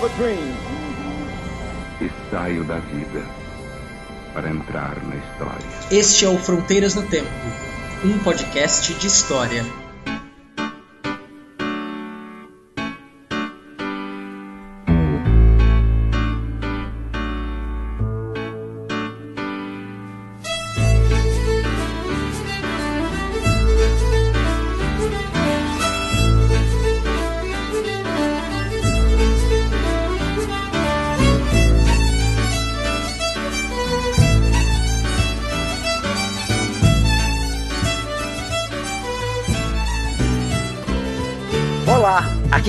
[0.00, 0.54] have a dream.
[2.00, 3.22] E saio da vida
[4.32, 5.66] para entrar na história.
[5.90, 7.28] Este é o Fronteiras no Tempo,
[8.04, 9.64] um podcast de história.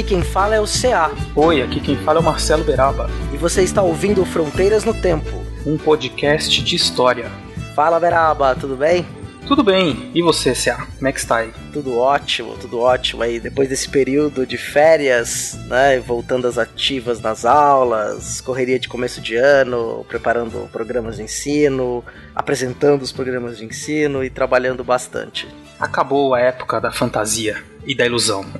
[0.02, 3.38] Aqui quem fala é o CA Oi, aqui quem fala é o Marcelo Beraba, e
[3.38, 5.30] você está ouvindo Fronteiras no Tempo.
[5.66, 7.32] um podcast de história.
[7.76, 9.06] Fala Beraba, tudo bem?
[9.48, 10.88] Tudo bem, e você, CA?
[10.98, 11.52] Como é que está aí?
[11.72, 13.40] Tudo ótimo, tudo ótimo aí.
[13.40, 19.36] Depois desse período de férias, né, voltando às ativas nas aulas, correria de começo de
[19.36, 22.04] ano, preparando programas de ensino,
[22.36, 25.48] apresentando os programas de ensino e trabalhando bastante.
[25.80, 28.46] Acabou a época da fantasia e da ilusão.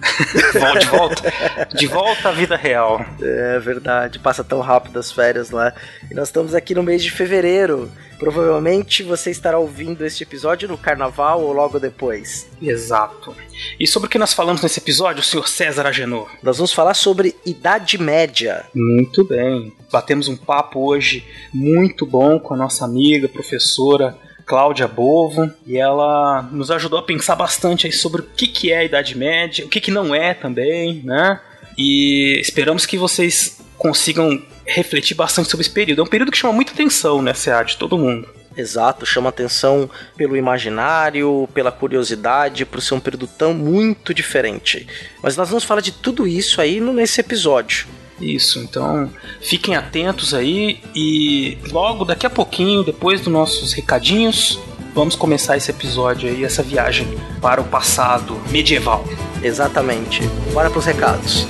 [0.80, 1.34] De volta,
[1.76, 3.06] de volta à vida real.
[3.22, 5.74] É verdade, passa tão rápido as férias lá.
[6.10, 7.92] E nós estamos aqui no mês de fevereiro.
[8.20, 12.48] Provavelmente você estará ouvindo este episódio no carnaval ou logo depois.
[12.62, 13.36] Exato.
[13.80, 16.30] E sobre o que nós falamos nesse episódio, senhor César Agenor?
[16.44, 18.66] Nós vamos falar sobre Idade Média.
[18.76, 19.74] Muito bem.
[19.92, 24.16] Batemos um papo hoje muito bom com a nossa amiga, professora
[24.52, 28.80] Cláudia Bovo, e ela nos ajudou a pensar bastante aí sobre o que, que é
[28.80, 31.40] a Idade Média, o que, que não é também, né?
[31.78, 36.02] E esperamos que vocês consigam refletir bastante sobre esse período.
[36.02, 38.28] É um período que chama muita atenção, né, CA, de todo mundo.
[38.58, 44.86] Exato, chama atenção pelo imaginário, pela curiosidade, por ser um período tão muito diferente.
[45.24, 47.88] Mas nós vamos falar de tudo isso aí nesse episódio.
[48.22, 49.10] Isso, então
[49.42, 54.60] fiquem atentos aí e logo daqui a pouquinho, depois dos nossos recadinhos,
[54.94, 57.08] vamos começar esse episódio aí, essa viagem
[57.42, 59.04] para o passado medieval.
[59.42, 60.22] Exatamente.
[60.54, 61.48] Bora pros recados.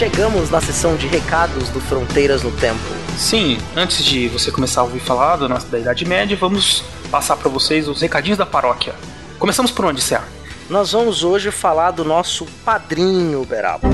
[0.00, 2.80] Chegamos na sessão de recados do Fronteiras no Tempo.
[3.18, 7.36] Sim, antes de você começar a ouvir falar da nossa da Idade Média, vamos passar
[7.36, 8.94] para vocês os recadinhos da paróquia.
[9.38, 10.22] Começamos por onde, Cé?
[10.70, 13.90] Nós vamos hoje falar do nosso padrinho, Beraba.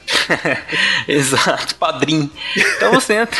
[1.08, 2.30] Exato, Padrim.
[2.54, 3.38] Então você entra,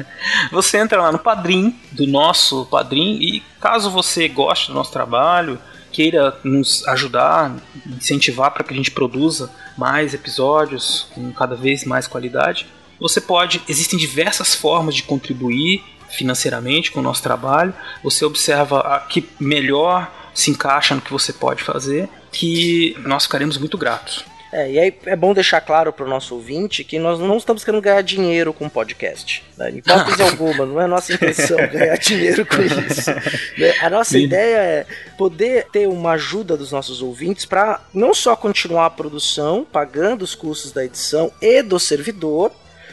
[0.52, 5.58] você entra lá no Padrim, do nosso Padrim, e caso você goste do nosso trabalho,
[5.94, 7.56] queira nos ajudar,
[7.86, 9.48] incentivar para que a gente produza
[9.78, 12.66] mais episódios com cada vez mais qualidade,
[12.98, 17.72] você pode, existem diversas formas de contribuir financeiramente com o nosso trabalho.
[18.02, 23.56] Você observa a que melhor se encaixa no que você pode fazer, que nós ficaremos
[23.56, 24.24] muito gratos.
[24.54, 27.64] É, e aí é bom deixar claro para o nosso ouvinte que nós não estamos
[27.64, 29.42] querendo ganhar dinheiro com o podcast.
[29.58, 29.72] Né?
[29.72, 33.10] Em hipótese alguma, não é nossa intenção ganhar dinheiro com isso.
[33.58, 33.74] Né?
[33.82, 34.22] A nossa Sim.
[34.22, 34.86] ideia é
[35.18, 40.36] poder ter uma ajuda dos nossos ouvintes para não só continuar a produção, pagando os
[40.36, 42.52] custos da edição e do servidor,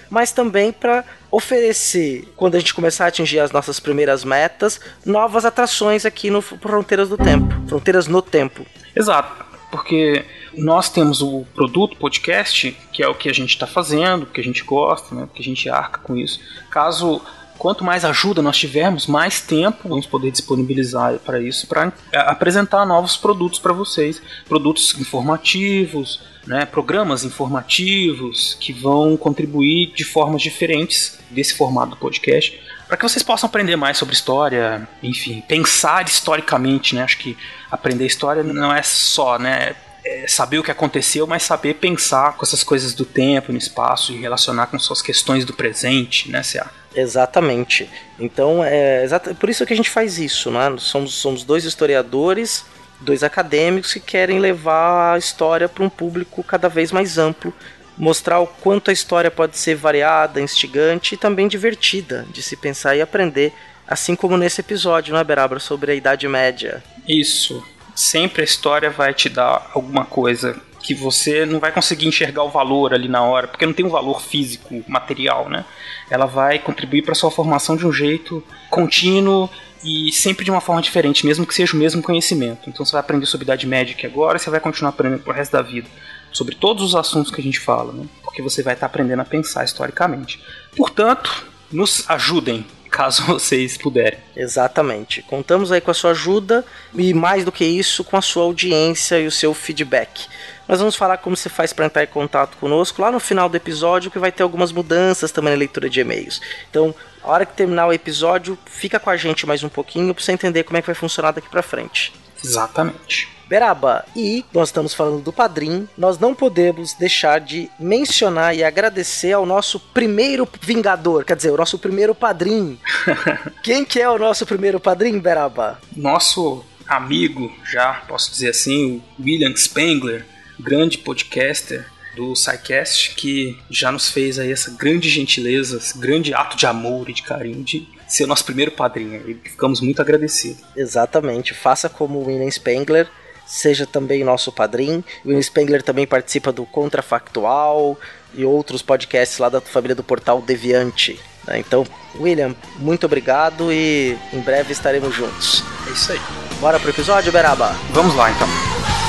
[0.10, 5.46] mas também para oferecer, quando a gente começar a atingir as nossas primeiras metas, novas
[5.46, 7.54] atrações aqui no Fronteiras do Tempo.
[7.68, 8.66] Fronteiras no Tempo.
[8.96, 10.26] Exato, porque
[10.58, 14.44] nós temos o produto podcast, que é o que a gente está fazendo, que a
[14.44, 16.40] gente gosta, né, que a gente arca com isso.
[16.70, 17.22] Caso
[17.58, 23.16] quanto mais ajuda nós tivermos, mais tempo vamos poder disponibilizar para isso, para apresentar novos
[23.16, 31.54] produtos para vocês, produtos informativos, né, programas informativos que vão contribuir de formas diferentes desse
[31.56, 37.04] formato do podcast, para que vocês possam aprender mais sobre história, enfim, pensar historicamente, né?
[37.04, 37.38] Acho que
[37.72, 42.46] aprender história não é só, né, é, saber o que aconteceu, mas saber pensar com
[42.46, 46.70] essas coisas do tempo, no espaço e relacionar com suas questões do presente, né, C.A.?
[46.96, 47.90] Exatamente.
[48.20, 50.74] Então, é exata, por isso que a gente faz isso, né?
[50.78, 52.66] Somos, somos dois historiadores,
[53.00, 57.54] dois acadêmicos que querem levar a história para um público cada vez mais amplo,
[57.98, 62.96] mostrar o quanto a história pode ser variada, instigante e também divertida de se pensar
[62.96, 63.54] e aprender,
[63.88, 66.84] assim como nesse episódio, né, Berabra, sobre a Idade Média.
[67.08, 67.64] Isso.
[68.02, 72.50] Sempre a história vai te dar alguma coisa que você não vai conseguir enxergar o
[72.50, 75.64] valor ali na hora, porque não tem um valor físico, material, né?
[76.10, 79.48] Ela vai contribuir para sua formação de um jeito contínuo
[79.84, 82.68] e sempre de uma forma diferente, mesmo que seja o mesmo conhecimento.
[82.68, 85.52] Então você vai aprender sobre Idade Média aqui agora, você vai continuar aprendendo pro resto
[85.52, 85.88] da vida
[86.32, 88.06] sobre todos os assuntos que a gente fala, né?
[88.24, 90.44] Porque você vai estar tá aprendendo a pensar historicamente.
[90.76, 94.20] Portanto, nos ajudem caso vocês puderem.
[94.36, 95.22] Exatamente.
[95.24, 99.20] Contamos aí com a sua ajuda e mais do que isso, com a sua audiência
[99.20, 100.28] e o seu feedback.
[100.68, 103.58] Nós vamos falar como você faz para entrar em contato conosco lá no final do
[103.58, 106.40] episódio, que vai ter algumas mudanças também na leitura de e-mails.
[106.70, 106.94] Então,
[107.24, 110.32] a hora que terminar o episódio, fica com a gente mais um pouquinho para você
[110.32, 112.14] entender como é que vai funcionar daqui para frente.
[112.44, 113.41] Exatamente.
[113.52, 119.34] Beraba, e nós estamos falando do Padrim, nós não podemos deixar de mencionar e agradecer
[119.34, 122.80] ao nosso primeiro Vingador, quer dizer, o nosso primeiro Padrim.
[123.62, 125.82] Quem que é o nosso primeiro Padrim, Beraba?
[125.94, 130.26] Nosso amigo, já posso dizer assim, o William Spengler,
[130.58, 136.56] grande podcaster do SciCast, que já nos fez aí essa grande gentileza, esse grande ato
[136.56, 139.30] de amor e de carinho de ser o nosso primeiro padrinho.
[139.30, 140.64] E ficamos muito agradecidos.
[140.74, 141.54] Exatamente.
[141.54, 143.10] Faça como o William Spengler,
[143.52, 145.04] seja também nosso padrinho.
[145.26, 147.98] O William Spengler também participa do Contrafactual
[148.34, 151.20] e outros podcasts lá da família do portal Deviante.
[151.46, 151.60] Né?
[151.60, 151.86] Então,
[152.18, 155.64] William, muito obrigado e em breve estaremos juntos.
[155.88, 156.20] É isso aí.
[156.62, 157.76] Bora pro episódio, Beraba?
[157.92, 159.01] Vamos lá então.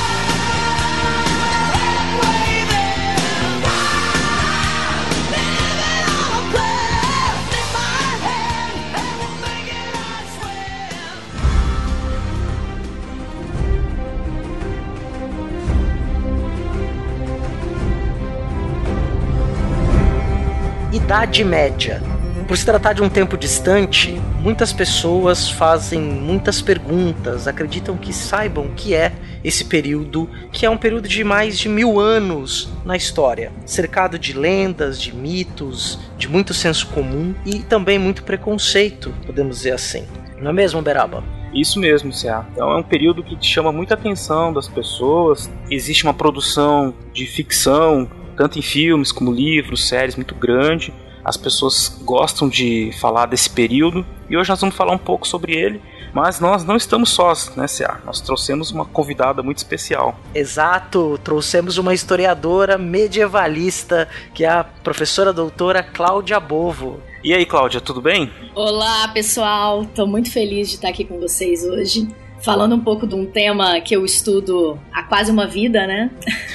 [21.13, 22.03] Idade Média.
[22.49, 28.65] Por se tratar de um tempo distante, muitas pessoas fazem muitas perguntas, acreditam que saibam
[28.65, 29.13] o que é
[29.45, 34.33] esse período, que é um período de mais de mil anos na história, cercado de
[34.33, 40.07] lendas, de mitos, de muito senso comum e também muito preconceito, podemos dizer assim.
[40.41, 41.23] Não é mesmo, Beraba?
[41.53, 42.43] Isso mesmo, Cia.
[42.55, 45.51] Então é um período que chama muita atenção das pessoas.
[45.71, 50.93] Existe uma produção de ficção tanto em filmes como livros, séries, muito grande.
[51.25, 55.55] As pessoas gostam de falar desse período e hoje nós vamos falar um pouco sobre
[55.55, 55.81] ele.
[56.13, 57.99] Mas nós não estamos sós, né, C.A.?
[58.05, 60.15] Nós trouxemos uma convidada muito especial.
[60.35, 67.01] Exato, trouxemos uma historiadora medievalista, que é a professora doutora Cláudia Bovo.
[67.25, 68.31] E aí, Cláudia, tudo bem?
[68.55, 69.85] Olá, pessoal.
[69.85, 72.09] Estou muito feliz de estar aqui com vocês hoje
[72.43, 76.11] falando um pouco de um tema que eu estudo há quase uma vida, né?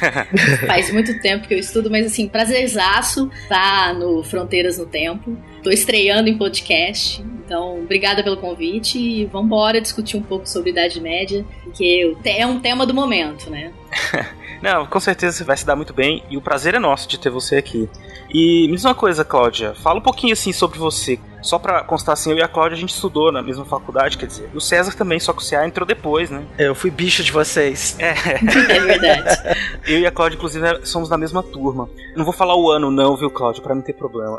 [0.68, 5.38] Faz muito tempo que eu estudo, mas assim, prazerzaço tá no Fronteiras no Tempo.
[5.64, 10.72] Tô estreando em podcast, então obrigada pelo convite e vamos embora discutir um pouco sobre
[10.72, 13.72] Idade Média, porque é um tema do momento, né?
[14.62, 17.20] Não, com certeza você vai se dar muito bem e o prazer é nosso de
[17.20, 17.88] ter você aqui.
[18.30, 21.18] E me diz uma coisa, Cláudia, fala um pouquinho assim sobre você.
[21.42, 24.26] Só pra constar assim, eu e a Cláudia a gente estudou na mesma faculdade, quer
[24.26, 26.44] dizer, o César também, só que o CA entrou depois, né?
[26.58, 27.96] Eu fui bicho de vocês.
[28.08, 28.16] É.
[28.68, 29.58] É verdade.
[29.86, 31.90] Eu e a Cláudia, inclusive, somos da mesma turma.
[32.16, 34.38] Não vou falar o ano, não, viu, Cláudia, pra não ter problema.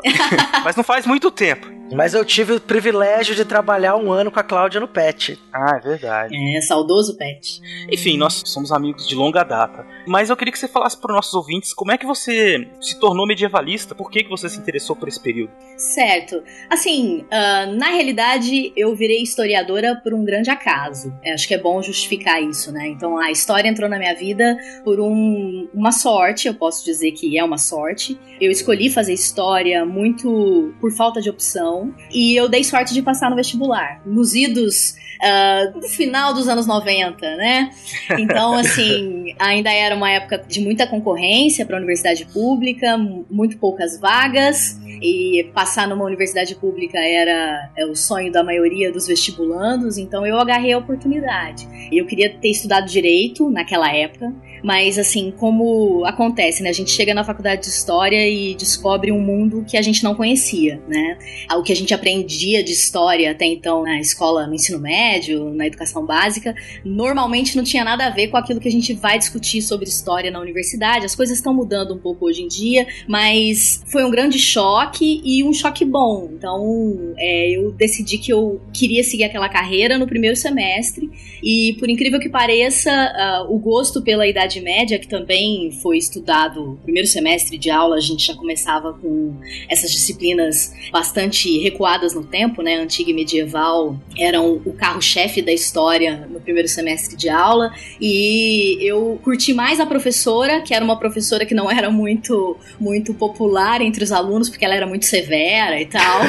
[0.63, 1.67] Mas não faz muito tempo.
[1.91, 2.98] Mas eu tive o privilégio
[3.35, 5.39] de trabalhar um ano com a Cláudia no PET.
[5.53, 6.35] Ah, é verdade.
[6.57, 7.61] É, saudoso PET.
[7.91, 9.85] Enfim, nós somos amigos de longa data.
[10.07, 12.99] Mas eu queria que você falasse para os nossos ouvintes como é que você se
[12.99, 15.51] tornou medievalista, por que, que você se interessou por esse período?
[15.77, 16.43] Certo.
[16.69, 21.13] Assim, uh, na realidade, eu virei historiadora por um grande acaso.
[21.23, 22.87] Eu acho que é bom justificar isso, né?
[22.87, 27.37] Então, a história entrou na minha vida por um, uma sorte, eu posso dizer que
[27.37, 28.19] é uma sorte.
[28.39, 33.29] Eu escolhi fazer história muito por falta de opção e eu dei sorte de passar
[33.29, 34.01] no vestibular.
[34.05, 37.71] Nos idos uh, no final dos anos 90, né?
[38.17, 43.99] Então, assim, ainda era uma época de muita concorrência para a universidade pública, muito poucas
[43.99, 50.25] vagas, e passar numa universidade pública era é o sonho da maioria dos vestibulandos, então
[50.25, 51.67] eu agarrei a oportunidade.
[51.91, 56.69] Eu queria ter estudado direito naquela época, mas assim, como acontece, né?
[56.69, 60.15] A gente chega na faculdade de história e descobre um mundo que a gente não
[60.15, 61.17] conhecia, né?
[61.53, 65.67] O que a gente aprendia de história até então na escola, no ensino médio, na
[65.67, 69.61] educação básica, normalmente não tinha nada a ver com aquilo que a gente vai discutir
[69.61, 71.05] sobre história na universidade.
[71.05, 75.43] As coisas estão mudando um pouco hoje em dia, mas foi um grande choque e
[75.43, 76.29] um choque bom.
[76.33, 81.09] Então, é, eu decidi que eu queria seguir aquela carreira no primeiro semestre
[81.43, 86.61] e, por incrível que pareça, uh, o gosto pela Idade Média, que também foi estudado
[86.61, 89.35] no primeiro semestre de aula, a gente já começava com
[89.69, 92.75] essas disciplinas bastante recuadas no tempo, né?
[92.75, 97.73] Antiga e medieval eram o carro-chefe da história no primeiro semestre de aula.
[97.99, 103.13] E eu curti mais a professora, que era uma professora que não era muito, muito
[103.13, 106.21] popular entre os alunos, porque ela era muito severa e tal.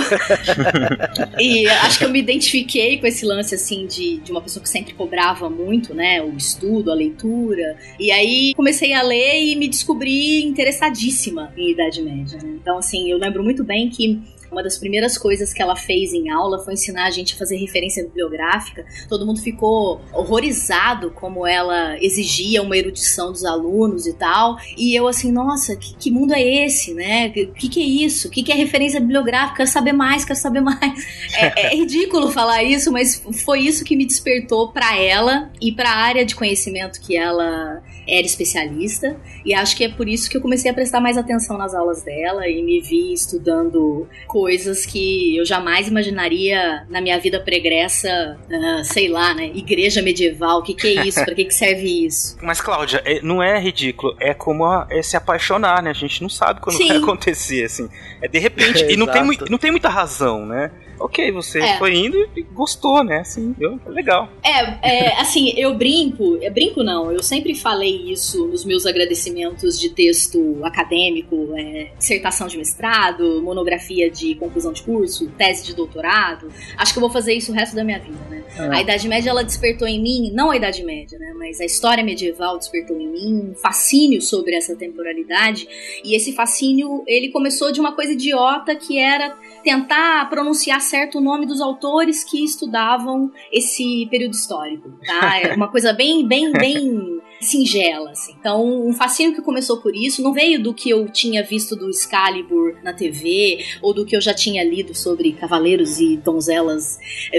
[1.38, 4.68] e acho que eu me identifiquei com esse lance, assim, de, de uma pessoa que
[4.68, 6.22] sempre cobrava muito, né?
[6.22, 7.76] O estudo, a leitura.
[7.98, 12.38] E aí comecei a ler e me descobri interessadíssima em Idade Média.
[12.42, 12.58] Né?
[12.60, 16.30] Então, assim, eu lembro muito bem que uma das primeiras coisas que ela fez em
[16.30, 18.84] aula foi ensinar a gente a fazer referência bibliográfica.
[19.08, 24.56] Todo mundo ficou horrorizado como ela exigia uma erudição dos alunos e tal.
[24.76, 27.28] E eu assim, nossa, que, que mundo é esse, né?
[27.28, 28.28] O que, que, é isso?
[28.28, 29.58] O que, que é referência bibliográfica?
[29.58, 30.80] Quero saber mais, quero saber mais.
[31.40, 35.90] É, é ridículo falar isso, mas foi isso que me despertou para ela e para
[35.90, 39.16] a área de conhecimento que ela era especialista.
[39.44, 42.02] E acho que é por isso que eu comecei a prestar mais atenção nas aulas
[42.02, 48.84] dela e me vi estudando coisas que eu jamais imaginaria na minha vida pregressa, uh,
[48.84, 49.50] sei lá, né?
[49.54, 51.24] Igreja medieval, o que, que é isso?
[51.24, 52.36] Pra que, que serve isso?
[52.42, 55.90] Mas, Cláudia, é, não é ridículo, é como a, é se apaixonar, né?
[55.90, 56.88] A gente não sabe quando Sim.
[56.88, 57.88] vai acontecer, assim.
[58.20, 60.70] É de repente, e não tem, não tem muita razão, né?
[61.00, 61.78] Ok, você é.
[61.78, 63.18] foi indo e gostou, né?
[63.20, 64.28] Assim, deu, legal.
[64.42, 69.78] É, é, assim, eu brinco, é, brinco não, eu sempre falei isso nos meus agradecimentos
[69.78, 76.48] de texto acadêmico, é, dissertação de mestrado, monografia de conclusão de curso, tese de doutorado.
[76.76, 78.44] Acho que eu vou fazer isso o resto da minha vida, né?
[78.58, 78.76] Ah.
[78.76, 81.32] A Idade Média, ela despertou em mim, não a Idade Média, né?
[81.36, 85.66] Mas a história medieval despertou em mim um fascínio sobre essa temporalidade.
[86.04, 91.20] E esse fascínio, ele começou de uma coisa idiota que era tentar pronunciar certo o
[91.20, 95.38] nome dos autores que estudavam esse período histórico, tá?
[95.38, 98.34] É uma coisa bem, bem, bem singela, assim.
[98.38, 101.88] Então, um fascínio que começou por isso não veio do que eu tinha visto do
[101.88, 106.98] Excalibur na TV ou do que eu já tinha lido sobre cavaleiros e donzelas.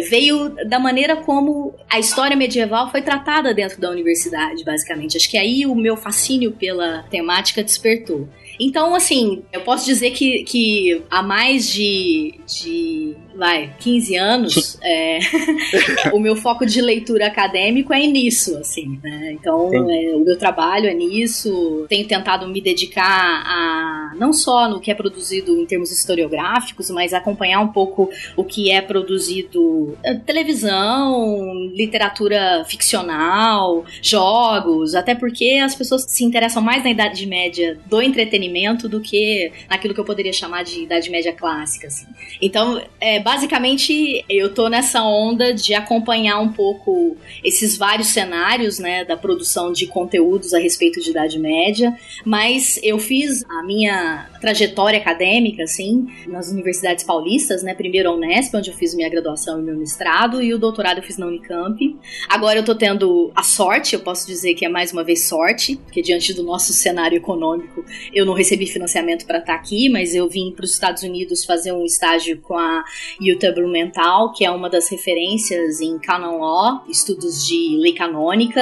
[0.09, 5.17] Veio da maneira como a história medieval foi tratada dentro da universidade, basicamente.
[5.17, 8.27] Acho que aí o meu fascínio pela temática despertou.
[8.59, 15.19] Então, assim, eu posso dizer que, que há mais de, de vai, 15 anos, é,
[16.13, 19.31] o meu foco de leitura acadêmico é nisso, assim, né?
[19.33, 21.85] Então, é, o meu trabalho é nisso.
[21.89, 27.13] Tenho tentado me dedicar a não só no que é produzido em termos historiográficos, mas
[27.13, 35.75] acompanhar um pouco o que é produzido é, televisão, literatura ficcional, jogos, até porque as
[35.75, 40.33] pessoas se interessam mais na Idade Média do entretenimento do que naquilo que eu poderia
[40.33, 42.05] chamar de Idade Média clássica, assim.
[42.41, 49.05] Então, é, basicamente, eu tô nessa onda de acompanhar um pouco esses vários cenários, né,
[49.05, 51.95] da produção de conteúdos a respeito de Idade Média,
[52.25, 58.55] mas eu fiz a minha trajetória acadêmica, assim, nas universidades paulistas, né, primeiro a Unesp,
[58.55, 61.79] onde eu fiz minha graduação e meu mestrado, e o doutorado eu fiz na Unicamp.
[62.27, 65.77] Agora eu tô tendo a sorte, eu posso dizer que é mais uma vez sorte,
[65.77, 70.15] porque diante do nosso cenário econômico, eu não recebi financiamento para estar tá aqui, mas
[70.15, 72.83] eu vim para os Estados Unidos fazer um estágio com a
[73.21, 78.61] Utah Blumenthal, que é uma das referências em canon law, estudos de lei canônica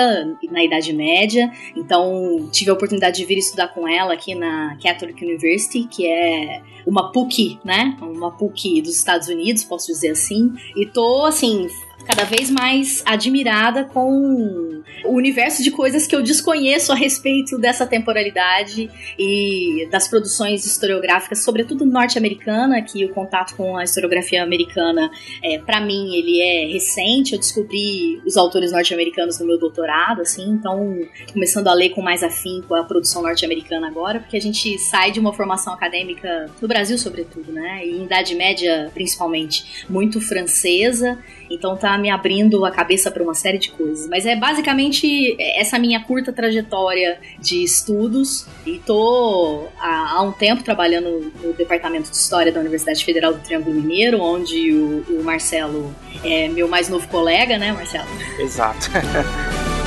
[0.52, 1.52] na Idade Média.
[1.76, 6.62] Então, tive a oportunidade de vir estudar com ela aqui na Catholic University, que é
[6.86, 7.98] uma PUC, né?
[8.02, 10.54] Uma PUC dos Estados Unidos, posso dizer assim.
[10.76, 11.68] E tô, assim,
[12.10, 17.86] cada vez mais admirada com o universo de coisas que eu desconheço a respeito dessa
[17.86, 25.12] temporalidade e das produções historiográficas, sobretudo norte-americana, que o contato com a historiografia americana,
[25.44, 27.34] é, para mim, ele é recente.
[27.34, 31.00] Eu descobri os autores norte-americanos no meu doutorado, assim, então
[31.32, 35.20] começando a ler com mais afinco a produção norte-americana agora, porque a gente sai de
[35.20, 41.76] uma formação acadêmica no Brasil, sobretudo, né, e em Idade Média, principalmente, muito francesa então
[41.76, 44.08] tá me abrindo a cabeça para uma série de coisas.
[44.08, 48.46] Mas é basicamente essa minha curta trajetória de estudos.
[48.66, 53.40] E tô há, há um tempo trabalhando no Departamento de História da Universidade Federal do
[53.40, 58.08] Triângulo Mineiro, onde o, o Marcelo é meu mais novo colega, né, Marcelo?
[58.40, 58.90] Exato.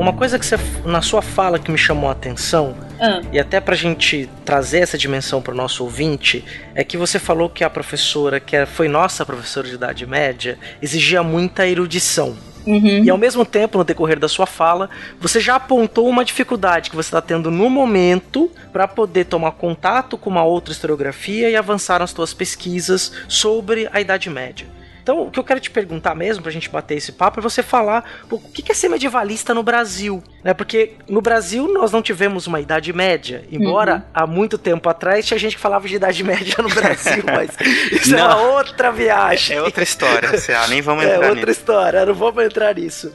[0.00, 3.20] Uma coisa que você, na sua fala que me chamou a atenção, Ah.
[3.30, 6.42] e até pra gente trazer essa dimensão pro nosso ouvinte,
[6.74, 10.58] é que você falou que a professora, que é- foi nossa professora de Idade Média,
[10.80, 12.34] exigia muita erudição.
[12.66, 13.04] Uhum.
[13.04, 14.88] E ao mesmo tempo, no decorrer da sua fala,
[15.20, 20.16] você já apontou uma dificuldade que você está tendo no momento para poder tomar contato
[20.16, 24.66] com uma outra historiografia e avançar nas suas pesquisas sobre a Idade Média.
[25.10, 27.64] Então, o que eu quero te perguntar mesmo, pra gente bater esse papo, é você
[27.64, 30.22] falar o que é ser medievalista no Brasil.
[30.44, 30.54] Né?
[30.54, 35.36] Porque no Brasil nós não tivemos uma Idade Média, embora há muito tempo atrás tinha
[35.38, 37.50] gente que falava de Idade Média no Brasil, mas
[37.90, 38.26] isso é Não.
[38.26, 39.56] uma outra viagem.
[39.56, 41.50] É outra história, CA, nem vamos É entrar outra nisso.
[41.60, 43.12] história, não vamos entrar nisso.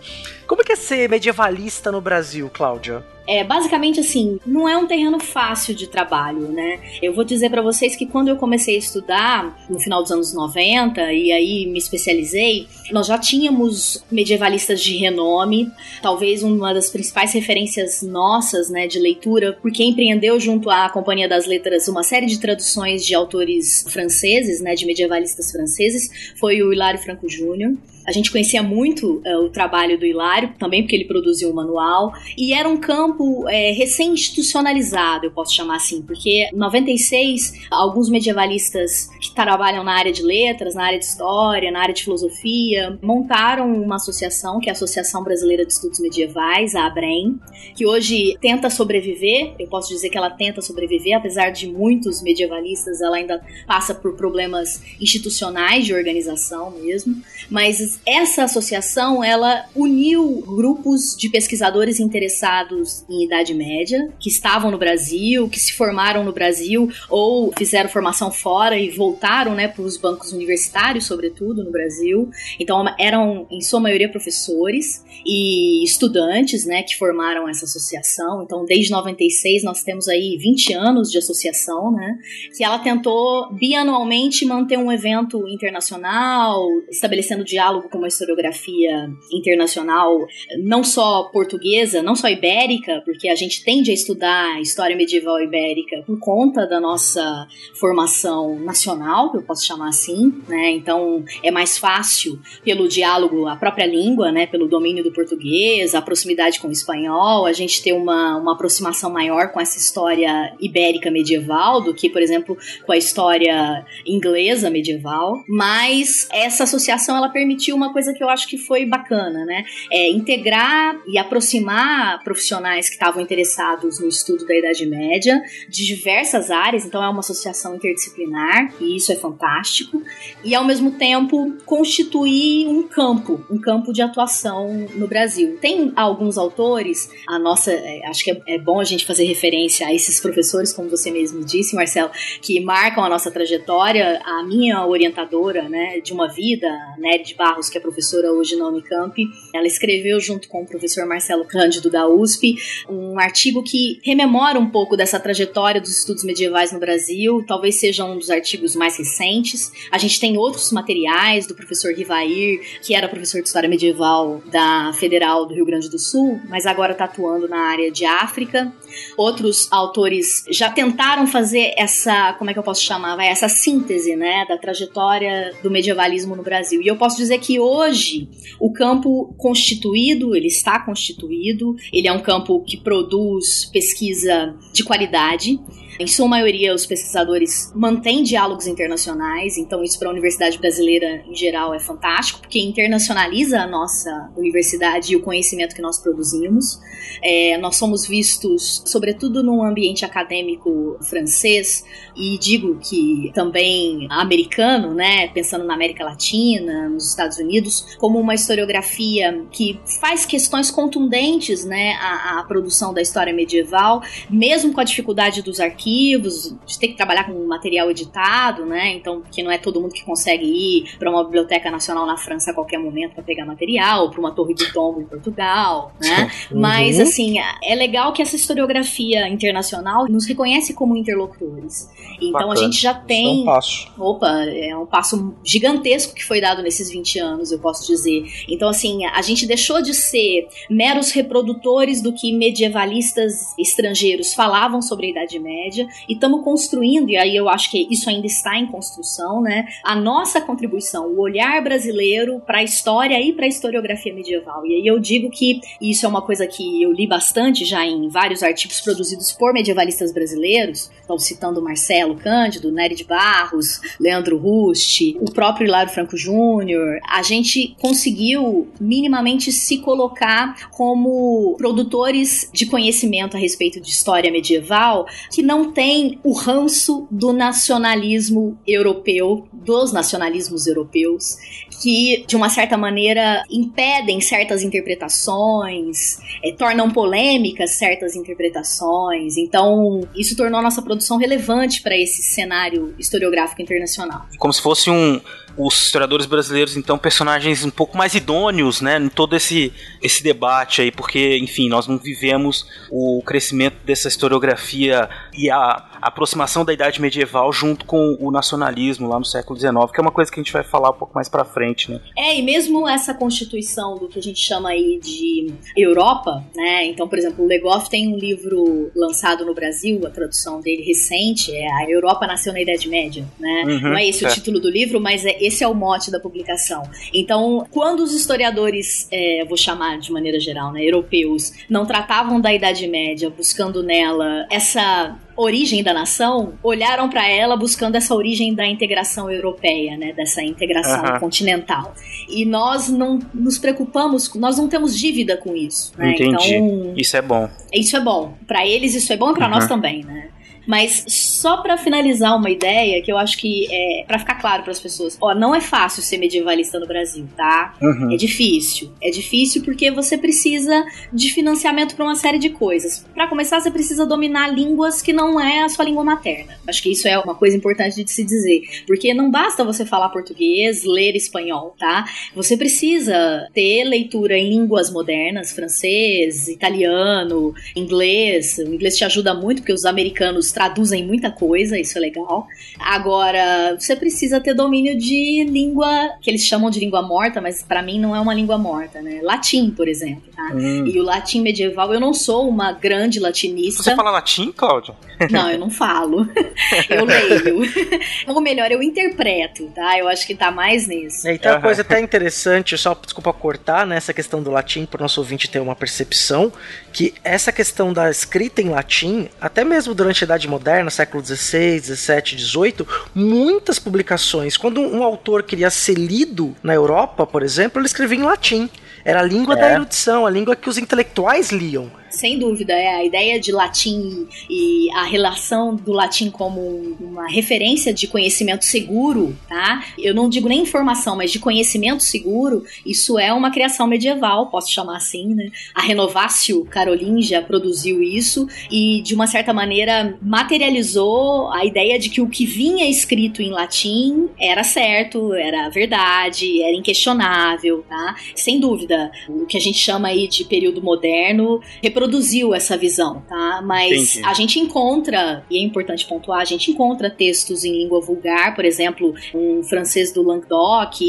[0.47, 3.03] Como é que é ser medievalista no Brasil, Cláudia?
[3.27, 6.79] É, basicamente assim, não é um terreno fácil de trabalho, né?
[7.01, 10.33] Eu vou dizer pra vocês que quando eu comecei a estudar, no final dos anos
[10.33, 15.71] 90, e aí me especializei, nós já tínhamos medievalistas de renome,
[16.03, 21.47] talvez uma das principais referências nossas, né, de leitura, porque empreendeu junto à Companhia das
[21.47, 26.99] Letras uma série de traduções de autores franceses, né, de medievalistas franceses, foi o Hilário
[26.99, 27.73] Franco Júnior.
[28.05, 32.13] A gente conhecia muito eh, o trabalho do Hilário, também porque ele produziu um manual,
[32.37, 39.09] e era um campo é, recém-institucionalizado, eu posso chamar assim, porque em 96, alguns medievalistas
[39.19, 43.73] que trabalham na área de letras, na área de história, na área de filosofia, montaram
[43.73, 47.39] uma associação, que é a Associação Brasileira de Estudos Medievais, a ABREM,
[47.75, 53.01] que hoje tenta sobreviver, eu posso dizer que ela tenta sobreviver, apesar de muitos medievalistas,
[53.01, 57.15] ela ainda passa por problemas institucionais de organização mesmo,
[57.49, 64.77] mas essa associação, ela uniu grupos de pesquisadores interessados em Idade Média, que estavam no
[64.77, 69.97] Brasil, que se formaram no Brasil ou fizeram formação fora e voltaram, né, para os
[69.97, 72.29] bancos universitários, sobretudo no Brasil.
[72.59, 78.43] Então eram em sua maioria professores e estudantes, né, que formaram essa associação.
[78.43, 82.17] Então desde 96 nós temos aí 20 anos de associação, né,
[82.55, 90.25] que ela tentou bianualmente manter um evento internacional, estabelecendo diálogo com uma historiografia internacional,
[90.59, 95.41] não só portuguesa, não só ibérica, porque a gente tende a estudar a história medieval
[95.41, 97.47] ibérica por conta da nossa
[97.79, 100.71] formação nacional, que eu posso chamar assim, né?
[100.71, 104.47] Então é mais fácil pelo diálogo, a própria língua, né?
[104.47, 109.11] Pelo domínio do português, a proximidade com o espanhol, a gente ter uma, uma aproximação
[109.11, 115.43] maior com essa história ibérica medieval do que, por exemplo, com a história inglesa medieval.
[115.47, 119.63] Mas essa associação ela permitiu uma coisa que eu acho que foi bacana, né?
[119.91, 126.49] É integrar e aproximar profissionais que estavam interessados no estudo da Idade Média de diversas
[126.51, 130.01] áreas, então é uma associação interdisciplinar e isso é fantástico.
[130.43, 135.57] E ao mesmo tempo constituir um campo, um campo de atuação no Brasil.
[135.59, 139.87] Tem alguns autores, a nossa, é, acho que é, é bom a gente fazer referência
[139.87, 142.11] a esses professores, como você mesmo disse, Marcelo,
[142.41, 144.21] que marcam a nossa trajetória.
[144.23, 148.67] A minha orientadora, né, de uma vida, Nery de Barros, que é professora hoje na
[148.67, 149.15] Unicamp,
[149.53, 152.55] ela escreveu junto com o professor Marcelo Cândido da USP
[152.89, 158.05] um artigo que rememora um pouco dessa trajetória dos estudos medievais no Brasil, talvez seja
[158.05, 159.71] um dos artigos mais recentes.
[159.91, 164.93] A gente tem outros materiais do professor Rivair, que era professor de história medieval da
[164.93, 168.73] Federal do Rio Grande do Sul, mas agora está atuando na área de África.
[169.17, 174.45] Outros autores já tentaram fazer essa, como é que eu posso chamar, essa síntese, né,
[174.47, 176.81] da trajetória do medievalismo no Brasil.
[176.81, 178.27] E eu posso dizer que hoje
[178.59, 185.59] o campo constituído, ele está constituído, ele é um campo que produz pesquisa de qualidade.
[185.97, 191.33] Em sua maioria, os pesquisadores mantêm diálogos internacionais, então isso para a universidade brasileira em
[191.33, 196.81] geral é fantástico, porque internacionaliza a nossa universidade e o conhecimento que nós produzimos.
[197.23, 205.29] É, nós somos vistos, sobretudo num ambiente acadêmico francês, e digo que também americano, né,
[205.29, 211.93] pensando na América Latina, nos Estados Unidos, como uma historiografia que faz questões contundentes, né,
[212.01, 216.95] à, à produção da história medieval, mesmo com a dificuldade dos arquivos, de ter que
[216.95, 221.09] trabalhar com material editado, né, então que não é todo mundo que consegue ir para
[221.09, 224.71] uma biblioteca nacional na França a qualquer momento para pegar material, para uma torre do
[224.73, 230.95] tombo em Portugal, né, mas assim é legal que essa historiografia internacional nos reconhece como
[230.95, 231.89] interlocutores.
[232.17, 232.53] Então Bacana.
[232.53, 233.93] a gente já Isso é tem um passo.
[233.97, 238.25] Opa, é um passo gigantesco que foi dado nesses 20 anos, eu posso dizer.
[238.47, 245.07] Então, assim, a gente deixou de ser meros reprodutores do que medievalistas estrangeiros falavam sobre
[245.07, 248.57] a Idade Média Média e estamos construindo, e aí eu acho que isso ainda está
[248.57, 249.67] em construção, né?
[249.83, 254.65] A nossa contribuição, o olhar brasileiro para a história e para a historiografia medieval.
[254.65, 258.07] E aí eu digo que isso é uma coisa que eu li bastante já em
[258.07, 265.17] vários artigos produzidos por medievalistas brasileiros, então citando Marcelo Cândido, Nery de Barros, Leandro Rusti,
[265.19, 273.35] o próprio Hilário Franco Júnior, a gente conseguiu minimamente se colocar como produtores de conhecimento
[273.35, 280.67] a respeito de história medieval que não tem o ranço do nacionalismo europeu, dos nacionalismos
[280.67, 281.37] europeus,
[281.81, 289.37] que de uma certa maneira impedem certas interpretações, é, tornam polêmicas certas interpretações.
[289.37, 294.25] Então, isso tornou a nossa produção relevante para esse cenário historiográfico internacional.
[294.37, 295.21] Como se fosse um
[295.57, 300.81] os historiadores brasileiros, então, personagens um pouco mais idôneos, né, em todo esse, esse debate
[300.81, 307.01] aí, porque, enfim, nós não vivemos o crescimento dessa historiografia e a aproximação da idade
[307.01, 310.43] medieval junto com o nacionalismo lá no século XIX, que é uma coisa que a
[310.43, 311.99] gente vai falar um pouco mais para frente, né?
[312.15, 316.85] É, e mesmo essa constituição do que a gente chama aí de Europa, né?
[316.85, 321.51] Então, por exemplo, o Legoff tem um livro lançado no Brasil, a tradução dele recente,
[321.51, 323.63] é A Europa Nasceu na Idade Média, né?
[323.65, 324.29] Uhum, não é esse é.
[324.29, 326.83] o título do livro, mas é, esse é o mote da publicação.
[327.11, 332.53] Então, quando os historiadores, é, vou chamar de maneira geral, né, europeus, não tratavam da
[332.53, 338.65] Idade Média, buscando nela essa origem da nação, olharam para ela buscando essa origem da
[338.65, 341.93] integração europeia, né, dessa integração continental.
[342.29, 346.11] E nós não nos preocupamos, nós não temos dívida com isso, né?
[346.11, 346.55] Entendi.
[346.55, 347.49] Então, isso é bom.
[347.73, 348.33] Isso é bom.
[348.47, 350.29] Para eles isso é bom e para nós também, né?
[350.67, 354.71] Mas só para finalizar uma ideia que eu acho que é para ficar claro para
[354.71, 357.73] as pessoas, ó, não é fácil ser medievalista no Brasil, tá?
[357.81, 358.11] Uhum.
[358.11, 358.91] É difícil.
[359.01, 363.05] É difícil porque você precisa de financiamento para uma série de coisas.
[363.13, 366.57] Para começar, você precisa dominar línguas que não é a sua língua materna.
[366.67, 370.09] Acho que isso é uma coisa importante de se dizer, porque não basta você falar
[370.09, 372.05] português, ler espanhol, tá?
[372.35, 378.57] Você precisa ter leitura em línguas modernas, francês, italiano, inglês.
[378.57, 382.47] O inglês te ajuda muito porque os americanos traduzem muita coisa, isso é legal.
[382.79, 387.81] Agora, você precisa ter domínio de língua que eles chamam de língua morta, mas para
[387.81, 389.19] mim não é uma língua morta, né?
[389.21, 390.53] Latim, por exemplo, tá?
[390.55, 390.87] Hum.
[390.87, 393.83] E o latim medieval, eu não sou uma grande latinista.
[393.83, 394.95] Você fala latim, Cláudia?
[395.29, 396.25] Não, eu não falo.
[396.89, 397.61] eu leio.
[398.27, 399.99] Ou melhor, eu interpreto, tá?
[399.99, 401.27] Eu acho que tá mais nisso.
[401.27, 401.57] É, então, uhum.
[401.57, 403.97] a coisa até interessante, só desculpa cortar, né?
[403.97, 406.53] Essa questão do latim, para o nosso ouvinte ter uma percepção,
[406.95, 411.81] que essa questão da escrita em latim, até mesmo durante a Idade Moderna, século XVI,
[411.81, 417.85] XVII, XVIII, muitas publicações, quando um autor queria ser lido na Europa, por exemplo, ele
[417.85, 418.69] escrevia em latim.
[419.03, 419.57] Era a língua é.
[419.59, 421.91] da erudição, a língua que os intelectuais liam.
[422.15, 427.93] Sem dúvida, é a ideia de latim e a relação do latim como uma referência
[427.93, 429.83] de conhecimento seguro, tá?
[429.99, 434.71] Eu não digo nem informação, mas de conhecimento seguro, isso é uma criação medieval, posso
[434.71, 435.51] chamar assim, né?
[435.73, 442.21] A Renovatio Carolingia produziu isso e, de uma certa maneira, materializou a ideia de que
[442.21, 448.15] o que vinha escrito em latim era certo, era verdade, era inquestionável, tá?
[448.33, 452.04] Sem dúvida, o que a gente chama aí de período moderno reproduziu
[452.53, 453.61] essa visão, tá?
[453.63, 454.27] Mas Entendi.
[454.27, 458.65] a gente encontra, e é importante pontuar, a gente encontra textos em língua vulgar, por
[458.65, 460.99] exemplo, um francês do Languedoc,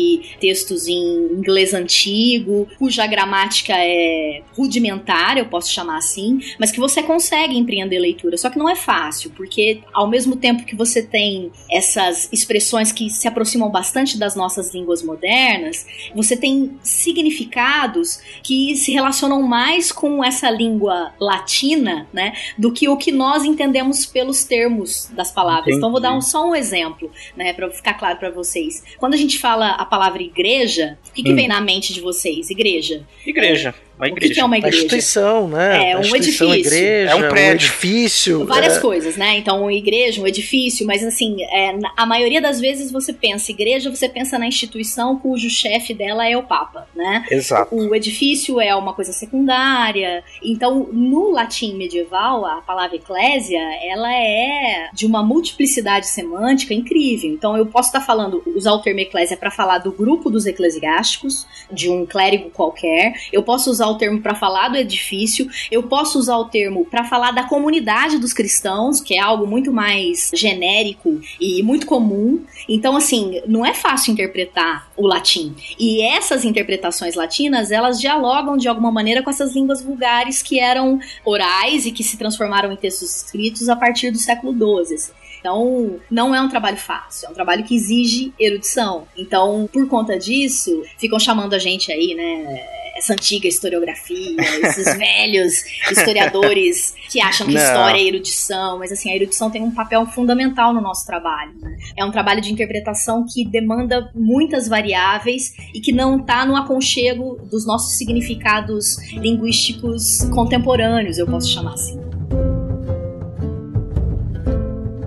[0.40, 7.02] textos em inglês antigo, cuja gramática é rudimentar, eu posso chamar assim, mas que você
[7.02, 8.36] consegue empreender leitura.
[8.36, 13.10] Só que não é fácil, porque ao mesmo tempo que você tem essas expressões que
[13.10, 20.24] se aproximam bastante das nossas línguas modernas, você tem significados que se relacionam mais com
[20.24, 20.75] essa língua
[21.20, 25.66] latina, né, do que o que nós entendemos pelos termos das palavras.
[25.66, 25.78] Entendi.
[25.78, 28.82] Então vou dar um, só um exemplo, né, para ficar claro para vocês.
[28.98, 31.36] Quando a gente fala a palavra igreja, o que, que hum.
[31.36, 32.50] vem na mente de vocês?
[32.50, 33.04] Igreja.
[33.26, 33.74] Igreja.
[33.98, 34.32] Uma igreja.
[34.32, 34.76] O que, é uma igreja?
[34.76, 35.90] Uma instituição, né?
[35.90, 36.54] É, um edifício.
[36.54, 37.50] Igreja, é um prédio.
[37.50, 38.46] Um edifício.
[38.46, 38.80] Várias é.
[38.80, 39.36] coisas, né?
[39.38, 43.90] Então, uma igreja, um edifício, mas assim, é, a maioria das vezes você pensa igreja,
[43.90, 47.24] você pensa na instituição cujo chefe dela é o Papa, né?
[47.30, 47.74] Exato.
[47.74, 50.22] O edifício é uma coisa secundária.
[50.42, 57.30] Então, no latim medieval, a palavra eclésia, ela é de uma multiplicidade semântica incrível.
[57.30, 61.46] Então, eu posso estar falando, usar o termo eclésia para falar do grupo dos eclesiásticos,
[61.72, 63.14] de um clérigo qualquer.
[63.32, 66.84] Eu posso usar usar o termo para falar do edifício, eu posso usar o termo
[66.84, 72.44] para falar da comunidade dos cristãos, que é algo muito mais genérico e muito comum.
[72.68, 75.54] Então, assim, não é fácil interpretar o latim.
[75.78, 80.98] E essas interpretações latinas, elas dialogam de alguma maneira com essas línguas vulgares que eram
[81.24, 85.14] orais e que se transformaram em textos escritos a partir do século XII.
[85.38, 89.06] Então, não é um trabalho fácil, é um trabalho que exige erudição.
[89.16, 92.66] Então, por conta disso, ficam chamando a gente aí, né?
[92.96, 97.62] Essa antiga historiografia, esses velhos historiadores que acham que Não.
[97.62, 101.52] história é erudição, mas assim, a erudição tem um papel fundamental no nosso trabalho.
[101.60, 101.76] né?
[101.96, 107.36] É um trabalho de interpretação que demanda muitas variáveis e que não está no aconchego
[107.50, 112.15] dos nossos significados linguísticos contemporâneos, eu posso chamar assim.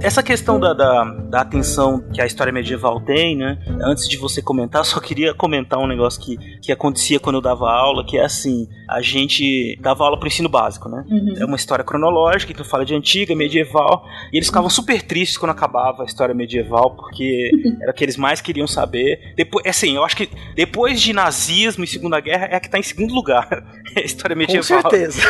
[0.01, 3.57] Essa questão da, da, da atenção que a história medieval tem, né?
[3.83, 7.69] Antes de você comentar, só queria comentar um negócio que, que acontecia quando eu dava
[7.69, 11.03] aula, que é assim, a gente dava aula pro ensino básico, né?
[11.09, 11.33] Uhum.
[11.37, 15.51] É uma história cronológica, então fala de antiga, medieval, e eles ficavam super tristes quando
[15.51, 19.33] acabava a história medieval, porque era o que eles mais queriam saber.
[19.35, 22.79] Depois, assim, eu acho que depois de nazismo e Segunda Guerra é a que tá
[22.79, 23.47] em segundo lugar.
[23.95, 24.63] a história Com medieval.
[24.63, 25.21] certeza.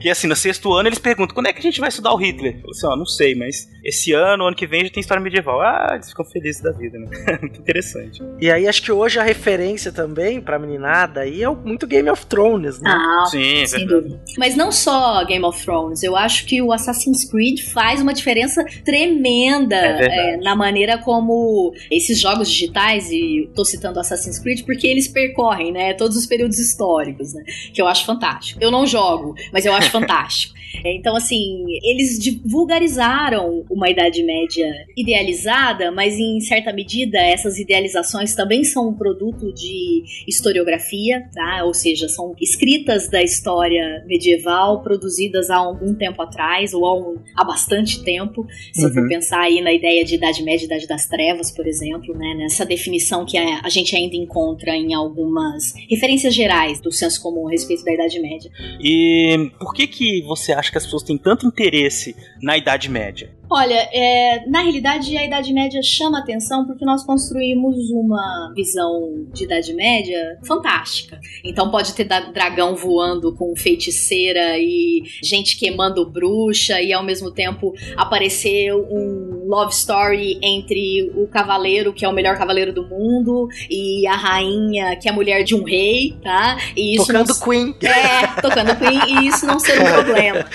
[0.00, 2.16] Que assim, no sexto ano eles perguntam quando é que a gente vai estudar o
[2.16, 2.54] Hitler?
[2.56, 5.22] Eu falo assim, ó, não sei, mas esse ano, ano que vem, já tem história
[5.22, 5.60] medieval.
[5.60, 7.08] Ah, eles ficam felizes da vida, né?
[7.40, 8.22] Muito interessante.
[8.40, 12.26] E aí acho que hoje a referência também pra meninada aí é muito Game of
[12.26, 12.90] Thrones, né?
[12.90, 13.86] Ah, Sim, sem verdade.
[14.08, 14.20] dúvida.
[14.38, 18.64] Mas não só Game of Thrones, eu acho que o Assassin's Creed faz uma diferença
[18.84, 24.86] tremenda É é, na maneira como esses jogos digitais, e tô citando Assassin's Creed porque
[24.86, 27.42] eles percorrem, né, todos os períodos históricos, né,
[27.74, 28.58] que eu acho fantástico.
[28.62, 30.54] Eu não jogo, mas eu acho fantástico.
[30.84, 38.34] É, Então, assim, eles vulgarizaram uma Idade Média idealizada, mas em certa medida essas idealizações
[38.34, 41.64] também são um produto de historiografia, tá?
[41.64, 47.18] Ou seja, são escritas da história medieval produzidas há algum tempo atrás ou há, um-
[47.36, 48.46] há bastante tempo.
[48.72, 48.92] Se Uhum.
[48.92, 52.34] for pensar aí na ideia de Idade Média e Idade das Trevas, por exemplo, né?
[52.36, 57.48] Nessa definição que a, a gente ainda encontra em algumas referências gerais do senso comum
[57.48, 58.50] a respeito da Idade Média.
[58.80, 63.30] E por que que você acha que as pessoas têm tanto interesse na Idade Média?
[63.54, 69.44] Olha, é, na realidade a Idade Média chama atenção porque nós construímos uma visão de
[69.44, 71.20] Idade Média fantástica.
[71.44, 77.74] Então pode ter dragão voando com feiticeira e gente queimando bruxa e ao mesmo tempo
[77.96, 84.06] aparecer um love story entre o cavaleiro, que é o melhor cavaleiro do mundo, e
[84.06, 86.56] a rainha, que é a mulher de um rei, tá?
[86.74, 87.74] E isso não- Tocando Queen.
[87.82, 90.46] é, tocando Queen, e isso não ser um problema.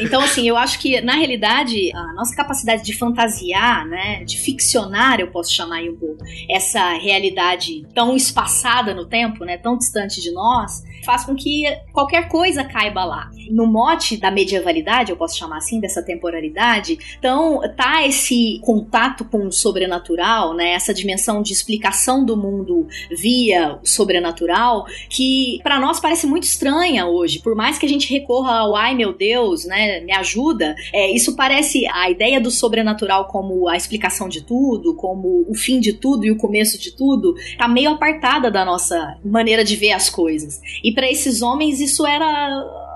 [0.00, 2.45] Então, assim, eu acho que, na realidade, a nossa capacidade
[2.82, 8.94] de fantasiar, né, de ficcionar, eu posso chamar aí um pouco, essa realidade tão espaçada
[8.94, 13.30] no tempo, né, tão distante de nós, faz com que qualquer coisa caiba lá.
[13.50, 19.46] No mote da medievalidade, eu posso chamar assim, dessa temporalidade, então tá esse contato com
[19.46, 26.00] o sobrenatural, né, essa dimensão de explicação do mundo via o sobrenatural, que pra nós
[26.00, 27.40] parece muito estranha hoje.
[27.40, 31.36] Por mais que a gente recorra ao ai meu Deus, né, me ajuda, é, isso
[31.36, 36.24] parece a ideia do sobrenatural como a explicação de tudo, como o fim de tudo
[36.24, 40.60] e o começo de tudo, tá meio apartada da nossa maneira de ver as coisas.
[40.86, 42.24] E pra esses homens isso era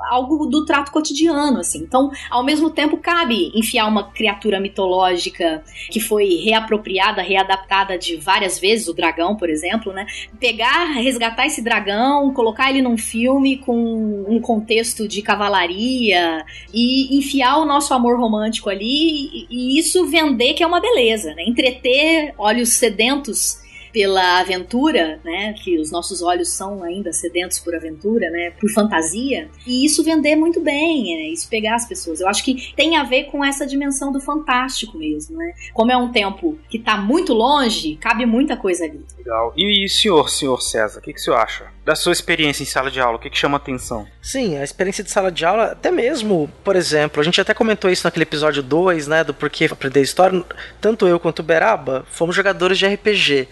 [0.09, 1.79] algo do trato cotidiano, assim.
[1.79, 8.61] Então, ao mesmo tempo, cabe enfiar uma criatura mitológica que foi reapropriada, readaptada de várias
[8.61, 10.07] vezes, o dragão, por exemplo, né?
[10.39, 17.59] Pegar, resgatar esse dragão, colocar ele num filme com um contexto de cavalaria e enfiar
[17.59, 21.43] o nosso amor romântico ali e, e isso vender que é uma beleza, né?
[21.45, 23.61] Entreter olhos sedentos
[23.93, 25.53] pela aventura, né?
[25.55, 28.53] Que os nossos olhos são ainda sedentos por aventura, né?
[28.53, 29.49] Por fantasia.
[29.67, 31.29] E isso vender muito bem, né?
[31.33, 32.21] Isso pegar as pessoas.
[32.21, 35.55] Eu acho que tem a ver com essa dimensão do fantástico mesmo, né?
[35.73, 39.05] Como é um tempo que tá muito longe, cabe muita coisa ali.
[39.19, 39.53] Legal.
[39.57, 41.67] E, e senhor, senhor César, o que, que o senhor acha?
[41.85, 44.07] Da sua experiência em sala de aula, o que, que chama atenção?
[44.21, 47.91] Sim, a experiência de sala de aula, até mesmo, por exemplo, a gente até comentou
[47.91, 50.45] isso naquele episódio 2, né, do porquê aprender história.
[50.81, 53.49] Tanto eu quanto o Beraba fomos jogadores de RPG.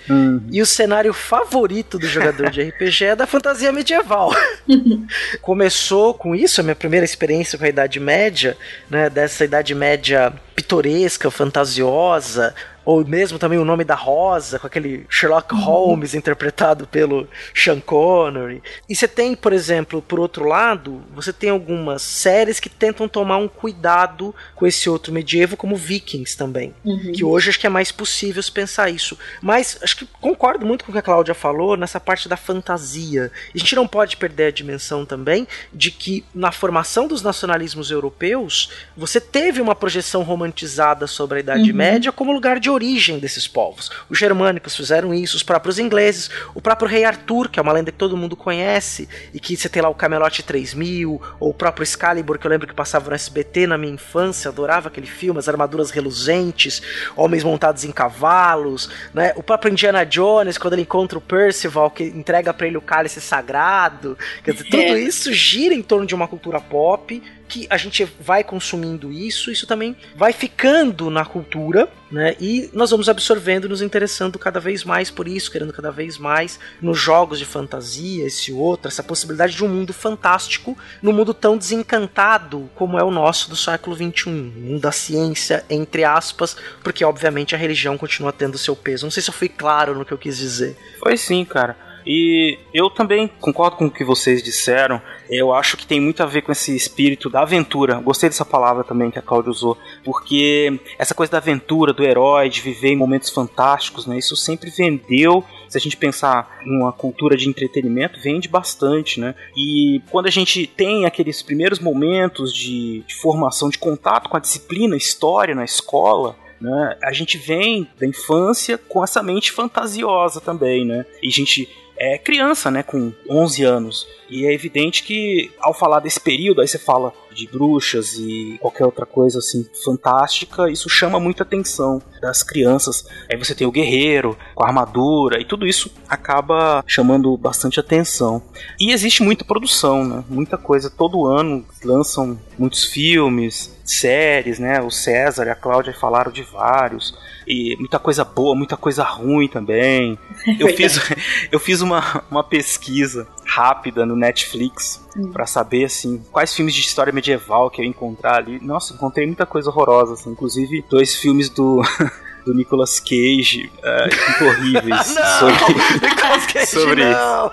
[0.52, 4.30] E o cenário favorito do jogador de RPG é da fantasia medieval.
[5.40, 8.56] Começou com isso, a minha primeira experiência com a Idade Média,
[8.90, 12.54] né, dessa Idade Média pitoresca, fantasiosa,
[12.88, 15.60] ou mesmo também o nome da Rosa, com aquele Sherlock uhum.
[15.60, 18.62] Holmes interpretado pelo Sean Connery.
[18.88, 23.36] E você tem, por exemplo, por outro lado, você tem algumas séries que tentam tomar
[23.36, 27.12] um cuidado com esse outro medievo, como Vikings também, uhum.
[27.12, 29.18] que hoje acho que é mais possível se pensar isso.
[29.42, 33.30] Mas acho que concordo muito com o que a Cláudia falou nessa parte da fantasia.
[33.54, 38.70] A gente não pode perder a dimensão também de que na formação dos nacionalismos europeus,
[38.96, 41.76] você teve uma projeção romantizada sobre a Idade uhum.
[41.76, 42.77] Média como lugar de origem
[43.18, 43.90] desses povos.
[44.08, 47.90] Os germânicos fizeram isso, os próprios ingleses, o próprio rei Arthur, que é uma lenda
[47.90, 51.82] que todo mundo conhece, e que você tem lá o Camelot 3000, ou o próprio
[51.82, 55.48] Excalibur, que eu lembro que passava no SBT na minha infância, adorava aquele filme, as
[55.48, 56.82] armaduras reluzentes,
[57.16, 59.32] homens montados em cavalos, né?
[59.36, 63.20] O próprio Indiana Jones, quando ele encontra o Percival, que entrega para ele o cálice
[63.20, 65.00] sagrado, quer dizer, tudo é.
[65.00, 69.66] isso gira em torno de uma cultura pop que a gente vai consumindo isso, isso
[69.66, 72.36] também vai ficando na cultura, né?
[72.40, 76.60] E nós vamos absorvendo, nos interessando cada vez mais por isso, querendo cada vez mais
[76.80, 81.56] nos jogos de fantasia, esse outro, essa possibilidade de um mundo fantástico, num mundo tão
[81.56, 87.54] desencantado como é o nosso do século XXI, mundo da ciência, entre aspas, porque obviamente
[87.54, 89.06] a religião continua tendo seu peso.
[89.06, 90.76] Não sei se eu fui claro no que eu quis dizer.
[90.98, 91.87] Foi sim, cara.
[92.08, 95.00] E eu também concordo com o que vocês disseram.
[95.28, 98.00] Eu acho que tem muito a ver com esse espírito da aventura.
[98.00, 102.48] Gostei dessa palavra também que a Cláudia usou, porque essa coisa da aventura, do herói,
[102.48, 104.16] de viver em momentos fantásticos, né?
[104.16, 105.44] Isso sempre vendeu.
[105.68, 109.34] Se a gente pensar em uma cultura de entretenimento, vende bastante, né?
[109.54, 114.40] E quando a gente tem aqueles primeiros momentos de, de formação, de contato com a
[114.40, 116.96] disciplina, história na escola, né?
[117.02, 121.04] A gente vem da infância com essa mente fantasiosa também, né?
[121.22, 121.68] E a gente
[121.98, 124.06] é criança, né, com 11 anos.
[124.30, 128.84] E é evidente que ao falar desse período, aí você fala de bruxas e qualquer
[128.84, 133.06] outra coisa assim fantástica, isso chama muita atenção das crianças.
[133.30, 138.42] Aí você tem o guerreiro com a armadura e tudo isso acaba chamando bastante atenção.
[138.78, 140.24] E existe muita produção, né?
[140.28, 144.80] Muita coisa todo ano lançam muitos filmes, séries, né?
[144.80, 147.14] O César e a Cláudia falaram de vários
[147.46, 150.18] e muita coisa boa, muita coisa ruim também.
[150.58, 151.00] Eu fiz,
[151.50, 155.30] eu fiz uma, uma pesquisa rápida no Netflix hum.
[155.32, 158.58] para saber assim quais filmes de história medieval que eu ia encontrar ali.
[158.60, 161.82] Nossa, encontrei muita coisa horrorosa, assim, inclusive dois filmes do
[162.44, 165.06] do Nicolas Cage, uh, horríveis.
[165.38, 167.50] sobre, Cage sobre não.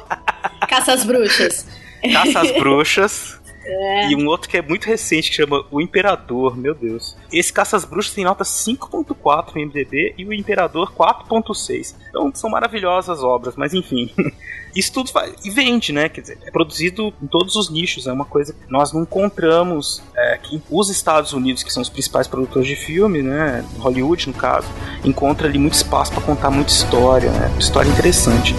[0.67, 1.67] Caça às bruxas.
[2.11, 3.39] Caça às bruxas.
[3.65, 4.11] É.
[4.11, 7.17] E um outro que é muito recente, que chama O Imperador, meu Deus.
[7.31, 11.95] Esse Caça às Bruxas tem nota 5.4 no MDB e o Imperador 4.6.
[12.09, 14.11] Então são maravilhosas obras, mas enfim.
[14.75, 16.09] Isso tudo faz, e vende, né?
[16.09, 18.07] Quer dizer, é produzido em todos os nichos.
[18.07, 21.87] É uma coisa que nós não encontramos é, que os Estados Unidos, que são os
[21.87, 23.63] principais produtores de filme, né?
[23.79, 24.67] Hollywood, no caso,
[25.05, 27.55] encontra ali muito espaço para contar muita história, né?
[27.57, 28.53] História interessante.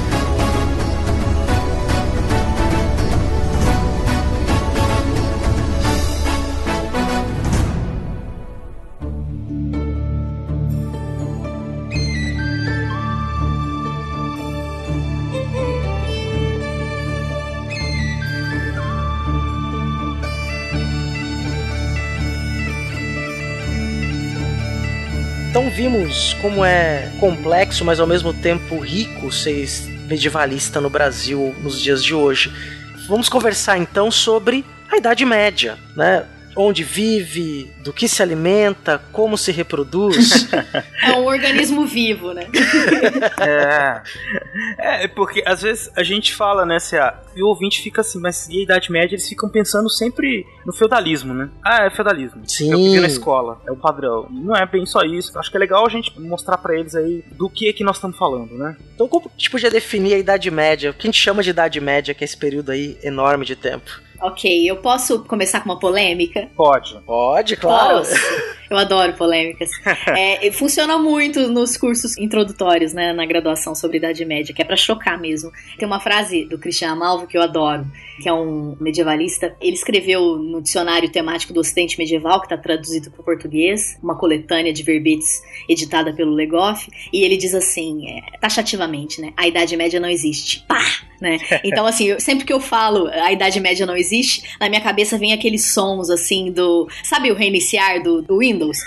[25.76, 29.68] Vimos como é complexo, mas ao mesmo tempo rico ser
[30.08, 32.50] medievalista no Brasil nos dias de hoje.
[33.06, 36.24] Vamos conversar então sobre a Idade Média, né?
[36.56, 40.48] Onde vive, do que se alimenta, como se reproduz.
[41.06, 42.48] É um organismo vivo, né?
[43.40, 44.02] é.
[44.78, 48.18] É, porque às vezes a gente fala, né, se a, e o ouvinte fica assim,
[48.18, 51.48] mas e a Idade Média eles ficam pensando sempre no feudalismo, né?
[51.64, 52.42] Ah, é feudalismo.
[52.46, 52.72] Sim.
[52.72, 54.26] É o que vi na escola, é o padrão.
[54.30, 55.38] Não é bem só isso.
[55.38, 57.96] Acho que é legal a gente mostrar para eles aí do que é que nós
[57.96, 58.76] estamos falando, né?
[58.94, 60.90] Então, como a gente podia definir a Idade Média?
[60.90, 63.54] O que a gente chama de Idade Média, que é esse período aí enorme de
[63.54, 64.05] tempo?
[64.20, 66.48] Ok, eu posso começar com uma polêmica?
[66.56, 66.98] Pode.
[67.04, 67.98] Pode, claro.
[67.98, 68.14] Posso.
[68.68, 69.70] Eu adoro polêmicas.
[70.16, 74.76] é, funciona muito nos cursos introdutórios, né, na graduação sobre Idade Média, que é para
[74.76, 75.50] chocar mesmo.
[75.78, 77.86] Tem uma frase do Christian Amalvo que eu adoro,
[78.20, 79.54] que é um medievalista.
[79.60, 84.16] Ele escreveu no dicionário temático do Ocidente Medieval, que está traduzido para o português, uma
[84.16, 89.76] coletânea de verbetes editada pelo Legoff, e ele diz assim, é, taxativamente, né, a Idade
[89.76, 90.64] Média não existe.
[90.66, 90.84] Pá!
[91.20, 91.38] Né?
[91.64, 94.05] Então, assim, eu, sempre que eu falo a Idade Média não existe,
[94.60, 96.88] na minha cabeça vem aqueles sons, assim, do...
[97.02, 98.78] Sabe o reiniciar do, do Windows?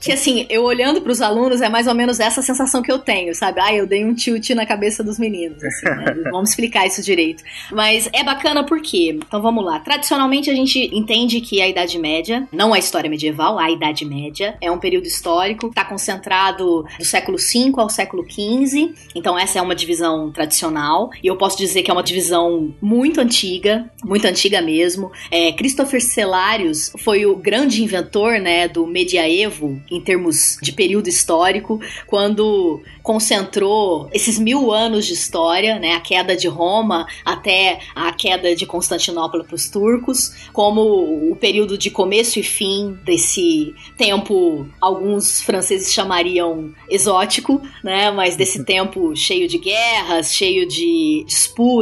[0.00, 2.98] Que assim, eu olhando para os alunos, é mais ou menos essa sensação que eu
[2.98, 3.60] tenho, sabe?
[3.60, 6.14] Ah, eu dei um tilt na cabeça dos meninos, assim, né?
[6.32, 7.42] Vamos explicar isso direito.
[7.70, 9.78] Mas é bacana porque, então vamos lá.
[9.80, 14.56] Tradicionalmente a gente entende que a Idade Média, não a história medieval, a Idade Média,
[14.60, 18.94] é um período histórico, está concentrado do século V ao século XV.
[19.14, 21.10] Então essa é uma divisão tradicional.
[21.22, 25.10] E eu posso dizer que é uma divisão muito antiga, muito antiga mesmo.
[25.30, 31.80] É, Christopher Celarius foi o grande inventor, né, do medievo em termos de período histórico,
[32.06, 38.54] quando concentrou esses mil anos de história, né, a queda de Roma até a queda
[38.54, 45.42] de Constantinopla para os turcos, como o período de começo e fim desse tempo, alguns
[45.42, 51.79] franceses chamariam exótico, né, mas desse tempo cheio de guerras, cheio de disputas,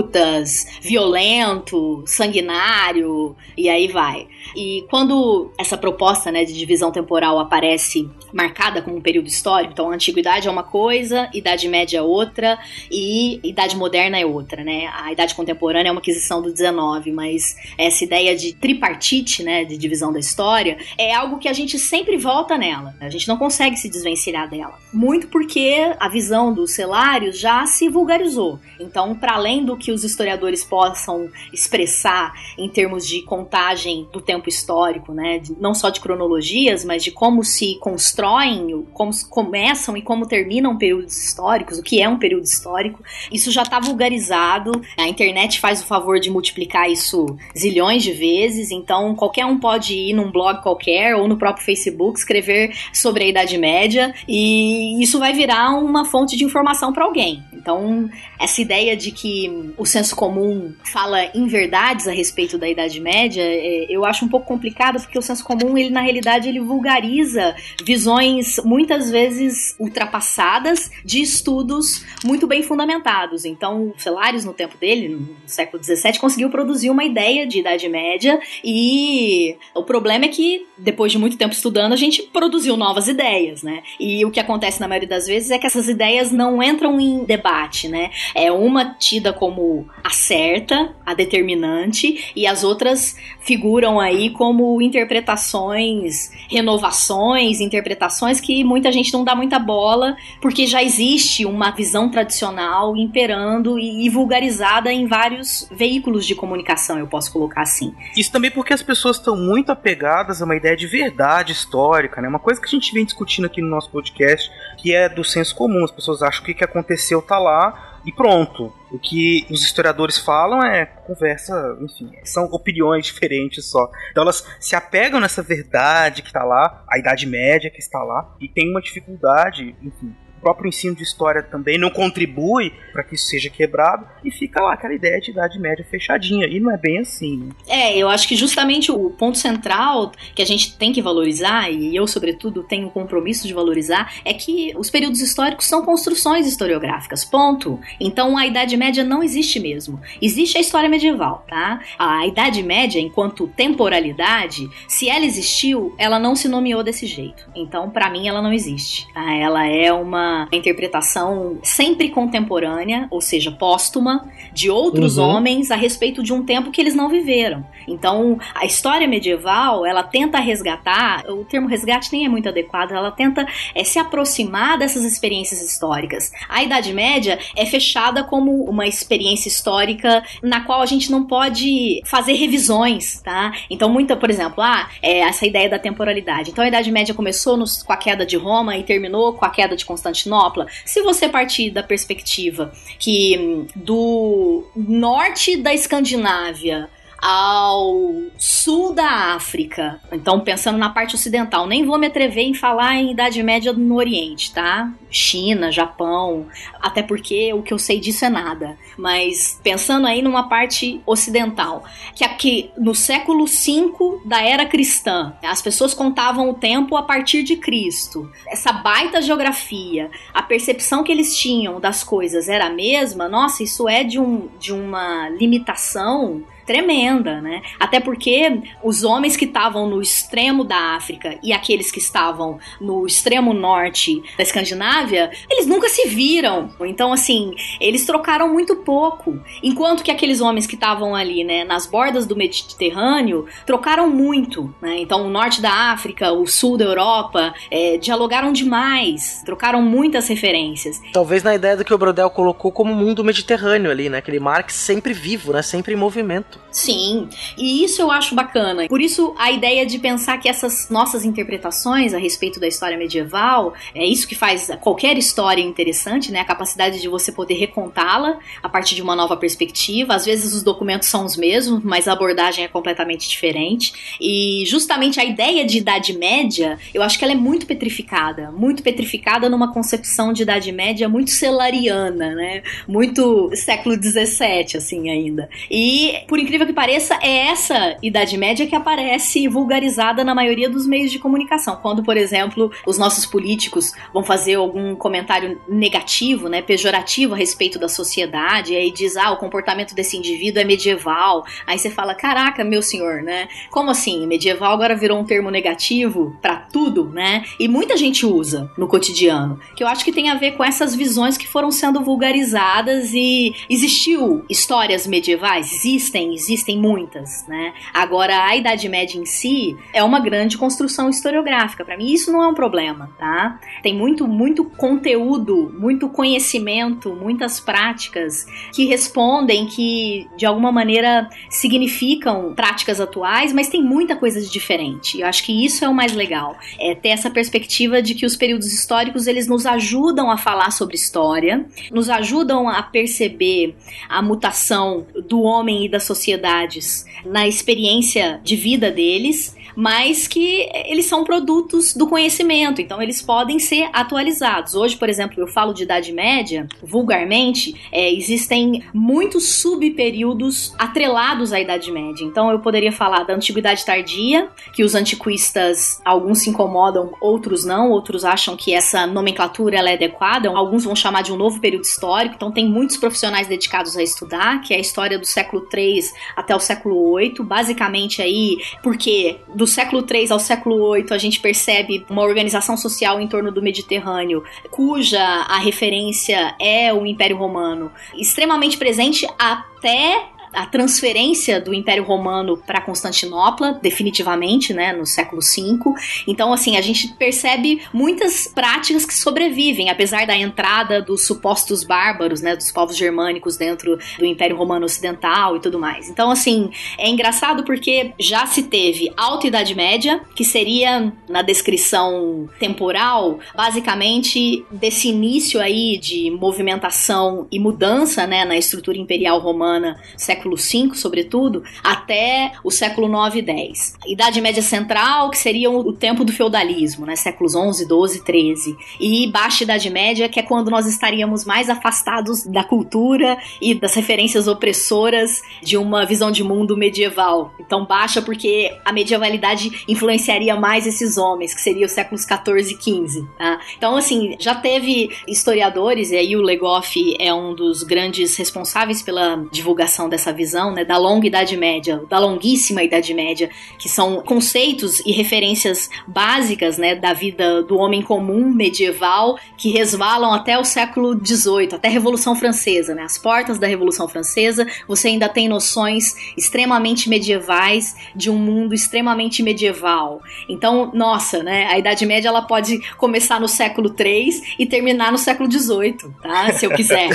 [0.80, 4.26] violento, sanguinário, e aí vai.
[4.56, 9.90] E quando essa proposta né, de divisão temporal aparece marcada como um período histórico, então
[9.90, 12.58] a antiguidade é uma coisa, idade média é outra
[12.90, 14.90] e idade moderna é outra, né?
[14.94, 19.76] A idade contemporânea é uma aquisição do 19, mas essa ideia de tripartite, né, de
[19.76, 22.94] divisão da história, é algo que a gente sempre volta nela.
[23.00, 24.78] A gente não consegue se desvencilhar dela.
[24.92, 28.58] Muito porque a visão dos celários já se vulgarizou.
[28.80, 34.48] Então, para além do que os historiadores possam expressar em termos de contagem do tempo
[34.48, 40.26] histórico, né, não só de cronologias, mas de como se constroem, como começam e como
[40.26, 44.72] terminam períodos históricos, o que é um período histórico, isso já está vulgarizado.
[44.96, 49.94] A internet faz o favor de multiplicar isso zilhões de vezes, então qualquer um pode
[49.94, 55.18] ir num blog qualquer ou no próprio Facebook escrever sobre a Idade Média e isso
[55.18, 57.42] vai virar uma fonte de informação para alguém.
[57.52, 58.08] Então,
[58.38, 63.42] essa ideia de que o senso comum fala em verdades a respeito da Idade Média,
[63.42, 67.54] é, eu acho um pouco complicado porque o senso comum, ele na realidade, ele vulgariza
[67.84, 73.44] visões muitas vezes ultrapassadas de estudos muito bem fundamentados.
[73.44, 78.40] Então, Celários, no tempo dele, no século XVII, conseguiu produzir uma ideia de Idade Média
[78.64, 83.62] e o problema é que, depois de muito tempo estudando, a gente produziu novas ideias,
[83.62, 83.82] né?
[84.00, 87.24] E o que acontece na maioria das vezes é que essas ideias não entram em
[87.24, 88.10] debate, né?
[88.34, 89.67] É uma tida como
[90.02, 98.92] a certa, a determinante, e as outras figuram aí como interpretações, renovações, interpretações que muita
[98.92, 105.06] gente não dá muita bola, porque já existe uma visão tradicional imperando e vulgarizada em
[105.06, 107.94] vários veículos de comunicação, eu posso colocar assim.
[108.16, 112.28] Isso também porque as pessoas estão muito apegadas a uma ideia de verdade histórica, né?
[112.28, 115.54] Uma coisa que a gente vem discutindo aqui no nosso podcast, que é do senso
[115.54, 115.84] comum.
[115.84, 118.72] As pessoas acham que o que aconteceu tá lá e pronto.
[118.90, 123.90] O que os historiadores falam é conversa, enfim, são opiniões diferentes só.
[124.10, 128.34] Então elas se apegam nessa verdade que está lá, a Idade Média que está lá,
[128.40, 133.16] e tem uma dificuldade, enfim, o próprio ensino de história também não contribui para que
[133.16, 136.76] isso seja quebrado e fica lá aquela ideia de idade média fechadinha e não é
[136.76, 137.38] bem assim.
[137.38, 137.52] Né?
[137.66, 141.94] É, eu acho que justamente o ponto central que a gente tem que valorizar e
[141.94, 147.24] eu sobretudo tenho o compromisso de valorizar é que os períodos históricos são construções historiográficas.
[147.24, 147.80] Ponto.
[148.00, 150.00] Então a idade média não existe mesmo.
[150.22, 151.80] Existe a história medieval, tá?
[151.98, 157.50] A idade média enquanto temporalidade, se ela existiu, ela não se nomeou desse jeito.
[157.56, 159.06] Então para mim ela não existe.
[159.12, 159.34] Tá?
[159.34, 165.28] Ela é uma interpretação sempre contemporânea, ou seja, póstuma, de outros uhum.
[165.28, 167.64] homens a respeito de um tempo que eles não viveram.
[167.86, 173.10] Então, a história medieval, ela tenta resgatar, o termo resgate nem é muito adequado, ela
[173.10, 176.32] tenta é, se aproximar dessas experiências históricas.
[176.48, 182.00] A Idade Média é fechada como uma experiência histórica na qual a gente não pode
[182.04, 183.52] fazer revisões, tá?
[183.70, 186.50] Então, muita, por exemplo, ah, é essa ideia da temporalidade.
[186.50, 189.50] Então, a Idade Média começou nos, com a queda de Roma e terminou com a
[189.50, 196.88] queda de Constantinopla Constantinopla, se você partir da perspectiva que hum, do norte da Escandinávia
[197.20, 202.94] ao sul da África, então pensando na parte ocidental, nem vou me atrever em falar
[202.94, 204.92] em Idade Média no Oriente, tá?
[205.10, 206.46] China, Japão,
[206.80, 208.76] até porque o que eu sei disso é nada.
[208.96, 215.62] Mas pensando aí numa parte ocidental, que aqui no século V da era cristã, as
[215.62, 218.30] pessoas contavam o tempo a partir de Cristo.
[218.46, 223.88] Essa baita geografia, a percepção que eles tinham das coisas era a mesma, nossa, isso
[223.88, 227.62] é de, um, de uma limitação tremenda, né?
[227.80, 233.06] Até porque os homens que estavam no extremo da África e aqueles que estavam no
[233.06, 236.68] extremo norte da Escandinávia, eles nunca se viram.
[236.80, 239.40] Então, assim, eles trocaram muito pouco.
[239.62, 244.98] Enquanto que aqueles homens que estavam ali, né, nas bordas do Mediterrâneo, trocaram muito, né?
[244.98, 251.00] Então, o norte da África, o sul da Europa, é, dialogaram demais, trocaram muitas referências.
[251.14, 254.18] Talvez na ideia do que o Brodel colocou como mundo mediterrâneo ali, né?
[254.18, 255.62] Aquele mar sempre vivo, né?
[255.62, 256.57] Sempre em movimento.
[256.70, 258.86] Sim, e isso eu acho bacana.
[258.88, 263.72] Por isso, a ideia de pensar que essas nossas interpretações a respeito da história medieval
[263.94, 266.40] é isso que faz qualquer história interessante, né?
[266.40, 270.14] A capacidade de você poder recontá-la a partir de uma nova perspectiva.
[270.14, 274.16] Às vezes os documentos são os mesmos, mas a abordagem é completamente diferente.
[274.20, 278.82] E justamente a ideia de Idade Média, eu acho que ela é muito petrificada, muito
[278.82, 282.62] petrificada numa concepção de Idade Média muito celariana, né?
[282.86, 285.48] Muito século XVII, assim, ainda.
[285.70, 290.86] E, por incrível que pareça, é essa Idade Média que aparece vulgarizada na maioria dos
[290.86, 291.76] meios de comunicação.
[291.76, 297.78] Quando, por exemplo, os nossos políticos vão fazer algum comentário negativo, né, pejorativo a respeito
[297.78, 301.44] da sociedade, aí diz, ah, o comportamento desse indivíduo é medieval.
[301.66, 303.46] Aí você fala, caraca, meu senhor, né?
[303.70, 304.26] Como assim?
[304.26, 307.44] Medieval agora virou um termo negativo para tudo, né?
[307.60, 310.94] E muita gente usa no cotidiano, que eu acho que tem a ver com essas
[310.94, 317.74] visões que foram sendo vulgarizadas e existiu histórias medievais, existem, existem muitas, né?
[317.92, 321.84] Agora a Idade Média em si é uma grande construção historiográfica.
[321.84, 323.58] Para mim isso não é um problema, tá?
[323.82, 332.54] Tem muito muito conteúdo, muito conhecimento, muitas práticas que respondem que de alguma maneira significam
[332.54, 335.20] práticas atuais, mas tem muita coisa de diferente.
[335.20, 338.36] Eu acho que isso é o mais legal, é ter essa perspectiva de que os
[338.36, 343.74] períodos históricos eles nos ajudam a falar sobre história, nos ajudam a perceber
[344.08, 351.06] a mutação do homem e das sociedades na experiência de vida deles mas que eles
[351.06, 354.74] são produtos do conhecimento, então eles podem ser atualizados.
[354.74, 361.60] Hoje, por exemplo, eu falo de Idade Média, vulgarmente, é, existem muitos subperíodos atrelados à
[361.60, 362.24] Idade Média.
[362.24, 367.92] Então eu poderia falar da Antiguidade Tardia, que os antiquistas, alguns se incomodam, outros não,
[367.92, 371.84] outros acham que essa nomenclatura ela é adequada, alguns vão chamar de um novo período
[371.84, 376.00] histórico, então tem muitos profissionais dedicados a estudar, que é a história do século III
[376.34, 381.40] até o século VIII, basicamente aí, porque do século III ao século VIII, a gente
[381.40, 387.92] percebe uma organização social em torno do Mediterrâneo, cuja a referência é o Império Romano,
[388.16, 395.78] extremamente presente até a transferência do Império Romano para Constantinopla, definitivamente, né, no século V.
[396.26, 402.40] Então, assim, a gente percebe muitas práticas que sobrevivem, apesar da entrada dos supostos bárbaros,
[402.40, 406.08] né, dos povos germânicos dentro do Império Romano Ocidental e tudo mais.
[406.08, 412.48] Então, assim, é engraçado porque já se teve Alta Idade Média, que seria, na descrição
[412.58, 420.37] temporal, basicamente desse início aí de movimentação e mudança, né, na estrutura imperial romana, século
[420.38, 423.94] século V, sobretudo, até o século IX e X.
[424.06, 427.16] Idade Média Central, que seria o tempo do feudalismo, né?
[427.16, 428.76] séculos XI, XII, XIII.
[429.00, 433.94] E Baixa Idade Média, que é quando nós estaríamos mais afastados da cultura e das
[433.94, 437.52] referências opressoras de uma visão de mundo medieval.
[437.58, 443.06] Então, baixa porque a medievalidade influenciaria mais esses homens, que seriam os séculos XIV e
[443.08, 443.26] XV.
[443.36, 443.60] Tá?
[443.76, 449.44] Então, assim, já teve historiadores, e aí o Legoff é um dos grandes responsáveis pela
[449.50, 454.20] divulgação dessa essa visão né, da longa Idade Média, da longuíssima Idade Média, que são
[454.20, 460.64] conceitos e referências básicas né, da vida do homem comum medieval que resvalam até o
[460.64, 462.94] século XVIII, até a Revolução Francesa.
[462.94, 468.74] Né, as portas da Revolução Francesa, você ainda tem noções extremamente medievais de um mundo
[468.74, 470.20] extremamente medieval.
[470.48, 475.18] Então, nossa, né, a Idade Média ela pode começar no século III e terminar no
[475.18, 476.52] século XVIII, tá?
[476.52, 477.08] Se eu quiser.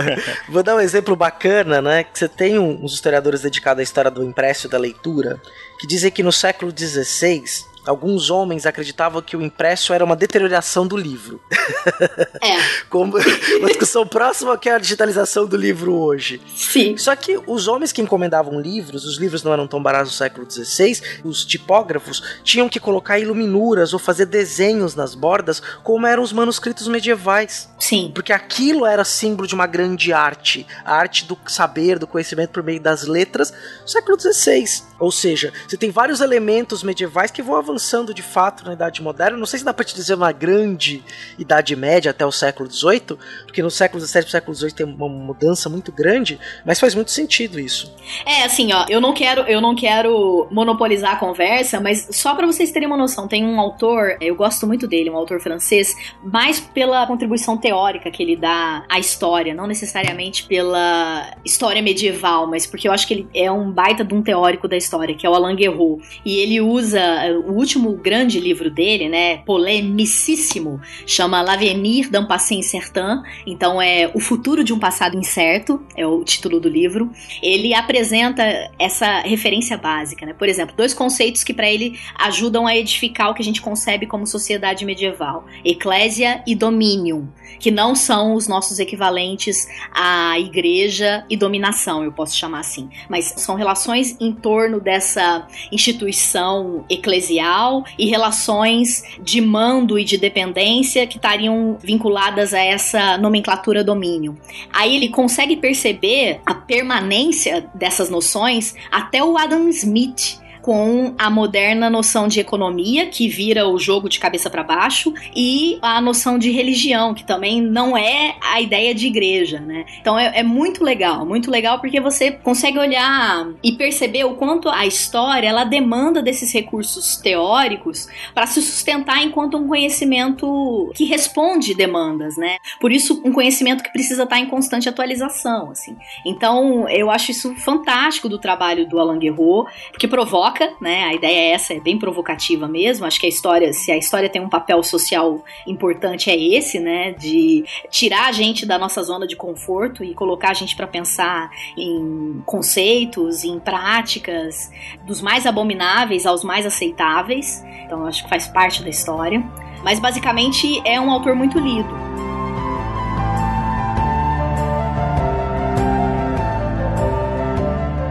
[0.48, 2.04] Vou dar um exemplo bacana, né?
[2.04, 5.40] Que você tem uns historiadores dedicados à história do impresso e da leitura
[5.78, 7.44] que dizem que no século XVI
[7.88, 11.40] alguns homens acreditavam que o impresso era uma deterioração do livro.
[12.40, 12.56] É.
[12.88, 13.14] Como
[13.58, 16.40] uma discussão próxima que é a digitalização do livro hoje.
[16.54, 16.96] Sim.
[16.96, 20.50] Só que os homens que encomendavam livros, os livros não eram tão baratos no século
[20.50, 26.32] XVI, os tipógrafos tinham que colocar iluminuras ou fazer desenhos nas bordas, como eram os
[26.32, 27.68] manuscritos medievais.
[27.78, 28.12] Sim.
[28.14, 32.62] Porque aquilo era símbolo de uma grande arte, a arte do saber, do conhecimento por
[32.62, 33.52] meio das letras,
[33.84, 34.64] século XVI.
[34.98, 39.00] Ou seja, você tem vários elementos medievais que vão avançando avançando de fato na Idade
[39.00, 39.38] Moderna.
[39.38, 41.02] Não sei se dá pra te dizer uma grande
[41.38, 45.08] Idade Média até o século XVIII, porque no século XVII e século XVIII tem uma
[45.08, 47.94] mudança muito grande, mas faz muito sentido isso.
[48.26, 52.46] É, assim, ó, eu não quero, eu não quero monopolizar a conversa, mas só para
[52.46, 56.58] vocês terem uma noção, tem um autor, eu gosto muito dele, um autor francês, mais
[56.58, 62.88] pela contribuição teórica que ele dá à história, não necessariamente pela história medieval, mas porque
[62.88, 65.34] eu acho que ele é um baita de um teórico da história, que é o
[65.34, 66.00] Alain Guerreau.
[66.24, 67.00] E ele usa
[67.46, 74.20] o último grande livro dele, né, polemicíssimo, chama L'Avenir d'un passé incertain, então é O
[74.20, 77.10] Futuro de um Passado Incerto, é o título do livro.
[77.42, 78.42] Ele apresenta
[78.78, 80.32] essa referência básica, né?
[80.32, 84.06] Por exemplo, dois conceitos que para ele ajudam a edificar o que a gente concebe
[84.06, 87.28] como sociedade medieval: eclésia e dominium,
[87.60, 93.34] que não são os nossos equivalentes à igreja e dominação, eu posso chamar assim, mas
[93.36, 97.57] são relações em torno dessa instituição eclesial
[97.98, 104.36] e relações de mando e de dependência que estariam vinculadas a essa nomenclatura domínio.
[104.72, 110.38] Aí ele consegue perceber a permanência dessas noções até o Adam Smith
[110.68, 115.78] com a moderna noção de economia, que vira o jogo de cabeça para baixo, e
[115.80, 119.86] a noção de religião, que também não é a ideia de igreja, né?
[119.98, 124.68] Então é, é muito legal, muito legal porque você consegue olhar e perceber o quanto
[124.68, 131.72] a história ela demanda desses recursos teóricos para se sustentar enquanto um conhecimento que responde
[131.72, 132.58] demandas, né?
[132.78, 135.96] Por isso um conhecimento que precisa estar em constante atualização, assim.
[136.26, 141.04] Então eu acho isso fantástico do trabalho do Alain Guerreau, porque provoca né?
[141.04, 143.06] A ideia é essa, é bem provocativa mesmo.
[143.06, 147.12] Acho que a história, se a história tem um papel social importante, é esse, né?
[147.12, 151.50] De tirar a gente da nossa zona de conforto e colocar a gente para pensar
[151.76, 154.70] em conceitos, em práticas,
[155.06, 157.62] dos mais abomináveis aos mais aceitáveis.
[157.84, 159.42] Então, acho que faz parte da história.
[159.82, 162.37] Mas basicamente é um autor muito lido.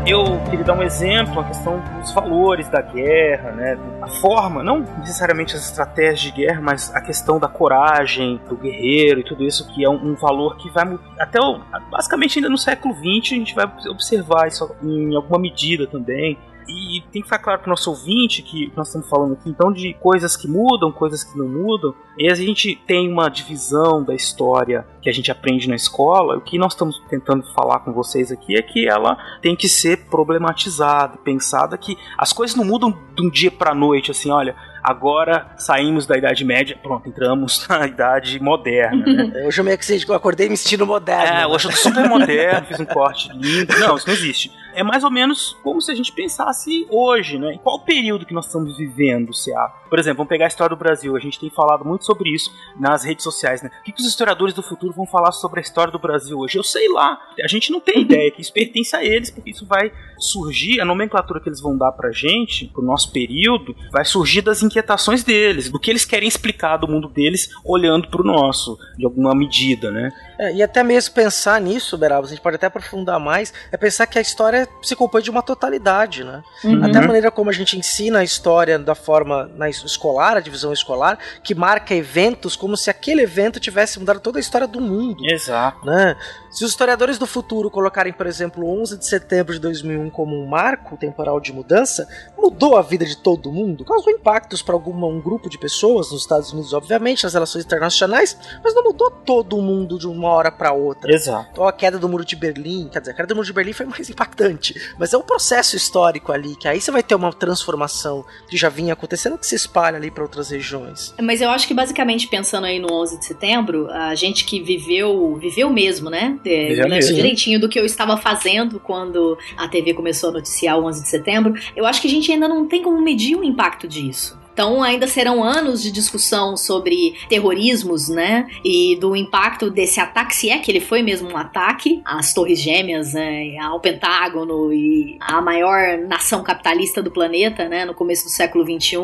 [0.09, 3.77] Eu queria dar um exemplo, a questão dos valores da guerra, né?
[4.01, 9.19] A forma, não necessariamente as estratégias de guerra, mas a questão da coragem, do guerreiro
[9.19, 11.59] e tudo isso, que é um, um valor que vai até o,
[11.91, 16.37] basicamente ainda no século XX a gente vai observar isso em alguma medida também.
[16.67, 19.71] E tem que ficar claro para o nosso ouvinte que nós estamos falando aqui então
[19.71, 21.95] de coisas que mudam, coisas que não mudam.
[22.17, 26.37] E a gente tem uma divisão da história que a gente aprende na escola.
[26.37, 30.07] O que nós estamos tentando falar com vocês aqui é que ela tem que ser
[30.09, 35.53] problematizada, pensada que as coisas não mudam de um dia para noite, assim, olha, agora
[35.57, 39.05] saímos da Idade Média, pronto, entramos na Idade Moderna.
[39.05, 39.43] Né?
[39.47, 41.37] hoje eu meio que eu acordei me sentindo moderno.
[41.37, 43.79] É, hoje eu tô super moderno, fiz um corte lindo.
[43.79, 47.55] Não, isso não existe é mais ou menos como se a gente pensasse hoje, né?
[47.55, 49.73] Em qual período que nós estamos vivendo, CA?
[49.89, 51.15] Por exemplo, vamos pegar a história do Brasil.
[51.15, 53.71] A gente tem falado muito sobre isso nas redes sociais, né?
[53.81, 56.59] O que, que os historiadores do futuro vão falar sobre a história do Brasil hoje?
[56.59, 57.19] Eu sei lá.
[57.43, 60.85] A gente não tem ideia que isso pertence a eles, porque isso vai surgir, a
[60.85, 65.69] nomenclatura que eles vão dar pra gente, pro nosso período, vai surgir das inquietações deles,
[65.69, 70.11] do que eles querem explicar do mundo deles olhando pro nosso, de alguma medida, né?
[70.39, 74.05] É, e até mesmo pensar nisso, Berabos, a gente pode até aprofundar mais, é pensar
[74.05, 76.43] que a história se compõe de uma totalidade, né?
[76.63, 76.83] Uhum.
[76.83, 80.71] Até a maneira como a gente ensina a história da forma na escolar, a divisão
[80.71, 85.25] escolar, que marca eventos como se aquele evento tivesse mudado toda a história do mundo.
[85.25, 85.85] Exato.
[85.85, 86.15] Né?
[86.57, 90.47] Se os historiadores do futuro colocarem, por exemplo, 11 de setembro de 2001 como um
[90.47, 95.51] marco temporal de mudança, mudou a vida de todo mundo, causou impactos para um grupo
[95.51, 100.07] de pessoas nos Estados Unidos, obviamente, nas relações internacionais, mas não mudou todo mundo de
[100.07, 101.13] uma hora para outra.
[101.13, 101.47] Exato.
[101.51, 103.73] Então a queda do Muro de Berlim, quer dizer, a queda do Muro de Berlim
[103.73, 107.31] foi mais impactante, mas é um processo histórico ali, que aí você vai ter uma
[107.31, 111.13] transformação que já vinha acontecendo, que se espalha ali para outras regiões.
[111.21, 115.35] Mas eu acho que basicamente pensando aí no 11 de setembro, a gente que viveu,
[115.35, 116.39] viveu mesmo, né?
[116.47, 120.79] É, eu lembro direitinho do que eu estava fazendo quando a TV começou a noticiar
[120.79, 121.53] o 11 de setembro.
[121.75, 124.37] Eu acho que a gente ainda não tem como medir o impacto disso.
[124.57, 128.47] Então ainda serão anos de discussão sobre terrorismos, né?
[128.65, 132.59] E do impacto desse ataque, se é que ele foi mesmo um ataque às Torres
[132.59, 137.85] Gêmeas, né, ao Pentágono e à maior nação capitalista do planeta, né?
[137.85, 138.97] No começo do século XXI.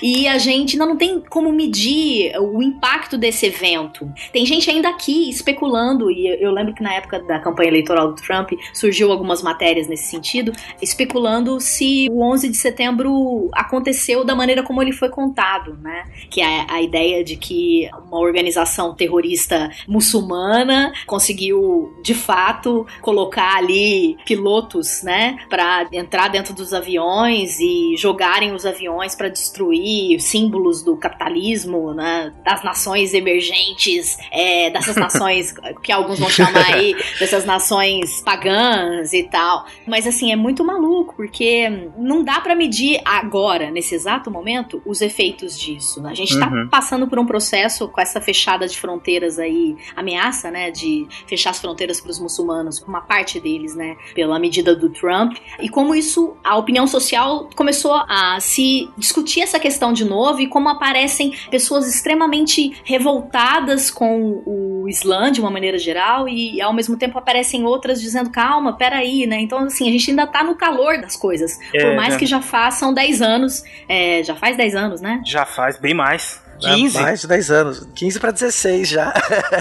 [0.00, 4.08] E a gente ainda não tem como medir o impacto desse evento.
[4.32, 8.22] Tem gente ainda aqui especulando, e eu lembro que na época da campanha eleitoral do
[8.22, 14.62] Trump surgiu algumas matérias nesse sentido, especulando se o 11 de setembro aconteceu da maneira
[14.62, 16.04] como ele foi contado, né?
[16.30, 24.18] Que é a ideia de que uma organização terrorista muçulmana conseguiu, de fato, colocar ali
[24.26, 30.96] pilotos, né, para entrar dentro dos aviões e jogarem os aviões para destruir símbolos do
[30.96, 38.20] capitalismo, né, das nações emergentes, é, dessas nações que alguns vão chamar aí dessas nações
[38.22, 39.64] pagãs e tal.
[39.86, 45.00] Mas assim, é muito maluco, porque não dá para medir agora, nesse exato momento, os
[45.00, 46.02] efeitos disso.
[46.02, 46.10] Né?
[46.10, 46.68] A gente tá uhum.
[46.68, 51.60] passando por um processo com essa fechada de fronteiras aí, ameaça, né, de fechar as
[51.60, 56.36] fronteiras para os muçulmanos, uma parte deles, né, pela medida do Trump, e como isso,
[56.42, 61.88] a opinião social começou a se discutir essa questão de novo e como aparecem pessoas
[61.88, 68.00] extremamente revoltadas com o Islã de uma maneira geral e ao mesmo tempo aparecem outras
[68.00, 69.40] dizendo calma, peraí, né?
[69.40, 71.58] Então assim, a gente ainda tá no calor das coisas.
[71.74, 72.18] É, Por mais né?
[72.18, 75.22] que já façam 10 anos, é, já faz 10 anos, né?
[75.24, 76.42] Já faz bem mais.
[76.60, 77.00] 15?
[77.00, 77.88] Mais de 10 anos.
[77.94, 79.12] 15 para 16 já.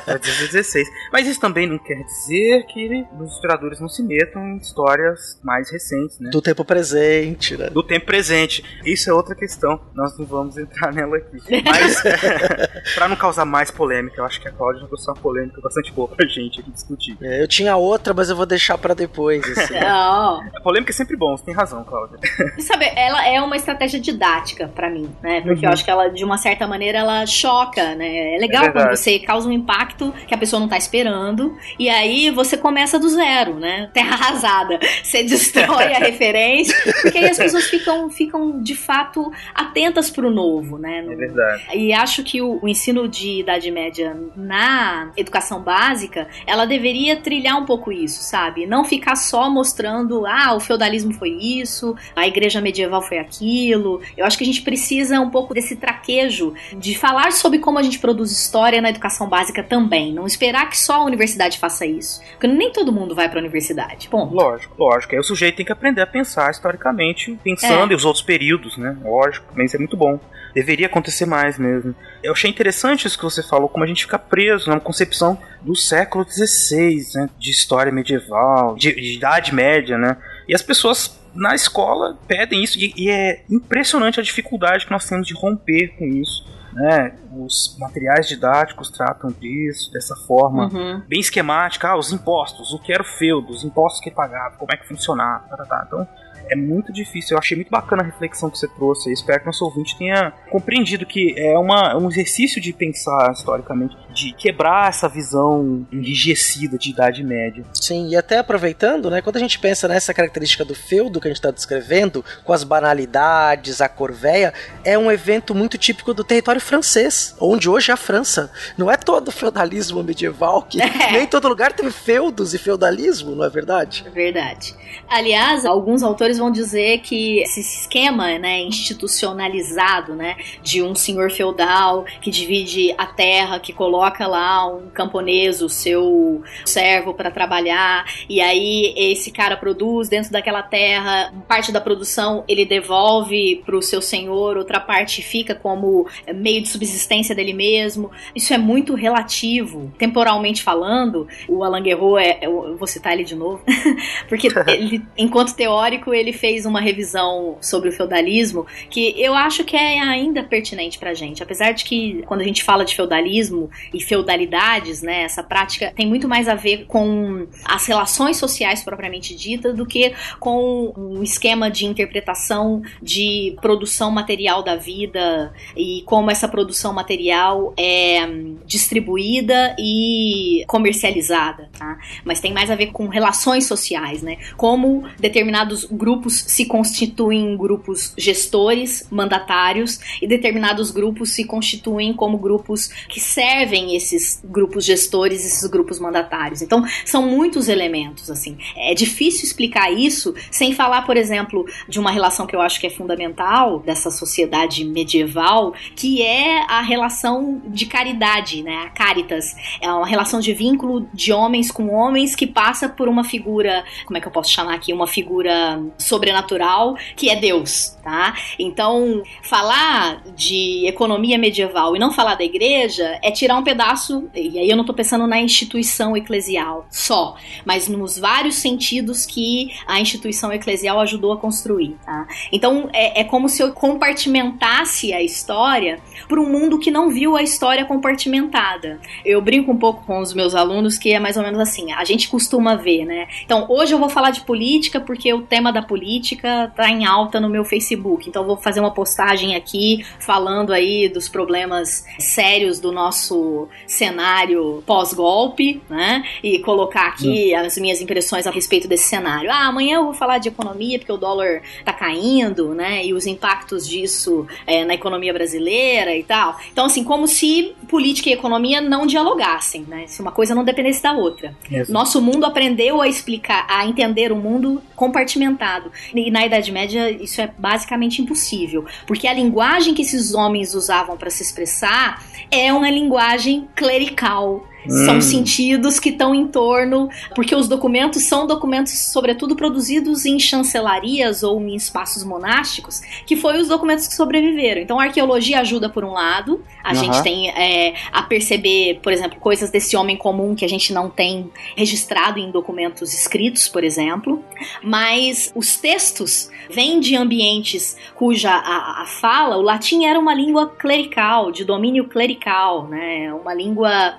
[0.06, 0.88] Para 16.
[1.12, 5.72] Mas isso também não quer dizer que os historiadores não se metam em histórias mais
[5.72, 6.30] recentes, né?
[6.30, 7.70] Do tempo presente, né?
[7.70, 8.64] Do tempo presente.
[8.86, 9.80] Isso é outra questão.
[9.94, 11.38] Nós não vamos entrar nela aqui.
[11.64, 12.02] Mas,
[12.96, 15.92] para não causar mais polêmica, eu acho que a Cláudia já trouxe uma polêmica bastante
[15.92, 17.18] boa pra gente aqui discutir.
[17.22, 19.44] É, eu tinha outra, mas eu vou deixar para depois.
[19.58, 19.74] Assim.
[19.80, 20.42] Não.
[20.56, 22.18] A polêmica é sempre bom, você tem razão, Cláudia.
[22.60, 25.42] Sabe, ela é uma estratégia didática para mim, né?
[25.42, 25.70] Porque uhum.
[25.70, 28.36] eu acho que ela, de uma certa maneira, maneira ela choca, né?
[28.36, 31.90] É legal é quando você causa um impacto que a pessoa não tá esperando e
[31.90, 33.90] aí você começa do zero, né?
[33.94, 34.80] Terra arrasada.
[35.04, 40.78] Você destrói a referência, porque aí as pessoas ficam, ficam de fato atentas pro novo,
[40.78, 41.02] né?
[41.02, 41.14] No...
[41.14, 41.64] É verdade.
[41.76, 47.58] E acho que o, o ensino de Idade Média na educação básica, ela deveria trilhar
[47.58, 48.66] um pouco isso, sabe?
[48.66, 54.02] Não ficar só mostrando, ah, o feudalismo foi isso, a igreja medieval foi aquilo.
[54.18, 57.84] Eu acho que a gente precisa um pouco desse traquejo de falar sobre como a
[57.84, 60.14] gente produz história na educação básica também.
[60.14, 62.22] Não esperar que só a universidade faça isso.
[62.32, 64.08] Porque nem todo mundo vai pra universidade.
[64.10, 64.30] Bom.
[64.32, 65.14] Lógico, lógico.
[65.14, 67.94] Aí o sujeito tem que aprender a pensar historicamente, pensando é.
[67.94, 68.98] em os outros períodos, né?
[69.04, 70.20] Lógico, mas isso é muito bom.
[70.54, 71.94] Deveria acontecer mais mesmo.
[72.24, 75.76] Eu achei interessante isso que você falou, como a gente fica preso numa concepção do
[75.76, 77.30] século XVI, né?
[77.38, 80.16] De história medieval, de, de Idade Média, né?
[80.48, 85.06] E as pessoas na escola pedem isso, e, e é impressionante a dificuldade que nós
[85.06, 86.48] temos de romper com isso
[86.80, 87.14] né?
[87.34, 91.02] Os materiais didáticos tratam disso, dessa forma uhum.
[91.08, 91.90] bem esquemática.
[91.90, 94.88] Ah, os impostos, o que era o feudo, os impostos que pagava, como é que
[94.88, 95.44] funcionava.
[95.50, 95.84] Tá, tá, tá.
[95.88, 96.08] Então,
[96.50, 97.36] é muito difícil.
[97.36, 99.10] Eu achei muito bacana a reflexão que você trouxe.
[99.10, 103.98] Eu espero que nosso ouvinte tenha compreendido que é uma, um exercício de pensar historicamente,
[104.14, 107.64] de quebrar essa visão enrijecida de Idade Média.
[107.74, 111.32] Sim, e até aproveitando, né, quando a gente pensa nessa característica do feudo que a
[111.32, 116.62] gente está descrevendo, com as banalidades, a corveia, é um evento muito típico do território
[116.62, 118.52] francês, onde hoje é a França.
[118.78, 121.12] Não é todo feudalismo medieval, que é.
[121.12, 124.04] nem todo lugar teve feudos e feudalismo, não é verdade?
[124.06, 124.76] É verdade.
[125.08, 132.06] Aliás, alguns autores vão dizer que esse esquema, né, institucionalizado, né, de um senhor feudal
[132.22, 138.42] que divide a terra, que coloca lá um camponês, o seu servo para trabalhar, e
[138.42, 144.02] aí esse cara produz dentro daquela terra, parte da produção ele devolve para o seu
[144.02, 148.12] senhor, outra parte fica como meio de subsistência dele mesmo.
[148.36, 151.28] Isso é muito relativo, temporalmente falando.
[151.48, 153.62] O Alain Guerreau é, eu vou citar ele de novo,
[154.28, 159.76] porque ele, enquanto teórico, ele fez uma revisão sobre o feudalismo que eu acho que
[159.76, 161.44] é ainda pertinente pra gente.
[161.44, 166.08] Apesar de que quando a gente fala de feudalismo e feudalidades, né, essa prática tem
[166.08, 171.70] muito mais a ver com as relações sociais propriamente ditas do que com um esquema
[171.70, 178.28] de interpretação de produção material da vida e como essa produção material é
[178.66, 181.98] distribuída e comercializada, tá?
[182.24, 184.38] Mas tem mais a ver com relações sociais, né?
[184.58, 192.38] Como determinados grupos se constituem em grupos gestores, mandatários, e determinados grupos se constituem como
[192.38, 196.62] grupos que servem esses grupos gestores, esses grupos mandatários.
[196.62, 198.58] Então, são muitos elementos, assim.
[198.76, 202.88] É difícil explicar isso sem falar, por exemplo, de uma relação que eu acho que
[202.88, 208.84] é fundamental dessa sociedade medieval, que é a relação de caridade, né?
[208.86, 209.56] A caritas.
[209.82, 214.18] É uma relação de vínculo de homens com homens que passa por uma figura, como
[214.18, 214.92] é que eu posso chamar aqui?
[214.94, 218.34] Uma figura sobrenatural, que é Deus, tá?
[218.58, 224.58] Então, falar de economia medieval e não falar da igreja é tirar um pedaço, e
[224.58, 227.36] aí eu não tô pensando na instituição eclesial só,
[227.66, 232.28] mas nos vários sentidos que a instituição eclesial ajudou a construir, tá?
[232.52, 237.36] Então, é, é como se eu compartimentasse a história para um mundo que não viu
[237.36, 239.00] a história compartimentada.
[239.26, 242.04] Eu brinco um pouco com os meus alunos que é mais ou menos assim, a
[242.04, 243.28] gente costuma ver, né?
[243.44, 247.40] Então, hoje eu vou falar de política porque o tema da política tá em alta
[247.40, 248.30] no meu Facebook.
[248.30, 254.84] Então, eu vou fazer uma postagem aqui falando aí dos problemas sérios do nosso cenário
[254.86, 256.24] pós-golpe, né?
[256.44, 259.50] E colocar aqui as minhas impressões a respeito desse cenário.
[259.52, 263.04] Ah, amanhã eu vou falar de economia porque o dólar tá caindo, né?
[263.04, 266.60] E os impactos disso é, na economia brasileira e tal.
[266.72, 270.06] Então, assim, como se política e economia não dialogassem, né?
[270.08, 271.56] Se uma coisa não dependesse da outra.
[271.90, 275.92] Nosso mundo aprendeu a explicar, a entender o mundo compartimentado.
[276.14, 281.18] E na Idade Média isso é basicamente impossível, porque a linguagem que esses homens usavam
[281.18, 285.22] para se expressar é uma linguagem clerical, são hum.
[285.22, 291.62] sentidos que estão em torno, porque os documentos são documentos, sobretudo, produzidos em chancelarias ou
[291.62, 294.82] em espaços monásticos, que foi os documentos que sobreviveram.
[294.82, 296.96] Então, a arqueologia ajuda por um lado, a uhum.
[296.96, 301.10] gente tem é, a perceber, por exemplo, coisas desse homem comum que a gente não
[301.10, 304.44] tem registrado em documentos escritos, por exemplo,
[304.84, 310.68] mas os textos vêm de ambientes cuja a, a fala, o latim era uma língua
[310.68, 313.34] clerical, de domínio clerical, né?
[313.34, 314.16] Uma língua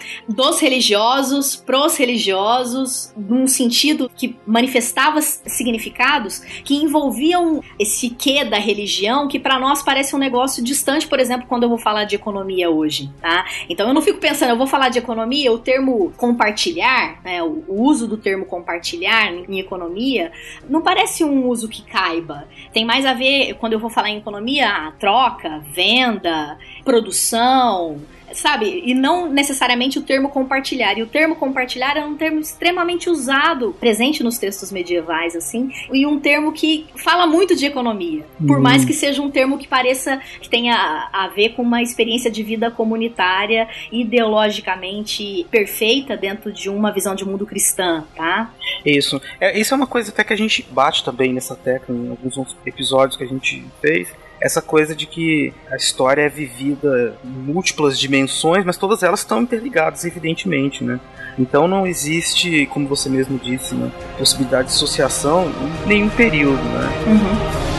[0.50, 9.28] dos religiosos, pros religiosos, num sentido que manifestava significados que envolviam esse quê da religião
[9.28, 12.68] que para nós parece um negócio distante, por exemplo, quando eu vou falar de economia
[12.68, 13.46] hoje, tá?
[13.68, 17.64] Então eu não fico pensando, eu vou falar de economia, o termo compartilhar, né, o
[17.68, 20.32] uso do termo compartilhar em economia,
[20.68, 22.48] não parece um uso que caiba.
[22.72, 28.00] Tem mais a ver, quando eu vou falar em economia, troca, venda, produção,
[28.32, 28.82] sabe?
[28.84, 30.96] E não necessariamente o termo compartilhar.
[30.98, 36.06] E o termo compartilhar é um termo extremamente usado, presente nos textos medievais, assim, e
[36.06, 38.24] um termo que fala muito de economia.
[38.38, 38.62] Por uhum.
[38.62, 42.42] mais que seja um termo que pareça que tenha a ver com uma experiência de
[42.42, 48.52] vida comunitária, ideologicamente perfeita dentro de uma visão de mundo cristã, tá?
[48.84, 49.20] Isso.
[49.40, 52.56] É, isso é uma coisa até que a gente bate também nessa tecla em alguns
[52.64, 54.08] episódios que a gente fez
[54.40, 58.19] essa coisa de que a história é vivida em múltiplas dimensões,
[58.64, 60.98] mas todas elas estão interligadas, evidentemente, né?
[61.38, 65.50] Então não existe, como você mesmo disse, né, possibilidade de associação
[65.84, 66.90] em nenhum período, né?
[67.06, 67.69] Uhum.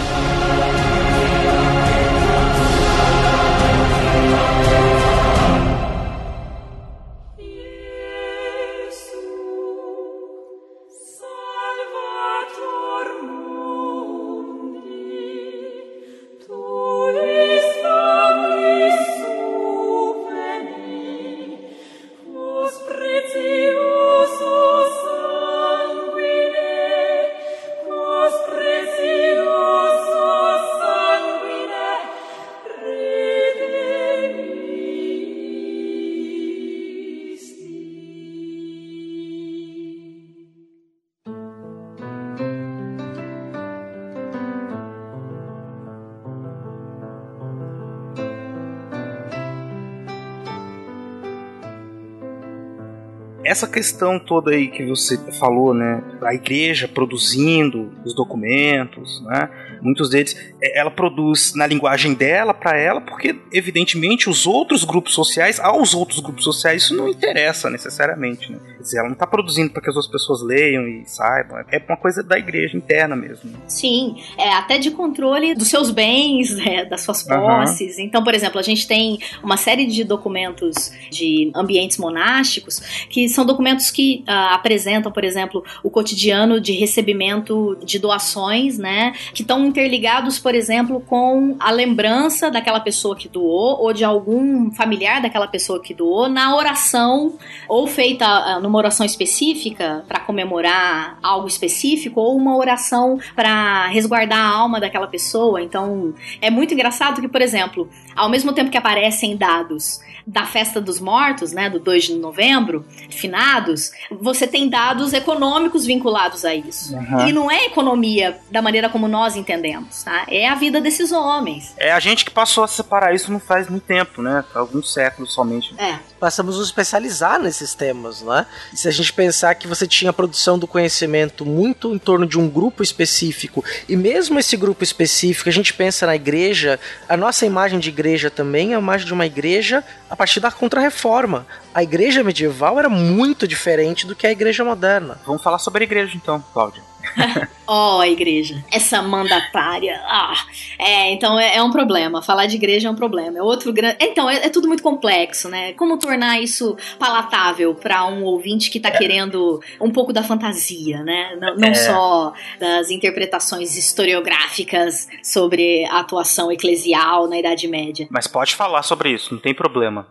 [53.62, 59.50] Essa questão toda aí que você falou, né, a igreja produzindo os documentos, né,
[59.82, 65.14] muitos deles, é, ela produz na linguagem dela para ela, porque evidentemente os outros grupos
[65.14, 68.60] sociais, aos outros grupos sociais isso não interessa necessariamente, né?
[68.78, 71.84] Quer dizer, ela não está produzindo para que as outras pessoas leiam e saibam, é
[71.88, 73.52] uma coisa da igreja interna mesmo.
[73.68, 77.98] Sim, é até de controle dos seus bens, né, das suas posses.
[77.98, 78.04] Uhum.
[78.04, 83.46] Então, por exemplo, a gente tem uma série de documentos de ambientes monásticos que são
[83.46, 89.66] documentos que uh, apresentam, por exemplo, o cotidiano de recebimento de doações, né, que estão
[89.66, 95.48] interligados, por exemplo, com a lembrança daquela pessoa que doou ou de algum familiar daquela
[95.48, 97.34] pessoa que doou na oração
[97.68, 104.40] ou feita uh, numa oração específica para comemorar algo específico ou uma oração para resguardar
[104.40, 105.62] a alma daquela pessoa.
[105.62, 110.80] Então, é muito engraçado que, por exemplo, ao mesmo tempo que aparecem dados da festa
[110.80, 116.96] dos mortos, né, do 2 de novembro, finados, você tem dados econômicos vinculados a isso.
[116.96, 117.28] Uhum.
[117.28, 120.26] E não é economia da maneira como nós entendemos, tá?
[120.28, 121.74] É a vida desses homens.
[121.78, 124.44] É a gente que passou a separar isso não faz muito tempo, né?
[124.56, 125.76] Alguns séculos somente.
[125.78, 126.00] É.
[126.20, 128.48] Passamos a nos especializar nesses temas, não é?
[128.74, 132.40] Se a gente pensar que você tinha a produção do conhecimento muito em torno de
[132.40, 137.46] um grupo específico, e mesmo esse grupo específico, a gente pensa na igreja, a nossa
[137.46, 141.46] imagem de igreja também é a imagem de uma igreja a partir da Contra-Reforma.
[141.76, 145.20] A igreja medieval era muito diferente do que a igreja moderna.
[145.28, 146.91] Vamos falar sobre a igreja então, Cláudio.
[147.68, 148.62] Ó, oh, a igreja.
[148.70, 150.02] Essa mandatária.
[150.04, 150.34] Ah,
[150.78, 152.22] é, então é, é, um problema.
[152.22, 153.38] Falar de igreja é um problema.
[153.38, 153.98] É outro grande.
[154.02, 155.72] Então, é, é, tudo muito complexo, né?
[155.74, 161.38] Como tornar isso palatável para um ouvinte que tá querendo um pouco da fantasia, né?
[161.40, 161.74] Não, não é.
[161.74, 168.08] só das interpretações historiográficas sobre a atuação eclesial na Idade Média.
[168.10, 170.08] Mas pode falar sobre isso, não tem problema.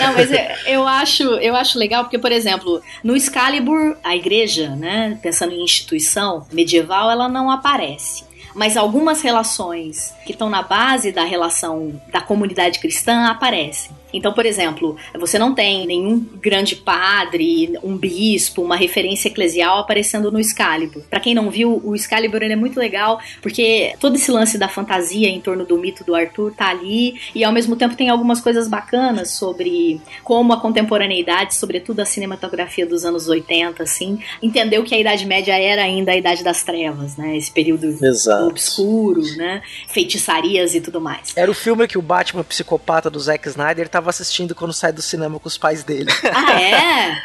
[0.00, 0.30] não, mas
[0.66, 5.18] eu acho, eu acho legal porque, por exemplo, no Excalibur, a igreja, né?
[5.22, 6.11] Pensando em instituição
[6.52, 12.78] medieval, ela não aparece mas algumas relações que estão na base da relação da comunidade
[12.78, 13.90] cristã aparecem.
[14.12, 20.30] Então, por exemplo, você não tem nenhum grande padre, um bispo, uma referência eclesial aparecendo
[20.30, 21.02] no Excalibur.
[21.08, 25.28] Para quem não viu, o Excalibur é muito legal porque todo esse lance da fantasia
[25.28, 28.68] em torno do mito do Arthur tá ali e ao mesmo tempo tem algumas coisas
[28.68, 34.98] bacanas sobre como a contemporaneidade, sobretudo a cinematografia dos anos 80, assim, entendeu que a
[34.98, 37.36] Idade Média era ainda a Idade das Trevas, né?
[37.36, 38.46] Esse período Exato.
[38.46, 39.62] obscuro, né?
[39.88, 41.32] Feitiçarias e tudo mais.
[41.36, 45.02] Era o filme que o Batman psicopata do Zack Snyder tava assistindo quando sai do
[45.02, 46.10] cinema com os pais dele.
[46.34, 47.22] Ah, é?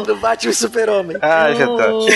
[0.06, 1.16] do Batman Super-Homem.
[1.20, 2.06] Ah, é verdade.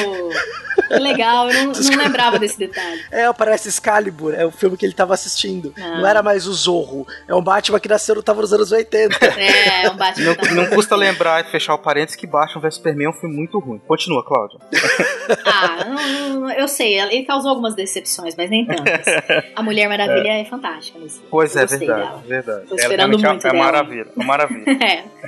[0.89, 3.05] Que legal, eu não, não, lembrava desse detalhe.
[3.11, 5.74] É, aparece Excalibur, é o filme que ele tava assistindo.
[5.76, 5.99] Ah.
[5.99, 9.18] Não era mais o Zorro, é um Batman que nasceu, tava nos anos 80.
[9.39, 10.37] É, é um Batman.
[10.43, 13.37] Não, não custa lembrar e fechar o parênteses que Batman vs Superman é um filme
[13.37, 13.81] muito ruim.
[13.87, 14.59] Continua, Cláudia.
[15.45, 19.07] Ah, não, não, eu sei, ele causou algumas decepções, mas nem tantas.
[19.55, 20.99] A Mulher Maravilha é, é fantástica.
[21.31, 22.22] Pois é, verdade, dela.
[22.26, 22.66] verdade.
[22.66, 23.64] Tô esperando é, muito é, dela.
[23.64, 24.64] maravilha, é maravilha.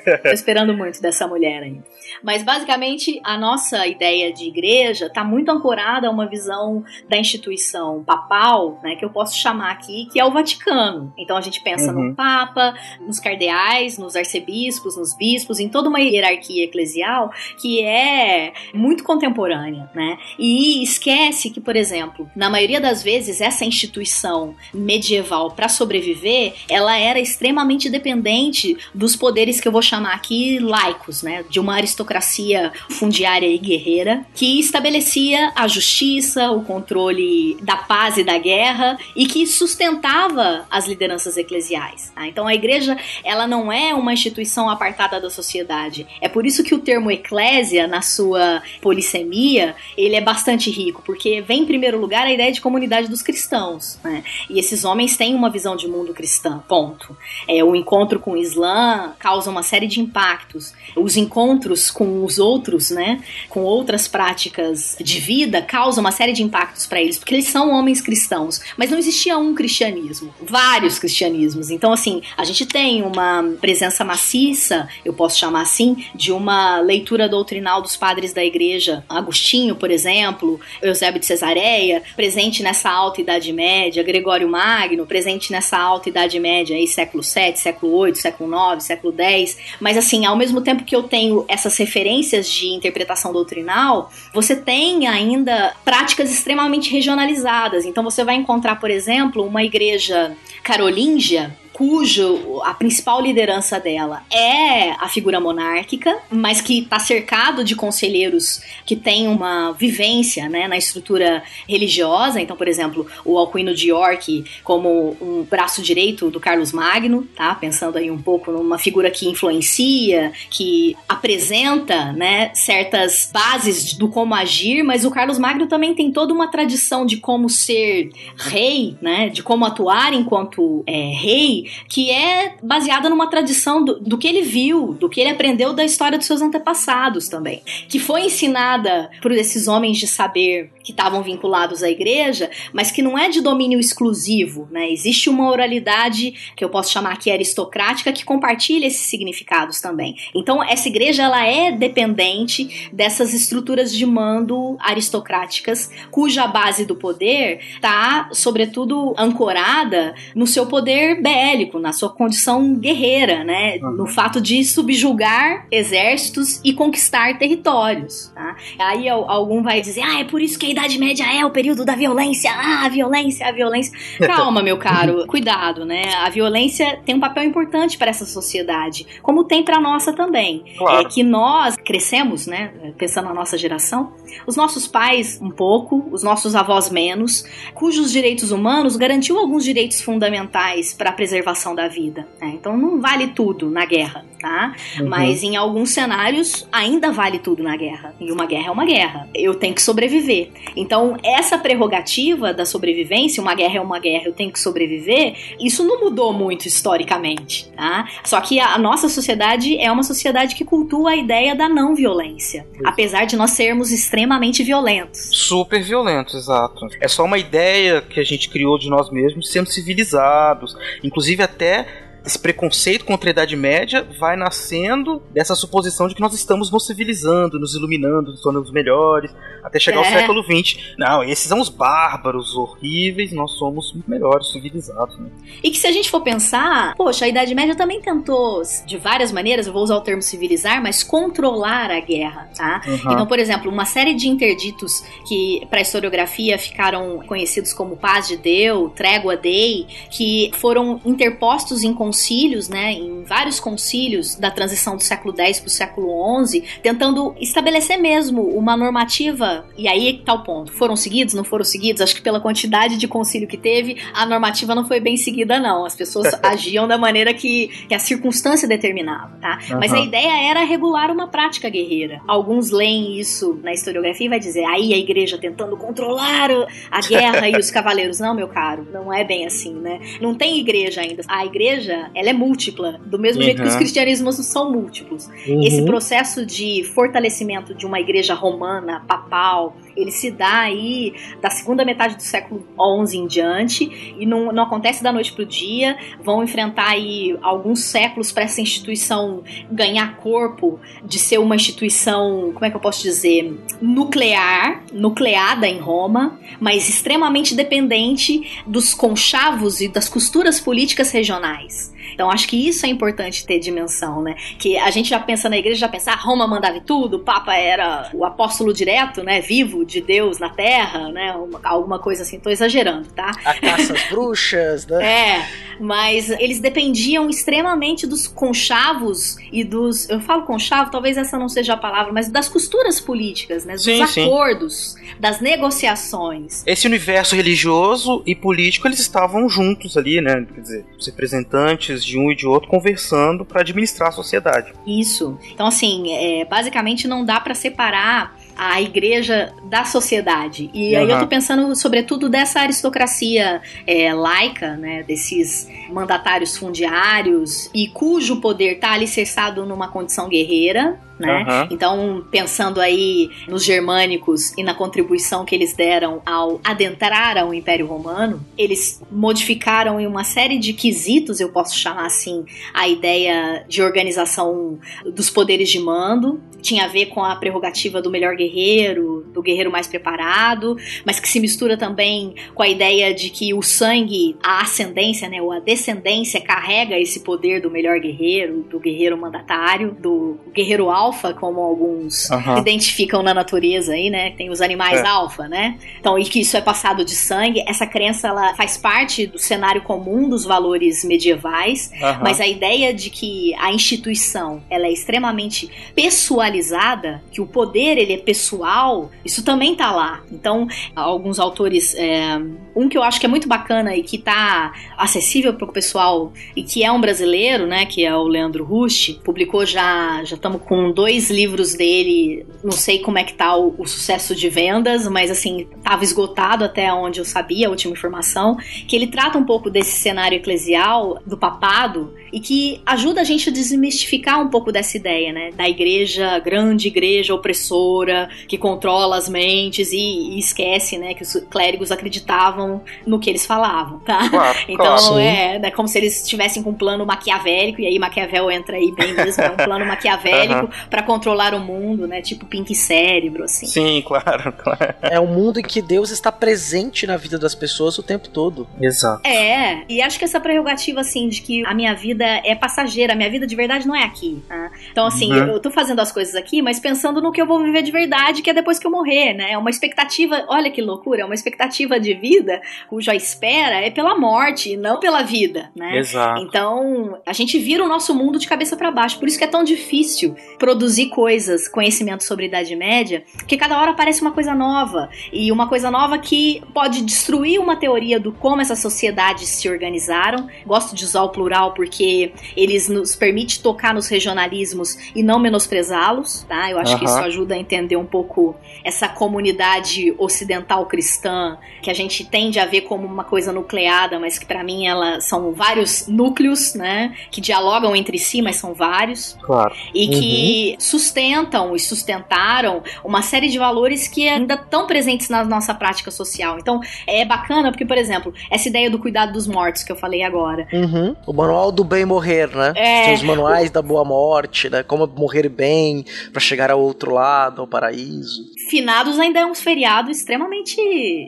[0.07, 1.85] é, tô esperando muito dessa mulher ainda.
[2.23, 8.03] Mas basicamente a nossa ideia de igreja está muito ancorada a uma visão da instituição
[8.05, 11.13] papal, né, que eu posso chamar aqui, que é o Vaticano.
[11.17, 12.09] Então a gente pensa uhum.
[12.09, 17.31] no Papa, nos cardeais, nos arcebispos, nos bispos, em toda uma hierarquia eclesial
[17.61, 20.19] que é muito contemporânea, né?
[20.39, 26.97] E esquece que, por exemplo, na maioria das vezes essa instituição medieval para sobreviver, ela
[26.97, 31.45] era extremamente dependente dos poderes que eu vou chamar aqui laicos, né?
[31.49, 38.17] De uma aristocracia aristocracia fundiária e guerreira que estabelecia a justiça, o controle da paz
[38.17, 42.13] e da guerra e que sustentava as lideranças eclesiais.
[42.15, 42.27] Tá?
[42.27, 46.07] Então a igreja ela não é uma instituição apartada da sociedade.
[46.21, 51.41] É por isso que o termo eclésia, na sua polissemia, ele é bastante rico, porque
[51.41, 53.99] vem em primeiro lugar a ideia de comunidade dos cristãos.
[54.03, 54.25] Né?
[54.49, 57.17] E esses homens têm uma visão de mundo cristã, ponto.
[57.47, 60.73] É, o encontro com o Islã causa uma série de impactos.
[60.97, 66.43] Os encontros com os outros, né, com outras práticas de vida, causa uma série de
[66.43, 68.61] impactos para eles, porque eles são homens cristãos.
[68.77, 71.71] Mas não existia um cristianismo, vários cristianismos.
[71.71, 77.29] Então, assim, a gente tem uma presença maciça, eu posso chamar assim, de uma leitura
[77.29, 79.05] doutrinal dos padres da igreja.
[79.09, 85.79] Agostinho, por exemplo, Eusébio de Cesareia, presente nessa alta Idade Média, Gregório Magno, presente nessa
[85.79, 89.59] alta Idade Média, aí, século 7, século 8, século 9, século 10.
[89.81, 95.07] Mas, assim, ao mesmo tempo que eu tenho essas referências de interpretação doutrinal, você tem
[95.07, 97.85] ainda práticas extremamente regionalizadas.
[97.85, 104.91] Então você vai encontrar, por exemplo, uma igreja carolíngia cujo a principal liderança dela é
[104.91, 110.77] a figura monárquica, mas que está cercado de conselheiros que têm uma vivência né, na
[110.77, 112.39] estrutura religiosa.
[112.39, 117.55] Então, por exemplo, o Alcuino de York como um braço direito do Carlos Magno, tá?
[117.55, 124.35] Pensando aí um pouco numa figura que influencia, que apresenta, né, certas bases do como
[124.35, 129.31] agir, mas o Carlos Magno também tem toda uma tradição de como ser rei, né,
[129.31, 134.43] de como atuar enquanto é, rei, que é baseada numa tradição do, do que ele
[134.43, 139.33] viu, do que ele aprendeu da história dos seus antepassados também, que foi ensinada por
[139.33, 143.79] esses homens de saber que estavam vinculados à igreja, mas que não é de domínio
[143.79, 144.91] exclusivo, né?
[144.91, 150.17] Existe uma oralidade que eu posso chamar aqui aristocrática que compartilha esses significados também.
[150.35, 157.61] Então essa igreja ela é dependente dessas estruturas de mando aristocráticas, cuja base do poder
[157.75, 163.79] está, sobretudo, ancorada no seu poder bélico bélico, na sua condição guerreira, né?
[163.83, 163.93] Uhum.
[163.93, 168.57] No fato de subjugar exércitos e conquistar territórios, tá?
[168.79, 171.85] Aí algum vai dizer, ah, é por isso que a Idade Média é o período
[171.85, 173.93] da violência, ah, a violência, a violência.
[174.27, 176.15] Calma, meu caro, cuidado, né?
[176.15, 180.65] A violência tem um papel importante para essa sociedade, como tem para nossa também.
[180.79, 181.01] Claro.
[181.01, 182.73] É que nós crescemos, né?
[182.97, 184.13] Pensando na nossa geração,
[184.47, 187.45] os nossos pais um pouco, os nossos avós menos,
[187.75, 191.40] cujos direitos humanos garantiu alguns direitos fundamentais para a preservação
[191.75, 192.27] da vida.
[192.41, 192.53] Né?
[192.55, 194.75] Então não vale tudo na guerra, tá?
[194.99, 195.09] Uhum.
[195.09, 198.15] Mas em alguns cenários ainda vale tudo na guerra.
[198.21, 199.29] E uma guerra é uma guerra.
[199.35, 200.51] Eu tenho que sobreviver.
[200.77, 205.85] Então essa prerrogativa da sobrevivência, uma guerra é uma guerra, eu tenho que sobreviver, isso
[205.85, 208.09] não mudou muito historicamente, tá?
[208.25, 212.67] Só que a nossa sociedade é uma sociedade que cultua a ideia da não violência,
[212.85, 215.29] apesar de nós sermos extremamente violentos.
[215.33, 216.87] Super violentos, exato.
[217.01, 221.87] É só uma ideia que a gente criou de nós mesmos, sendo civilizados, inclusive até
[222.25, 226.87] esse preconceito contra a Idade Média vai nascendo dessa suposição de que nós estamos nos
[226.87, 230.07] civilizando, nos iluminando, nos tornando melhores, até chegar é.
[230.07, 230.95] ao século XX.
[230.99, 235.19] Não, esses são os bárbaros, horríveis, nós somos melhores, civilizados.
[235.19, 235.29] Né?
[235.63, 239.33] E que se a gente for pensar, poxa, a Idade Média também tentou, de várias
[239.33, 242.83] maneiras, eu vou usar o termo civilizar, mas controlar a guerra, tá?
[242.87, 243.13] Uhum.
[243.13, 248.29] Então, por exemplo, uma série de interditos que para a historiografia ficaram conhecidos como Paz
[248.29, 254.97] de Deus, Trégua Dei, que foram interpostos em concílios, né, em vários concílios da transição
[254.97, 259.65] do século X para o século XI, tentando estabelecer mesmo uma normativa.
[259.79, 260.73] E aí que tá o ponto.
[260.73, 261.35] Foram seguidos?
[261.35, 262.03] Não foram seguidos?
[262.03, 265.85] Acho que pela quantidade de concílio que teve, a normativa não foi bem seguida, não.
[265.85, 269.61] As pessoas agiam da maneira que, que a circunstância determinava, tá?
[269.71, 269.79] Uhum.
[269.79, 272.21] Mas a ideia era regular uma prática guerreira.
[272.27, 276.51] Alguns leem isso na historiografia e vai dizer, aí a igreja tentando controlar
[276.91, 278.19] a guerra e os cavaleiros.
[278.19, 280.01] Não, meu caro, não é bem assim, né?
[280.21, 281.23] Não tem igreja ainda.
[281.29, 283.47] A igreja ela é múltipla, do mesmo uhum.
[283.47, 285.29] jeito que os cristianismos são múltiplos.
[285.47, 285.63] Uhum.
[285.63, 291.85] Esse processo de fortalecimento de uma igreja romana, papal, ele se dá aí da segunda
[291.85, 292.67] metade do século
[293.07, 295.97] XI em diante e não, não acontece da noite pro dia.
[296.23, 302.65] Vão enfrentar aí alguns séculos para essa instituição ganhar corpo de ser uma instituição, como
[302.65, 309.89] é que eu posso dizer, nuclear, nucleada em Roma, mas extremamente dependente dos conchavos e
[309.89, 311.93] das costuras políticas regionais.
[312.21, 314.35] Então acho que isso é importante ter dimensão, né?
[314.59, 317.57] Que a gente já pensa na igreja, já pensa, ah, Roma mandava tudo, o Papa
[317.57, 319.41] era o apóstolo direto, né?
[319.41, 321.33] Vivo de Deus na Terra, né?
[321.33, 323.31] Uma, alguma coisa assim, tô exagerando, tá?
[323.43, 325.01] A caça às bruxas, né?
[325.11, 325.49] É,
[325.81, 330.09] mas eles dependiam extremamente dos conchavos e dos.
[330.11, 333.75] Eu falo conchavo, talvez essa não seja a palavra, mas das costuras políticas, né?
[333.75, 335.15] Dos sim, acordos, sim.
[335.19, 336.63] das negociações.
[336.67, 340.47] Esse universo religioso e político, eles estavam juntos ali, né?
[340.55, 344.73] Quer dizer, os representantes de um e de outro conversando para administrar a sociedade.
[344.87, 345.39] Isso.
[345.53, 350.71] Então, assim, é, basicamente não dá para separar a igreja da sociedade.
[350.75, 351.01] E uhum.
[351.01, 358.41] aí eu tô pensando, sobretudo, dessa aristocracia é, laica, né, desses mandatários fundiários, e cujo
[358.41, 361.45] poder tá alicerçado numa condição guerreira, né?
[361.49, 361.69] Uhum.
[361.71, 367.87] Então, pensando aí nos germânicos e na contribuição que eles deram ao adentrar ao Império
[367.87, 373.83] Romano, eles modificaram em uma série de quesitos, eu posso chamar assim, a ideia de
[373.83, 379.43] organização dos poderes de mando, tinha a ver com a prerrogativa do melhor guerreiro, do
[379.43, 384.37] guerreiro mais preparado, mas que se mistura também com a ideia de que o sangue,
[384.43, 389.97] a ascendência, né, ou a descendência carrega esse poder do melhor guerreiro, do guerreiro mandatário,
[389.99, 392.59] do guerreiro alfa, como alguns uhum.
[392.59, 394.31] identificam na natureza aí, né?
[394.31, 395.07] Tem os animais é.
[395.07, 395.77] alfa, né?
[395.99, 397.63] Então, e que isso é passado de sangue.
[397.67, 402.23] Essa crença ela faz parte do cenário comum dos valores medievais, uhum.
[402.23, 408.13] mas a ideia de que a instituição ela é extremamente pessoalizada, que o poder ele
[408.13, 410.21] é pessoal, isso também tá lá.
[410.31, 412.39] Então, alguns autores, é,
[412.75, 416.33] um que eu acho que é muito bacana e que tá acessível para o pessoal
[416.55, 420.63] e que é um brasileiro, né, que é o Leandro Rusti, publicou já, já estamos
[420.63, 425.09] com dois livros dele, não sei como é que tá o, o, sucesso de vendas,
[425.09, 429.45] mas assim, tava esgotado até onde eu sabia, a última informação, que ele trata um
[429.45, 434.71] pouco desse cenário eclesial do papado e que ajuda a gente a desmistificar um pouco
[434.71, 439.97] dessa ideia, né, da igreja, grande igreja opressora, que controla as mentes e,
[440.35, 444.29] e esquece, né, que os clérigos acreditavam no que eles falavam, tá?
[444.29, 447.99] Claro, então claro, é, é como se eles estivessem com um plano maquiavélico, e aí
[447.99, 452.21] Maquiavel entra aí bem mesmo, é um plano maquiavélico para controlar o mundo, né?
[452.21, 453.67] Tipo Pink Cérebro, assim.
[453.67, 454.95] Sim, claro, claro.
[455.01, 458.69] É um mundo em que Deus está presente na vida das pessoas o tempo todo.
[458.81, 459.27] Exato.
[459.27, 463.17] É, e acho que essa prerrogativa, assim, de que a minha vida é passageira, a
[463.17, 464.43] minha vida de verdade não é aqui.
[464.49, 464.71] Tá?
[464.91, 465.49] Então, assim, Uhum.
[465.49, 468.43] eu tô fazendo as coisas aqui, mas pensando no que eu vou viver de verdade,
[468.43, 469.53] que é depois que eu morrer, né?
[469.53, 474.19] É uma expectativa, olha que loucura, é uma expectativa de vida cuja espera é pela
[474.19, 475.99] morte, e não pela vida, né?
[475.99, 476.43] Exato.
[476.43, 479.19] Então, a gente vira o nosso mundo de cabeça para baixo.
[479.19, 480.35] Por isso que é tão difícil
[480.71, 485.11] produzir coisas, conhecimento sobre Idade Média, porque cada hora aparece uma coisa nova.
[485.33, 490.47] E uma coisa nova que pode destruir uma teoria do como essas sociedades se organizaram.
[490.65, 496.47] Gosto de usar o plural porque eles nos permite tocar nos regionalismos e não menosprezá-los,
[496.49, 496.71] tá?
[496.71, 497.15] Eu acho que Aham.
[497.17, 502.67] isso ajuda a entender um pouco essa comunidade ocidental cristã que a gente tende a
[502.67, 507.41] ver como uma coisa nucleada, mas que pra mim ela são vários núcleos, né, que
[507.41, 509.75] dialogam entre si, mas são vários Claro.
[509.93, 515.75] e que sustentam e sustentaram uma série de valores que ainda estão presentes na nossa
[515.75, 516.59] prática social.
[516.59, 520.23] Então, é bacana porque, por exemplo, essa ideia do cuidado dos mortos que eu falei
[520.23, 521.15] agora, Uhum.
[521.27, 522.73] O manual do bem morrer, né?
[522.77, 523.05] É.
[523.07, 524.83] Tem os manuais da boa morte, né?
[524.83, 528.43] Como morrer bem pra chegar ao outro lado, ao paraíso.
[528.69, 530.81] Finados ainda é um feriado extremamente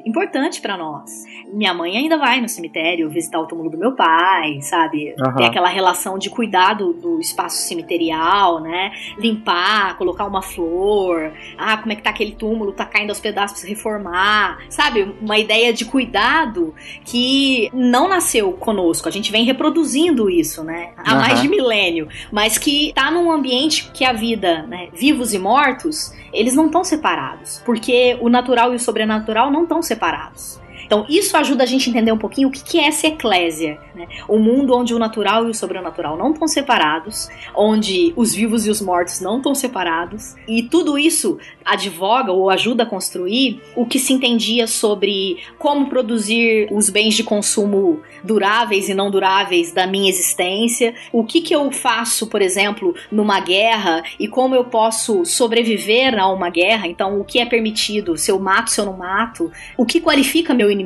[0.07, 1.11] importante pra nós.
[1.53, 5.15] Minha mãe ainda vai no cemitério visitar o túmulo do meu pai, sabe?
[5.21, 5.37] Aham.
[5.37, 8.91] Tem aquela relação de cuidado do espaço cemiterial, né?
[9.19, 11.31] Limpar, colocar uma flor.
[11.59, 12.73] Ah, como é que tá aquele túmulo?
[12.73, 14.59] Tá caindo aos pedaços, reformar.
[14.71, 15.15] Sabe?
[15.21, 16.75] Uma ideia de cuidado
[17.05, 19.09] que não nasceu conosco.
[19.09, 20.93] A gente vem reproduzindo isso, né?
[20.97, 21.21] Há Aham.
[21.21, 22.09] mais de milênio.
[22.31, 24.89] Mas que tá num ambiente que a vida, né?
[24.95, 27.63] Vivos e mortos, eles não estão separados.
[27.67, 30.62] Porque o natural e o sobrenatural não estão separados.
[30.93, 33.79] Então, isso ajuda a gente a entender um pouquinho o que é essa eclésia.
[33.95, 34.07] Né?
[34.29, 38.71] O mundo onde o natural e o sobrenatural não estão separados, onde os vivos e
[38.71, 40.35] os mortos não estão separados.
[40.47, 46.69] E tudo isso advoga ou ajuda a construir o que se entendia sobre como produzir
[46.71, 51.71] os bens de consumo duráveis e não duráveis da minha existência, o que, que eu
[51.73, 56.87] faço, por exemplo, numa guerra e como eu posso sobreviver a uma guerra.
[56.87, 60.53] Então, o que é permitido, se eu mato, se eu não mato, o que qualifica
[60.53, 60.82] meu inimigo,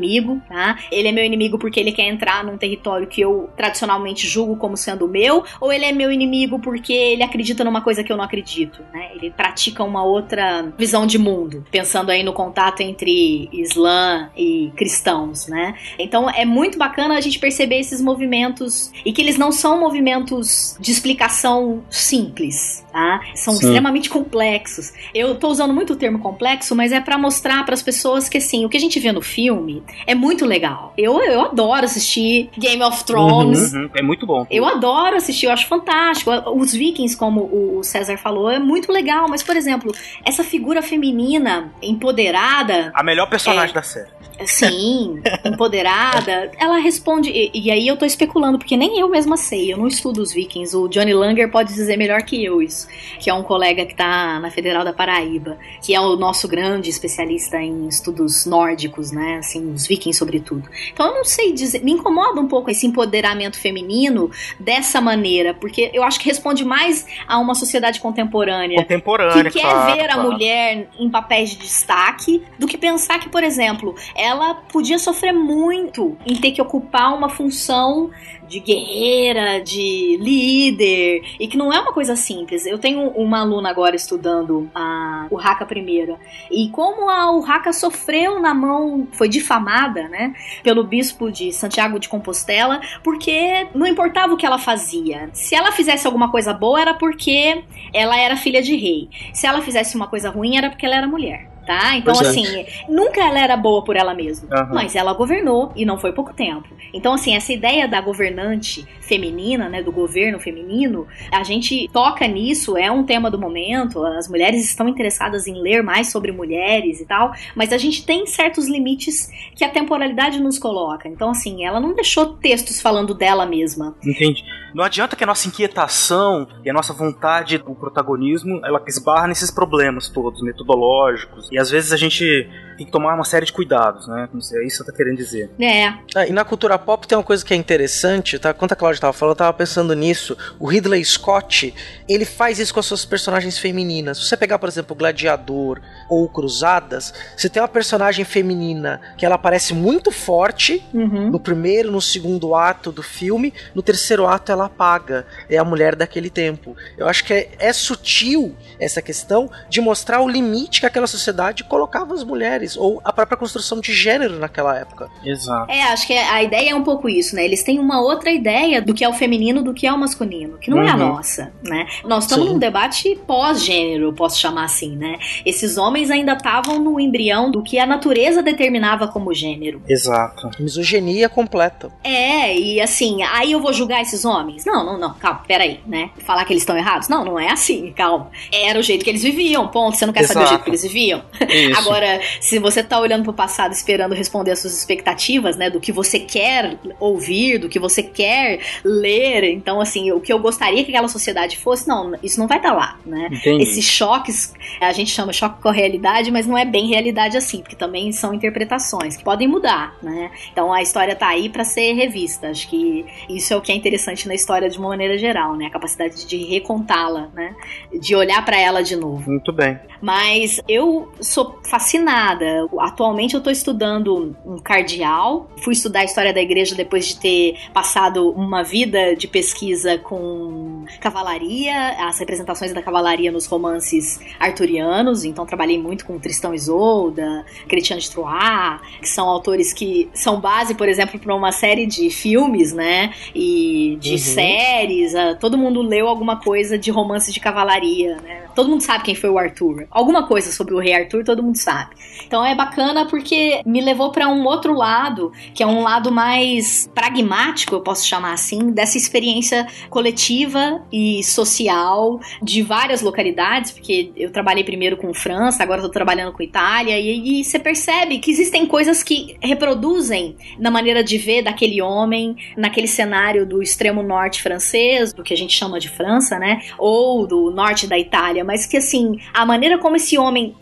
[0.48, 0.78] tá?
[0.90, 4.76] Ele é meu inimigo porque ele quer entrar num território que eu tradicionalmente julgo como
[4.76, 8.24] sendo meu, ou ele é meu inimigo porque ele acredita numa coisa que eu não
[8.24, 9.10] acredito, né?
[9.14, 15.46] Ele pratica uma outra visão de mundo, pensando aí no contato entre Islã e cristãos,
[15.46, 15.74] né?
[15.98, 20.76] Então é muito bacana a gente perceber esses movimentos e que eles não são movimentos
[20.80, 23.20] de explicação simples, tá?
[23.34, 23.66] São Sim.
[23.66, 24.90] extremamente complexos.
[25.14, 28.64] Eu tô usando muito o termo complexo, mas é pra mostrar pras pessoas que assim,
[28.64, 30.94] o que a gente vê no filme é muito legal.
[30.96, 33.74] Eu, eu adoro assistir Game of Thrones.
[33.74, 34.46] Uhum, É muito bom.
[34.50, 36.30] Eu adoro assistir, eu acho fantástico.
[36.56, 39.26] Os Vikings, como o César falou, é muito legal.
[39.28, 39.92] Mas, por exemplo,
[40.24, 43.74] essa figura feminina empoderada, A melhor personagem É.
[43.74, 44.08] da série.
[44.46, 47.30] sim, empoderada, ela responde.
[47.30, 50.32] E, e aí eu tô especulando, porque nem eu mesma sei, eu não estudo os
[50.32, 50.76] Vikings.
[50.76, 52.85] O Johnny Langer pode dizer melhor que eu isso,
[53.18, 56.90] que é um colega que tá na Federal da Paraíba, que é o nosso grande
[56.90, 59.38] especialista em estudos nórdicos, né?
[59.38, 60.68] Assim, os Vikings, sobretudo.
[60.92, 65.90] Então eu não sei dizer, me incomoda um pouco esse empoderamento feminino dessa maneira, porque
[65.92, 70.14] eu acho que responde mais a uma sociedade contemporânea Contemporânea, que quer claro, ver a
[70.14, 70.30] claro.
[70.30, 76.16] mulher em papéis de destaque do que pensar que, por exemplo, ela podia sofrer muito
[76.26, 78.10] em ter que ocupar uma função
[78.48, 82.66] de guerreira, de líder, e que não é uma coisa simples.
[82.66, 86.18] Eu tenho uma aluna agora estudando a Urraca primeira,
[86.50, 92.08] e como a Urraca sofreu na mão, foi difamada, né, pelo bispo de Santiago de
[92.08, 95.28] Compostela, porque não importava o que ela fazia.
[95.32, 99.08] Se ela fizesse alguma coisa boa era porque ela era filha de rei.
[99.32, 101.55] Se ela fizesse uma coisa ruim era porque ela era mulher.
[101.66, 101.96] Tá?
[101.96, 102.30] Então, Pois é.
[102.30, 104.48] assim, nunca ela era boa por ela mesma.
[104.52, 104.70] Aham.
[104.72, 106.68] Mas ela governou e não foi pouco tempo.
[106.94, 112.76] Então, assim, essa ideia da governante feminina, né, do governo feminino, a gente toca nisso,
[112.76, 114.04] é um tema do momento.
[114.04, 118.26] As mulheres estão interessadas em ler mais sobre mulheres e tal, mas a gente tem
[118.26, 121.08] certos limites que a temporalidade nos coloca.
[121.08, 123.96] Então, assim, ela não deixou textos falando dela mesma.
[124.04, 124.44] Entendi.
[124.74, 129.50] Não adianta que a nossa inquietação e a nossa vontade do protagonismo ela esbarra nesses
[129.50, 131.48] problemas todos, metodológicos.
[131.56, 132.46] E às vezes a gente
[132.76, 134.28] tem que tomar uma série de cuidados, né?
[134.30, 135.48] Como se é isso que você tá querendo dizer.
[135.58, 135.86] É.
[136.14, 138.52] Ah, e na cultura pop tem uma coisa que é interessante, tá?
[138.52, 140.36] Quando a Cláudia tava falando, eu tava pensando nisso.
[140.60, 141.72] O Ridley Scott,
[142.06, 144.18] ele faz isso com as suas personagens femininas.
[144.18, 145.80] Se você pegar, por exemplo, Gladiador
[146.10, 151.30] ou Cruzadas, você tem uma personagem feminina que ela parece muito forte Uhum.
[151.30, 155.26] no primeiro, no segundo ato do filme, no terceiro ato ela apaga.
[155.48, 156.76] É a mulher daquele tempo.
[156.98, 161.45] Eu acho que é, é sutil essa questão de mostrar o limite que aquela sociedade
[161.64, 165.08] colocava as mulheres, ou a própria construção de gênero naquela época.
[165.24, 165.70] Exato.
[165.70, 167.44] É, acho que a ideia é um pouco isso, né?
[167.44, 170.58] Eles têm uma outra ideia do que é o feminino, do que é o masculino,
[170.58, 171.08] que não é a Uhum.
[171.14, 171.86] nossa, né?
[172.04, 172.52] Nós estamos Sim.
[172.54, 175.18] num debate pós-gênero, posso chamar assim, né?
[175.44, 179.82] Esses homens ainda estavam no embrião do que a natureza determinava como gênero.
[179.88, 180.50] Exato.
[180.58, 181.90] Misoginia completa.
[182.02, 184.64] É, e assim, aí eu vou julgar esses homens?
[184.64, 186.10] Não, não, não, calma, peraí, né?
[186.24, 187.08] Falar que eles estão errados?
[187.08, 188.30] Não, não é assim, calma.
[188.52, 189.96] Era o jeito que eles viviam, ponto.
[189.96, 190.48] Você não quer saber o Exato.
[190.50, 191.22] jeito que eles viviam?
[191.48, 191.78] Isso.
[191.78, 195.92] Agora, se você tá olhando pro passado esperando responder as suas expectativas, né, do que
[195.92, 200.90] você quer ouvir, do que você quer ler, então assim, o que eu gostaria que
[200.90, 203.28] aquela sociedade fosse, não, isso não vai estar lá, né?
[203.30, 203.62] Entendi.
[203.62, 207.60] Esses choques, a gente chama choque com a realidade, mas não é bem realidade assim,
[207.60, 210.30] porque também são interpretações que podem mudar, né?
[210.52, 212.48] Então a história tá aí pra ser revista.
[212.48, 215.66] Acho que isso é o que é interessante na história de uma maneira geral, né?
[215.66, 217.54] A capacidade de recontá-la, né?
[218.00, 219.30] De olhar pra ela de novo.
[219.30, 219.78] Muito bem.
[220.00, 222.66] Mas eu sou fascinada.
[222.78, 225.50] Atualmente eu tô estudando um cardeal.
[225.62, 230.84] Fui estudar a história da igreja depois de ter passado uma vida de pesquisa com
[231.00, 235.24] cavalaria, as representações da cavalaria nos romances arturianos.
[235.24, 240.74] Então trabalhei muito com Tristão Isolda, Christian de Troyes, que são autores que são base,
[240.74, 243.12] por exemplo, para uma série de filmes, né?
[243.34, 244.18] E de Uhum.
[244.18, 245.14] séries.
[245.14, 248.42] Ah, Todo mundo leu alguma coisa de romances de cavalaria, né?
[248.54, 249.86] Todo mundo sabe quem foi o Arthur.
[249.90, 251.94] Alguma coisa sobre o rei Arthur, todo mundo sabe.
[252.26, 256.90] Então é bacana porque me levou para um outro lado, que é um lado mais
[256.94, 264.30] pragmático, eu posso chamar assim, dessa experiência coletiva e social de várias localidades, porque eu
[264.30, 268.66] trabalhei primeiro com França, agora estou trabalhando com Itália, e, e você percebe que existem
[268.66, 275.12] coisas que reproduzem na maneira de ver daquele homem, naquele cenário do extremo norte francês,
[275.12, 276.62] do que a gente chama de França, né?
[276.78, 280.54] Ou do norte da Itália, mas que assim, a maneira como esse homem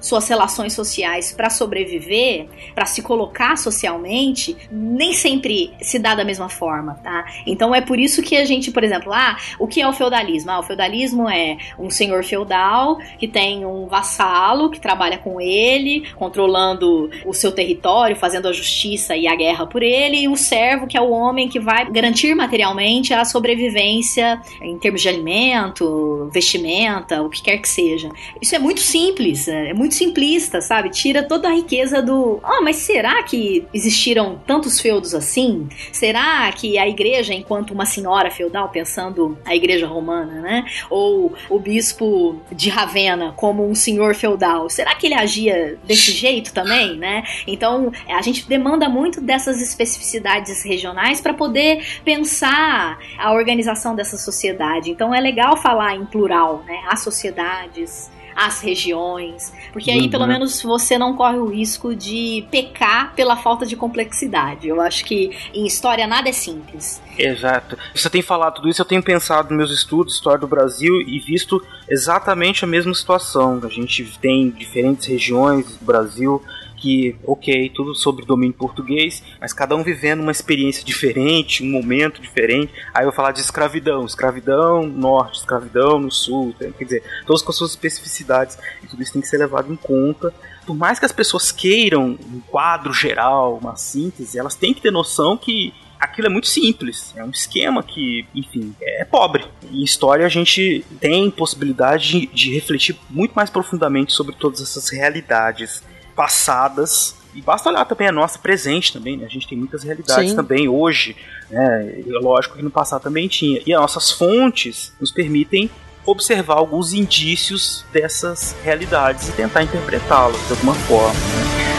[0.00, 6.48] suas relações sociais para sobreviver, para se colocar socialmente, nem sempre se dá da mesma
[6.48, 7.24] forma, tá?
[7.46, 10.50] Então é por isso que a gente, por exemplo, ah, o que é o feudalismo?
[10.50, 16.04] Ah, o feudalismo é um senhor feudal que tem um vassalo que trabalha com ele,
[16.14, 20.86] controlando o seu território, fazendo a justiça e a guerra por ele, e o servo
[20.86, 27.22] que é o homem que vai garantir materialmente a sobrevivência em termos de alimento, vestimenta,
[27.22, 28.08] o que quer que seja.
[28.40, 29.15] Isso é muito simples,
[29.48, 30.90] é muito simplista, sabe?
[30.90, 32.40] Tira toda a riqueza do.
[32.42, 35.68] Ah, mas será que existiram tantos feudos assim?
[35.92, 40.64] Será que a igreja, enquanto uma senhora feudal, pensando a igreja romana, né?
[40.90, 46.52] Ou o bispo de Ravenna como um senhor feudal, será que ele agia desse jeito
[46.52, 47.24] também, né?
[47.46, 54.90] Então a gente demanda muito dessas especificidades regionais para poder pensar a organização dessa sociedade.
[54.90, 56.82] Então é legal falar em plural, né?
[56.88, 60.10] As sociedades, as regiões, porque aí Uhum.
[60.10, 64.68] pelo menos você não corre o risco de pecar pela falta de complexidade.
[64.68, 67.00] Eu acho que em história nada é simples.
[67.18, 67.78] Exato.
[67.94, 71.18] Você tem falado tudo isso, eu tenho pensado nos meus estudos história do Brasil e
[71.18, 73.58] visto exatamente a mesma situação.
[73.64, 76.42] A gente tem diferentes regiões do Brasil
[76.86, 82.22] que, ok, tudo sobre domínio português, mas cada um vivendo uma experiência diferente, um momento
[82.22, 82.72] diferente.
[82.94, 87.42] Aí eu vou falar de escravidão, escravidão no norte, escravidão no sul, quer dizer, todas
[87.42, 90.32] com as suas especificidades, e tudo isso tem que ser levado em conta.
[90.64, 94.92] Por mais que as pessoas queiram um quadro geral, uma síntese, elas têm que ter
[94.92, 97.12] noção que aquilo é muito simples.
[97.16, 99.44] É um esquema que, enfim, é pobre.
[99.72, 104.88] Em história a gente tem possibilidade de, de refletir muito mais profundamente sobre todas essas
[104.88, 105.82] realidades
[106.16, 107.14] passadas.
[107.34, 109.26] E basta olhar também a nossa presente também, né?
[109.26, 110.36] A gente tem muitas realidades Sim.
[110.36, 111.14] também hoje,
[111.50, 112.00] né?
[112.00, 113.60] É lógico que no passado também tinha.
[113.66, 115.70] E as nossas fontes nos permitem
[116.06, 121.12] observar alguns indícios dessas realidades e tentar interpretá-las de alguma forma.
[121.12, 121.75] né?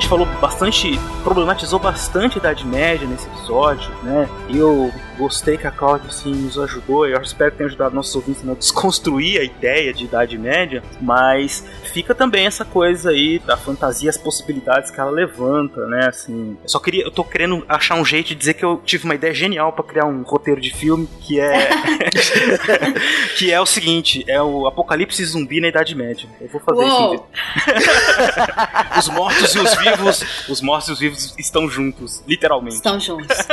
[0.00, 4.26] Gente falou bastante, problematizou bastante a Idade Média nesse episódio, né?
[4.48, 8.48] Eu gostei que a Cláudia assim, nos ajudou, eu espero que tenha ajudado nossos ouvintes
[8.48, 11.62] a desconstruir a ideia de Idade Média, mas
[11.92, 16.06] fica também essa coisa aí da fantasia, as possibilidades que ela levanta, né?
[16.08, 19.04] Assim, eu só queria, eu tô querendo achar um jeito de dizer que eu tive
[19.04, 21.68] uma ideia genial para criar um roteiro de filme que é
[23.36, 26.26] que é o seguinte, é o apocalipse zumbi na Idade Média.
[26.40, 27.14] Eu vou fazer Uou.
[27.14, 27.24] isso.
[28.98, 29.89] os mortos e os vivos,
[30.48, 32.76] os mortos e os vivos estão juntos, literalmente.
[32.76, 33.36] Estão juntos.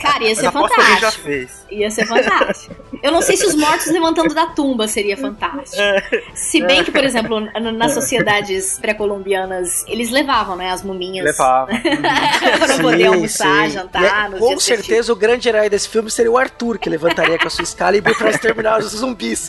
[0.00, 1.00] Cara, ia ser fantástico.
[1.00, 1.66] já fez.
[1.70, 2.74] Ia ser fantástico.
[3.02, 5.80] Eu não sei se os mortos levantando da tumba seria fantástico.
[5.80, 6.22] É.
[6.34, 11.24] Se bem que, por exemplo, nas sociedades pré-colombianas, eles levavam, né, as muminhas.
[11.24, 11.74] Levavam.
[11.80, 13.74] pra poder almoçar, sim.
[13.74, 14.32] jantar.
[14.34, 17.50] É, com certeza o grande herói desse filme seria o Arthur, que levantaria com a
[17.50, 19.48] sua Excalibur pra exterminar os zumbis.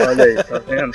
[0.00, 0.92] Olha aí, tá vendo?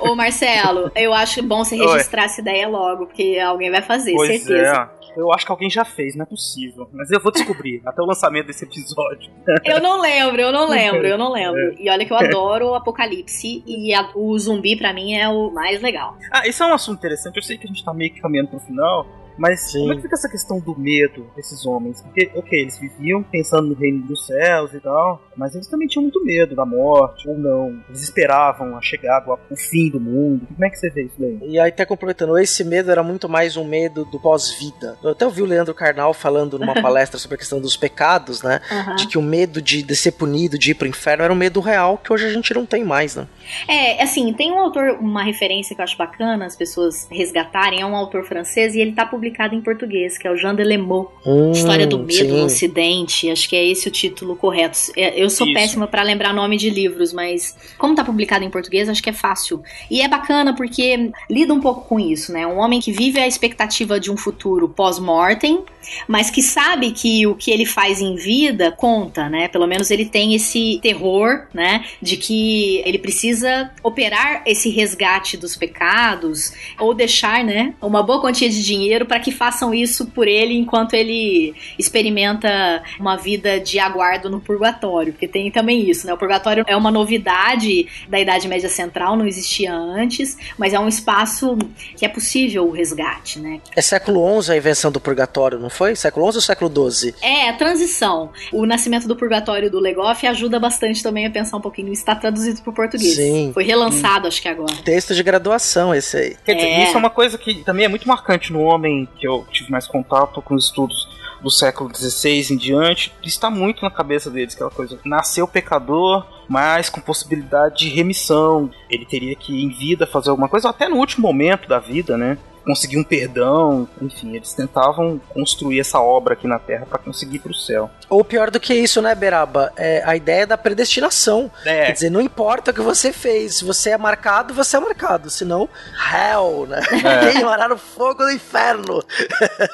[0.00, 2.26] Ô Marcelo, eu acho bom você registrar Oi.
[2.26, 4.90] essa ideia logo, porque alguém vai fazer, pois certeza.
[4.94, 4.97] É.
[5.16, 6.88] Eu acho que alguém já fez, não é possível.
[6.92, 9.30] Mas eu vou descobrir até o lançamento desse episódio.
[9.64, 11.60] Eu não lembro, eu não lembro, eu não lembro.
[11.60, 11.74] É.
[11.78, 15.50] E olha que eu adoro o Apocalipse e a, o zumbi para mim é o
[15.50, 16.16] mais legal.
[16.32, 17.36] Ah, isso é um assunto interessante.
[17.36, 19.06] Eu sei que a gente tá meio que caminhando pro final,
[19.38, 19.80] mas Sim.
[19.80, 22.02] como é que fica essa questão do medo desses homens?
[22.02, 26.02] Porque, ok, eles viviam pensando no reino dos céus e tal, mas eles também tinham
[26.02, 27.80] muito medo da morte, ou não.
[27.88, 30.46] Eles esperavam a chegada, o fim do mundo.
[30.46, 31.38] Como é que você vê isso daí?
[31.42, 34.98] E aí, até complementando, esse medo era muito mais um medo do pós-vida.
[35.02, 38.60] Eu até ouvi o Leandro Carnal falando numa palestra sobre a questão dos pecados, né?
[38.70, 38.96] Uhum.
[38.96, 41.60] De que o medo de, de ser punido, de ir pro inferno, era um medo
[41.60, 43.26] real que hoje a gente não tem mais, né?
[43.68, 47.86] É, assim, tem um autor, uma referência que eu acho bacana as pessoas resgatarem, é
[47.86, 51.08] um autor francês e ele tá publicando publicado em português, que é o Jean Delemot.
[51.24, 52.28] Hum, História do Medo sim.
[52.28, 53.30] no Ocidente.
[53.30, 54.78] Acho que é esse o título correto.
[54.96, 55.54] É, eu sou Isso.
[55.54, 59.12] péssima para lembrar nome de livros, mas como tá publicado em português, acho que é
[59.12, 59.62] fácil.
[59.90, 62.46] E é bacana porque lida um pouco com isso, né?
[62.46, 65.62] Um homem que vive a expectativa de um futuro pós-mortem,
[66.06, 69.48] mas que sabe que o que ele faz em vida conta, né?
[69.48, 71.84] Pelo menos ele tem esse terror, né?
[72.00, 77.74] De que ele precisa operar esse resgate dos pecados ou deixar, né?
[77.80, 83.16] Uma boa quantia de dinheiro para que façam isso por ele enquanto ele experimenta uma
[83.16, 86.12] vida de aguardo no purgatório, porque tem também isso, né?
[86.12, 90.88] O purgatório é uma novidade da Idade Média Central, não existia antes, mas é um
[90.88, 91.56] espaço
[91.96, 93.60] que é possível o resgate, né?
[93.74, 95.94] É século XI a invenção do purgatório, não foi?
[95.96, 97.14] Século XI ou século XII?
[97.22, 98.30] É, a transição.
[98.52, 101.92] O nascimento do purgatório do Legoff ajuda bastante também a pensar um pouquinho.
[101.92, 103.14] Está traduzido para o português.
[103.16, 103.50] Sim.
[103.52, 104.28] Foi relançado, hum.
[104.28, 104.74] acho que agora.
[104.84, 106.36] Texto de graduação esse aí.
[106.44, 106.84] Quer dizer, é.
[106.84, 109.86] isso é uma coisa que também é muito marcante no homem que eu tive mais
[109.86, 111.08] contato com os estudos
[111.40, 114.98] do século XVI em diante, está muito na cabeça deles, aquela coisa.
[115.04, 118.70] Nasceu pecador, mas com possibilidade de remissão.
[118.90, 122.38] Ele teria que, em vida, fazer alguma coisa, até no último momento da vida, né?
[122.68, 127.38] Conseguir um perdão, enfim, eles tentavam construir essa obra aqui na Terra para conseguir ir
[127.38, 127.90] pro céu.
[128.10, 129.72] Ou pior do que isso, né, Beraba?
[129.74, 131.50] É a ideia da predestinação.
[131.64, 131.86] É.
[131.86, 135.30] Quer dizer, não importa o que você fez, se você é marcado, você é marcado,
[135.30, 135.66] senão,
[136.12, 136.82] hell, né?
[137.02, 137.32] É.
[137.32, 139.02] Queimará no fogo do inferno.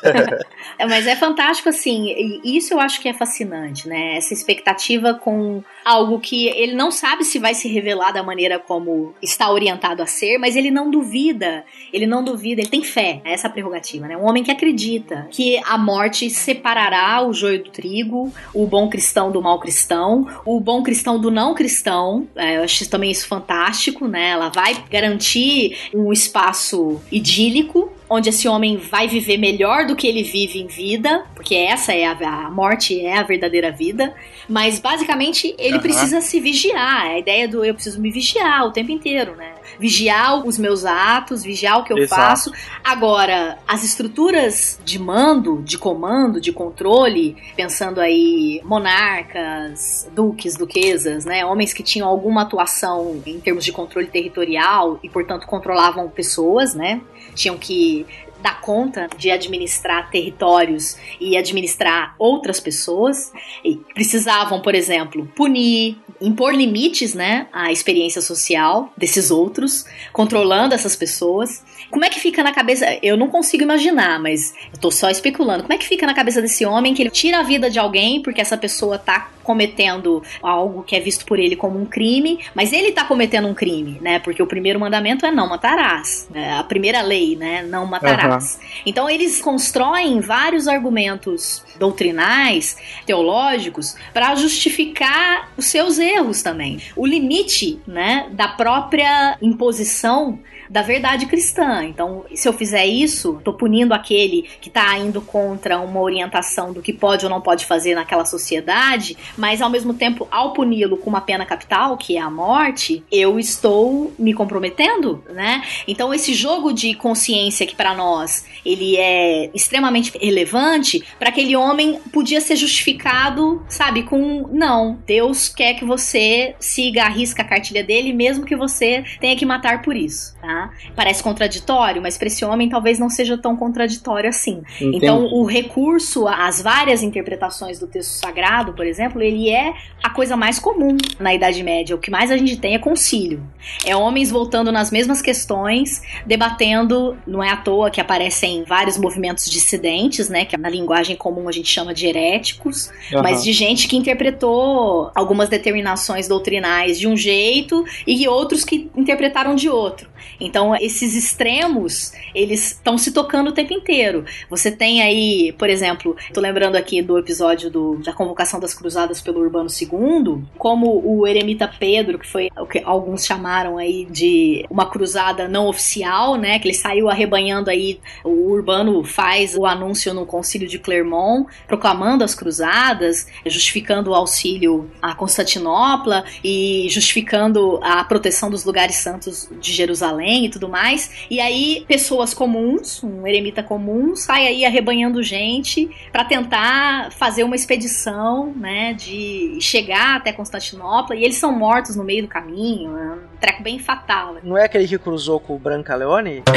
[0.79, 2.07] é, mas é fantástico, assim,
[2.45, 4.17] e isso eu acho que é fascinante, né?
[4.17, 9.15] Essa expectativa com algo que ele não sabe se vai se revelar da maneira como
[9.23, 13.33] está orientado a ser, mas ele não duvida, ele não duvida, ele tem fé, é
[13.33, 14.17] essa prerrogativa, né?
[14.17, 19.31] Um homem que acredita que a morte separará o joio do trigo, o bom cristão
[19.31, 22.27] do mal cristão, o bom cristão do não cristão.
[22.35, 24.31] É, eu acho também isso fantástico, né?
[24.31, 30.23] Ela vai garantir um espaço idílico onde esse homem vai viver melhor do que ele
[30.23, 34.15] vive em vida, porque essa é a, a morte, é a verdadeira vida.
[34.49, 35.83] Mas basicamente ele uhum.
[35.83, 37.07] precisa se vigiar.
[37.07, 39.55] A ideia do eu preciso me vigiar o tempo inteiro, né?
[39.79, 42.21] Vigiar os meus atos, vigiar o que eu Exato.
[42.21, 42.53] faço.
[42.83, 51.45] Agora, as estruturas de mando, de comando, de controle, pensando aí monarcas, duques, duquesas, né?
[51.45, 57.01] Homens que tinham alguma atuação em termos de controle territorial e, portanto, controlavam pessoas, né?
[57.35, 58.07] Tinham que
[58.45, 63.33] dar conta de administrar territórios e administrar outras pessoas.
[63.65, 70.97] E precisavam, por exemplo, punir, impor limites, né, à experiência social desses outros, controlando essas
[70.97, 71.63] pessoas.
[71.91, 72.87] Como é que fica na cabeça?
[73.03, 75.63] Eu não consigo imaginar, mas eu tô só especulando.
[75.63, 78.23] Como é que fica na cabeça desse homem que ele tira a vida de alguém
[78.23, 82.73] porque essa pessoa tá cometendo algo que é visto por ele como um crime, mas
[82.73, 84.19] ele tá cometendo um crime, né?
[84.19, 86.29] Porque o primeiro mandamento é não matarás.
[86.35, 87.63] É a primeira lei, né?
[87.63, 88.59] Não matarás.
[88.61, 88.69] Uhum.
[88.87, 92.77] Então eles constroem vários argumentos doutrinais,
[93.07, 96.81] teológicos, para justificar os seus erros também.
[96.97, 100.39] O limite, né, da própria imposição
[100.69, 101.85] da verdade cristã.
[101.85, 106.83] Então, se eu fizer isso, tô punindo aquele que tá indo contra uma orientação do
[106.83, 111.11] que pode ou não pode fazer naquela sociedade, mas ao mesmo tempo, ao puni-lo com
[111.11, 115.63] uma pena capital, que é a morte, eu estou me comprometendo, né?
[115.87, 122.01] Então, esse jogo de consciência que para nós ele é extremamente relevante, para aquele homem
[122.13, 127.83] podia ser justificado, sabe, com não, Deus quer que você siga a risca a cartilha
[127.83, 130.54] dele, mesmo que você tenha que matar por isso, tá?
[130.95, 134.63] Parece contraditório, mas para esse homem talvez não seja tão contraditório assim.
[134.77, 134.97] Entendi.
[134.97, 139.73] Então, o recurso às várias interpretações do texto sagrado, por exemplo, ele é
[140.03, 141.95] a coisa mais comum na Idade Média.
[141.97, 143.43] O que mais a gente tem é concílio.
[143.85, 149.51] É homens voltando nas mesmas questões, debatendo, não é à toa que aparecem vários movimentos
[149.51, 153.23] dissidentes, né, que na linguagem comum a gente chama de heréticos, uhum.
[153.23, 159.55] mas de gente que interpretou algumas determinações doutrinais de um jeito e outros que interpretaram
[159.55, 160.09] de outro.
[160.45, 164.25] Então, esses extremos, eles estão se tocando o tempo inteiro.
[164.51, 169.23] Você tem aí, por exemplo, tô lembrando aqui do episódio do, da convocação das cruzadas
[169.23, 174.67] pelo Urbano II, como o eremita Pedro, que foi o que alguns chamaram aí de
[174.69, 180.13] uma cruzada não oficial, né, que ele saiu arrebanhando aí, o Urbano faz o anúncio
[180.13, 188.05] no concílio de Clermont, proclamando as cruzadas, justificando o auxílio a Constantinopla e justificando a
[188.05, 191.11] proteção dos lugares santos de Jerusalém E tudo mais.
[191.31, 197.55] E aí, pessoas comuns, um eremita comum, sai aí arrebanhando gente para tentar fazer uma
[197.55, 201.15] expedição, né, de chegar até Constantinopla.
[201.15, 202.97] E eles são mortos no meio do caminho.
[202.99, 204.37] É um treco bem fatal.
[204.43, 206.43] Não é aquele que cruzou com o Brancaleone?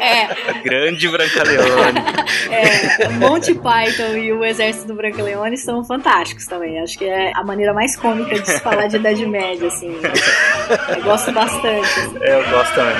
[0.00, 0.62] é.
[0.62, 1.98] Grande Brancaleone.
[2.50, 6.78] é, Monty Python e o exército do Brancaleone são fantásticos também.
[6.80, 9.94] Acho que é a maneira mais cômica de se falar de Idade Média, assim.
[10.88, 12.18] Eu gosto bastante.
[12.20, 12.94] É, eu gosto também.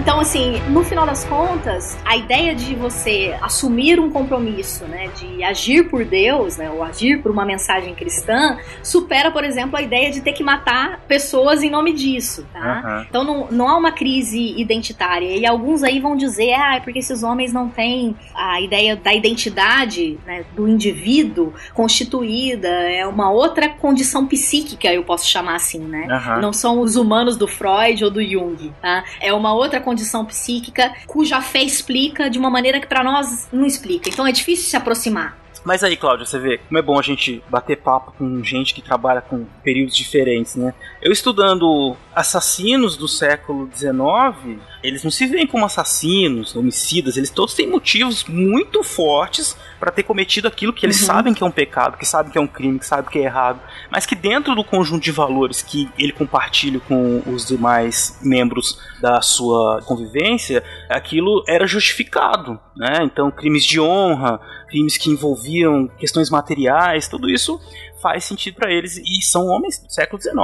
[0.00, 5.44] Então, assim, no final das contas, a ideia de você assumir um compromisso, né, de
[5.44, 10.10] agir por Deus, né, ou agir por uma mensagem cristã, supera, por exemplo, a ideia
[10.10, 12.82] de ter que matar pessoas em nome disso, tá?
[12.82, 13.06] Uhum.
[13.10, 15.36] Então, não, não há uma crise identitária.
[15.36, 19.12] E alguns aí vão dizer, ah, é porque esses homens não têm a ideia da
[19.12, 26.08] identidade né, do indivíduo constituída, é uma outra condição psíquica, eu posso chamar assim, né?
[26.08, 26.40] Uhum.
[26.40, 29.04] Não são os humanos do Freud ou do Jung, tá?
[29.20, 33.66] É uma outra condição psíquica cuja fé explica de uma maneira que para nós não
[33.66, 34.08] explica.
[34.08, 35.36] Então é difícil se aproximar.
[35.64, 38.80] Mas aí, Cláudio, você vê como é bom a gente bater papo com gente que
[38.80, 40.72] trabalha com períodos diferentes, né?
[41.02, 47.54] Eu estudando assassinos do século XIX, eles não se veem como assassinos, homicidas, eles todos
[47.54, 51.06] têm motivos muito fortes para ter cometido aquilo que eles uhum.
[51.06, 53.22] sabem que é um pecado, que sabem que é um crime, que sabem que é
[53.22, 53.60] errado,
[53.90, 59.22] mas que dentro do conjunto de valores que ele compartilha com os demais membros da
[59.22, 62.98] sua convivência, aquilo era justificado, né?
[63.02, 67.60] Então, crimes de honra, crimes que envolviam questões materiais, tudo isso
[68.00, 70.38] faz sentido para eles e são homens do século XIX,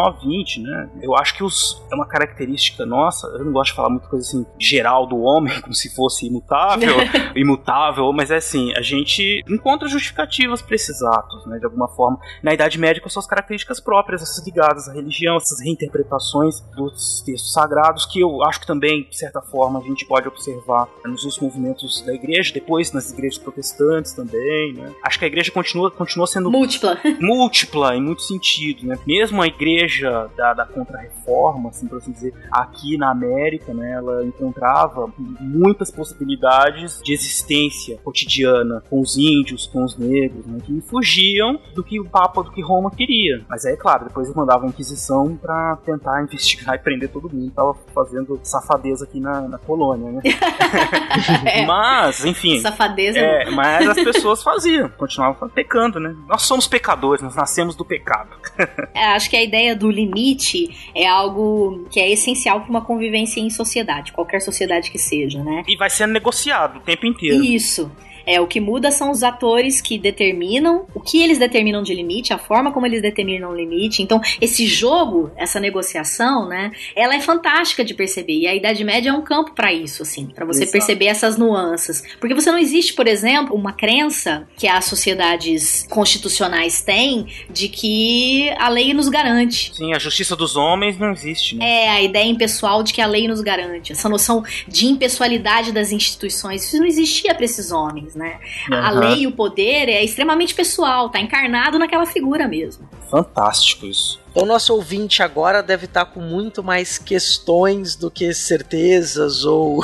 [0.47, 0.89] XX, né?
[1.01, 4.27] Eu acho que os, é uma característica nossa, eu não gosto de falar muita coisa
[4.27, 6.97] assim geral do homem, como se fosse imutável,
[7.35, 12.19] imutável, mas é assim, a gente encontra justificativas para esses atos, né, de alguma forma.
[12.43, 17.53] Na Idade Média com suas características próprias, essas ligadas à religião, essas reinterpretações dos textos
[17.53, 21.41] sagrados, que eu acho que também, de certa forma, a gente pode observar nos outros
[21.41, 24.93] movimentos da igreja, depois nas igrejas protestantes também, né?
[25.03, 26.99] Acho que a igreja continua, continua sendo múltipla.
[27.21, 28.99] múltipla múltipla em muito sentido, né?
[29.07, 34.25] Mesmo a igreja da, da Contra-Reforma, assim por assim dizer, aqui na América, né, ela
[34.25, 35.09] encontrava
[35.41, 41.85] muitas possibilidades de existência cotidiana com os índios, com os negros, né, que fugiam do
[41.85, 43.45] que o Papa, do que Roma queria.
[43.49, 47.49] Mas é claro, depois eles mandavam a Inquisição para tentar investigar e prender todo mundo
[47.49, 50.23] que tava fazendo safadeza aqui na, na colônia, né?
[51.47, 51.65] é.
[51.65, 52.61] Mas, enfim.
[52.61, 53.19] Safadeza.
[53.19, 56.15] É, mas as pessoas faziam, continuavam pecando, né?
[56.29, 58.31] Nós somos pecadores, nós nascemos do pecado.
[58.95, 63.41] é, acho que a ideia do limite é algo que é essencial para uma convivência
[63.41, 65.63] em sociedade, qualquer sociedade que seja, né?
[65.69, 67.45] E vai sendo negociado o tempo inteiro.
[67.45, 67.91] Isso.
[68.27, 72.33] É, o que muda são os atores que determinam o que eles determinam de limite,
[72.33, 74.03] a forma como eles determinam o limite.
[74.03, 78.41] Então, esse jogo, essa negociação, né, ela é fantástica de perceber.
[78.41, 80.73] E a Idade Média é um campo para isso, assim, para você Exato.
[80.73, 82.03] perceber essas nuances.
[82.19, 88.51] Porque você não existe, por exemplo, uma crença que as sociedades constitucionais têm de que
[88.59, 89.73] a lei nos garante.
[89.75, 91.65] Sim, a justiça dos homens não existe, né?
[91.65, 93.93] É, a ideia impessoal de que a lei nos garante.
[93.93, 98.41] Essa noção de impessoalidade das instituições, isso não existia para esses homens, né?
[98.71, 98.77] Uhum.
[98.77, 102.89] A lei e o poder é extremamente pessoal, tá encarnado naquela figura mesmo.
[103.11, 104.19] Fantástico isso.
[104.31, 109.83] Então, nosso ouvinte agora deve estar com muito mais questões do que certezas ou,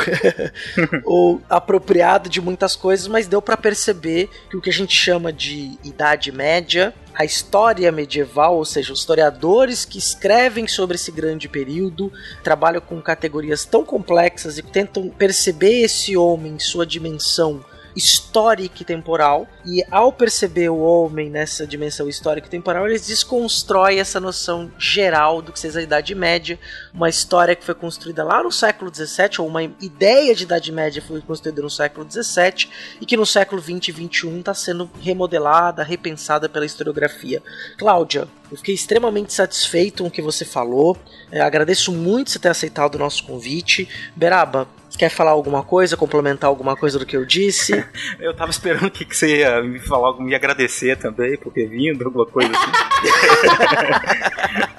[1.04, 5.32] ou apropriado de muitas coisas, mas deu para perceber que o que a gente chama
[5.32, 11.48] de Idade Média a história medieval, ou seja, os historiadores que escrevem sobre esse grande
[11.48, 12.10] período
[12.42, 17.62] trabalham com categorias tão complexas e tentam perceber esse homem, sua dimensão
[17.94, 19.46] histórica e temporal.
[19.64, 25.42] E ao perceber o homem nessa dimensão histórica e temporal, eles desconstroem essa noção geral
[25.42, 26.58] do que seja a Idade Média,
[26.92, 31.02] uma história que foi construída lá no século XVII, ou uma ideia de Idade Média
[31.02, 32.68] foi construída no século XVII
[33.00, 37.42] e que no século XX e XXI está sendo remodelada, repensada pela historiografia.
[37.78, 40.96] Cláudia, eu fiquei extremamente satisfeito com o que você falou.
[41.30, 43.88] É, agradeço muito você ter aceitado o nosso convite.
[44.14, 47.84] Beraba, Quer falar alguma coisa, complementar alguma coisa do que eu disse?
[48.20, 52.04] eu tava esperando que, que você ia me falar, me agradecer também por ter vindo,
[52.04, 52.72] alguma coisa assim.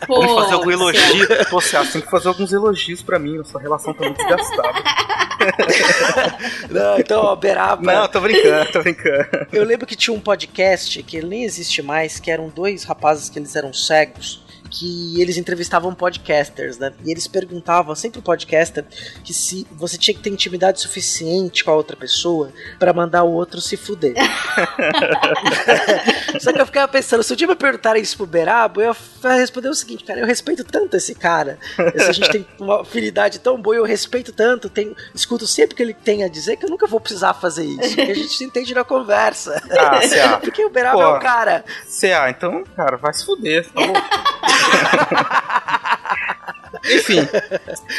[0.05, 1.27] Pô, Vamos fazer algum elogio.
[1.49, 4.83] Pô, você tem que fazer alguns elogios pra mim, nossa relação tá muito desgastada.
[6.69, 7.81] Não, então, ó, Beraba.
[7.81, 9.47] Não, tô brincando, tô brincando.
[9.51, 13.29] Eu lembro que tinha um podcast que ele nem existe mais, que eram dois rapazes
[13.29, 14.42] que eles eram cegos
[14.73, 16.91] que eles entrevistavam podcasters, né?
[17.05, 18.83] E eles perguntavam sempre o podcaster
[19.23, 23.31] que se você tinha que ter intimidade suficiente com a outra pessoa para mandar o
[23.31, 24.15] outro se fuder.
[26.41, 29.33] Só que eu ficava pensando, se o dia me perguntarem isso pro Berabo, eu ia
[29.35, 31.59] responder o seguinte, cara, eu respeito tanto esse cara.
[31.77, 35.83] a gente tem uma afinidade tão boa, eu respeito tanto, tenho, escuto sempre o que
[35.83, 37.95] ele tem a dizer que eu nunca vou precisar fazer isso.
[37.95, 39.61] Porque a gente se entende na conversa.
[39.69, 40.39] Ah.
[40.41, 41.63] Porque o Berabo Pô, é o cara.
[41.85, 43.93] CA, então, cara, vai se fuder, tá bom?
[46.91, 47.19] Enfim,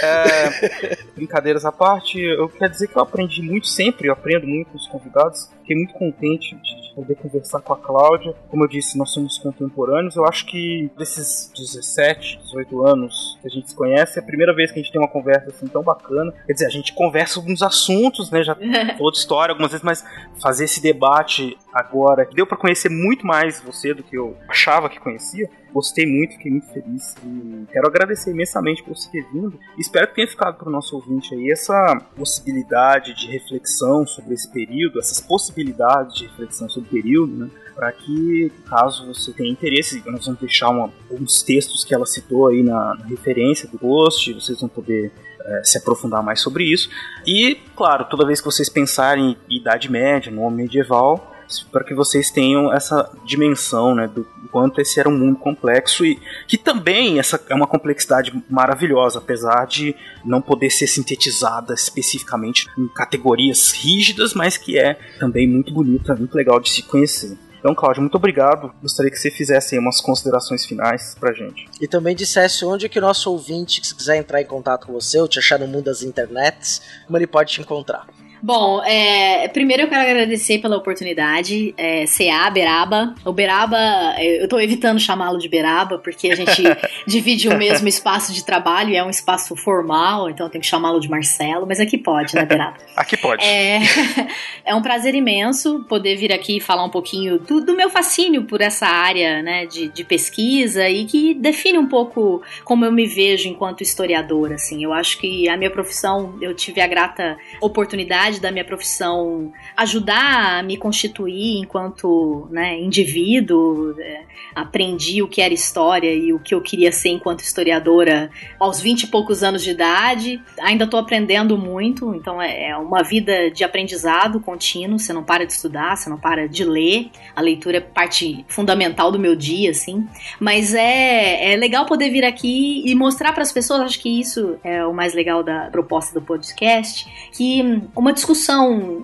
[0.02, 4.68] é, brincadeiras à parte, eu quero dizer que eu aprendi muito sempre, eu aprendo muito
[4.70, 5.50] com os convidados.
[5.60, 8.34] Fiquei muito contente de poder conversar com a Cláudia.
[8.48, 10.16] Como eu disse, nós somos contemporâneos.
[10.16, 14.54] Eu acho que desses 17, 18 anos que a gente se conhece, é a primeira
[14.54, 16.32] vez que a gente tem uma conversa assim tão bacana.
[16.46, 18.42] Quer dizer, a gente conversa alguns assuntos, né?
[18.42, 20.04] Já de história algumas vezes, mas
[20.42, 25.00] fazer esse debate agora, deu para conhecer muito mais você do que eu achava que
[25.00, 25.50] conhecia.
[25.72, 29.58] Gostei muito, fiquei muito feliz e quero agradecer imensamente por você ter vindo.
[29.76, 34.48] Espero que tenha ficado para o nosso ouvinte aí essa possibilidade de reflexão sobre esse
[34.52, 37.50] período, essas possibilidades de reflexão sobre o período, né?
[37.74, 42.46] Para que, caso você tenha interesse, nós vamos deixar uma, alguns textos que ela citou
[42.46, 45.10] aí na, na referência do post, vocês vão poder
[45.44, 46.88] é, se aprofundar mais sobre isso.
[47.26, 51.33] E, claro, toda vez que vocês pensarem em Idade Média, no homem medieval,
[51.70, 56.20] para que vocês tenham essa dimensão né, do quanto esse era um mundo complexo e
[56.46, 62.86] que também essa é uma complexidade maravilhosa, apesar de não poder ser sintetizada especificamente em
[62.86, 67.36] categorias rígidas, mas que é também muito bonita, muito legal de se conhecer.
[67.64, 68.74] Então, Cláudio, muito obrigado.
[68.82, 71.66] Gostaria que você fizesse umas considerações finais pra gente.
[71.80, 75.18] E também dissesse onde que o nosso ouvinte, se quiser entrar em contato com você
[75.18, 78.06] ou te achar no mundo das internets, como ele pode te encontrar.
[78.44, 81.74] Bom, é, primeiro eu quero agradecer pela oportunidade.
[81.78, 83.14] É, CA, Beraba.
[83.24, 83.78] O Beraba,
[84.20, 86.62] eu tô evitando chamá-lo de Beraba, porque a gente
[87.08, 91.00] divide o mesmo espaço de trabalho e é um espaço formal, então tem que chamá-lo
[91.00, 92.76] de Marcelo, mas aqui pode, né, Beraba?
[92.94, 93.42] aqui pode.
[93.42, 93.78] É,
[94.62, 98.60] é um prazer imenso poder vir aqui falar um pouquinho do, do meu fascínio por
[98.60, 103.48] essa área né, de, de pesquisa e que define um pouco como eu me vejo
[103.48, 104.56] enquanto historiadora.
[104.56, 104.84] Assim.
[104.84, 110.60] Eu acho que a minha profissão, eu tive a grata oportunidade da minha profissão ajudar
[110.60, 113.94] a me constituir enquanto né, indivíduo.
[113.98, 114.22] É,
[114.54, 119.02] aprendi o que era história e o que eu queria ser enquanto historiadora aos 20
[119.02, 120.40] e poucos anos de idade.
[120.60, 124.98] Ainda estou aprendendo muito, então é, é uma vida de aprendizado contínuo.
[124.98, 127.10] Você não para de estudar, você não para de ler.
[127.34, 130.06] A leitura é parte fundamental do meu dia, assim.
[130.38, 134.56] Mas é, é legal poder vir aqui e mostrar para as pessoas, acho que isso
[134.62, 138.23] é o mais legal da proposta do podcast, que uma discussão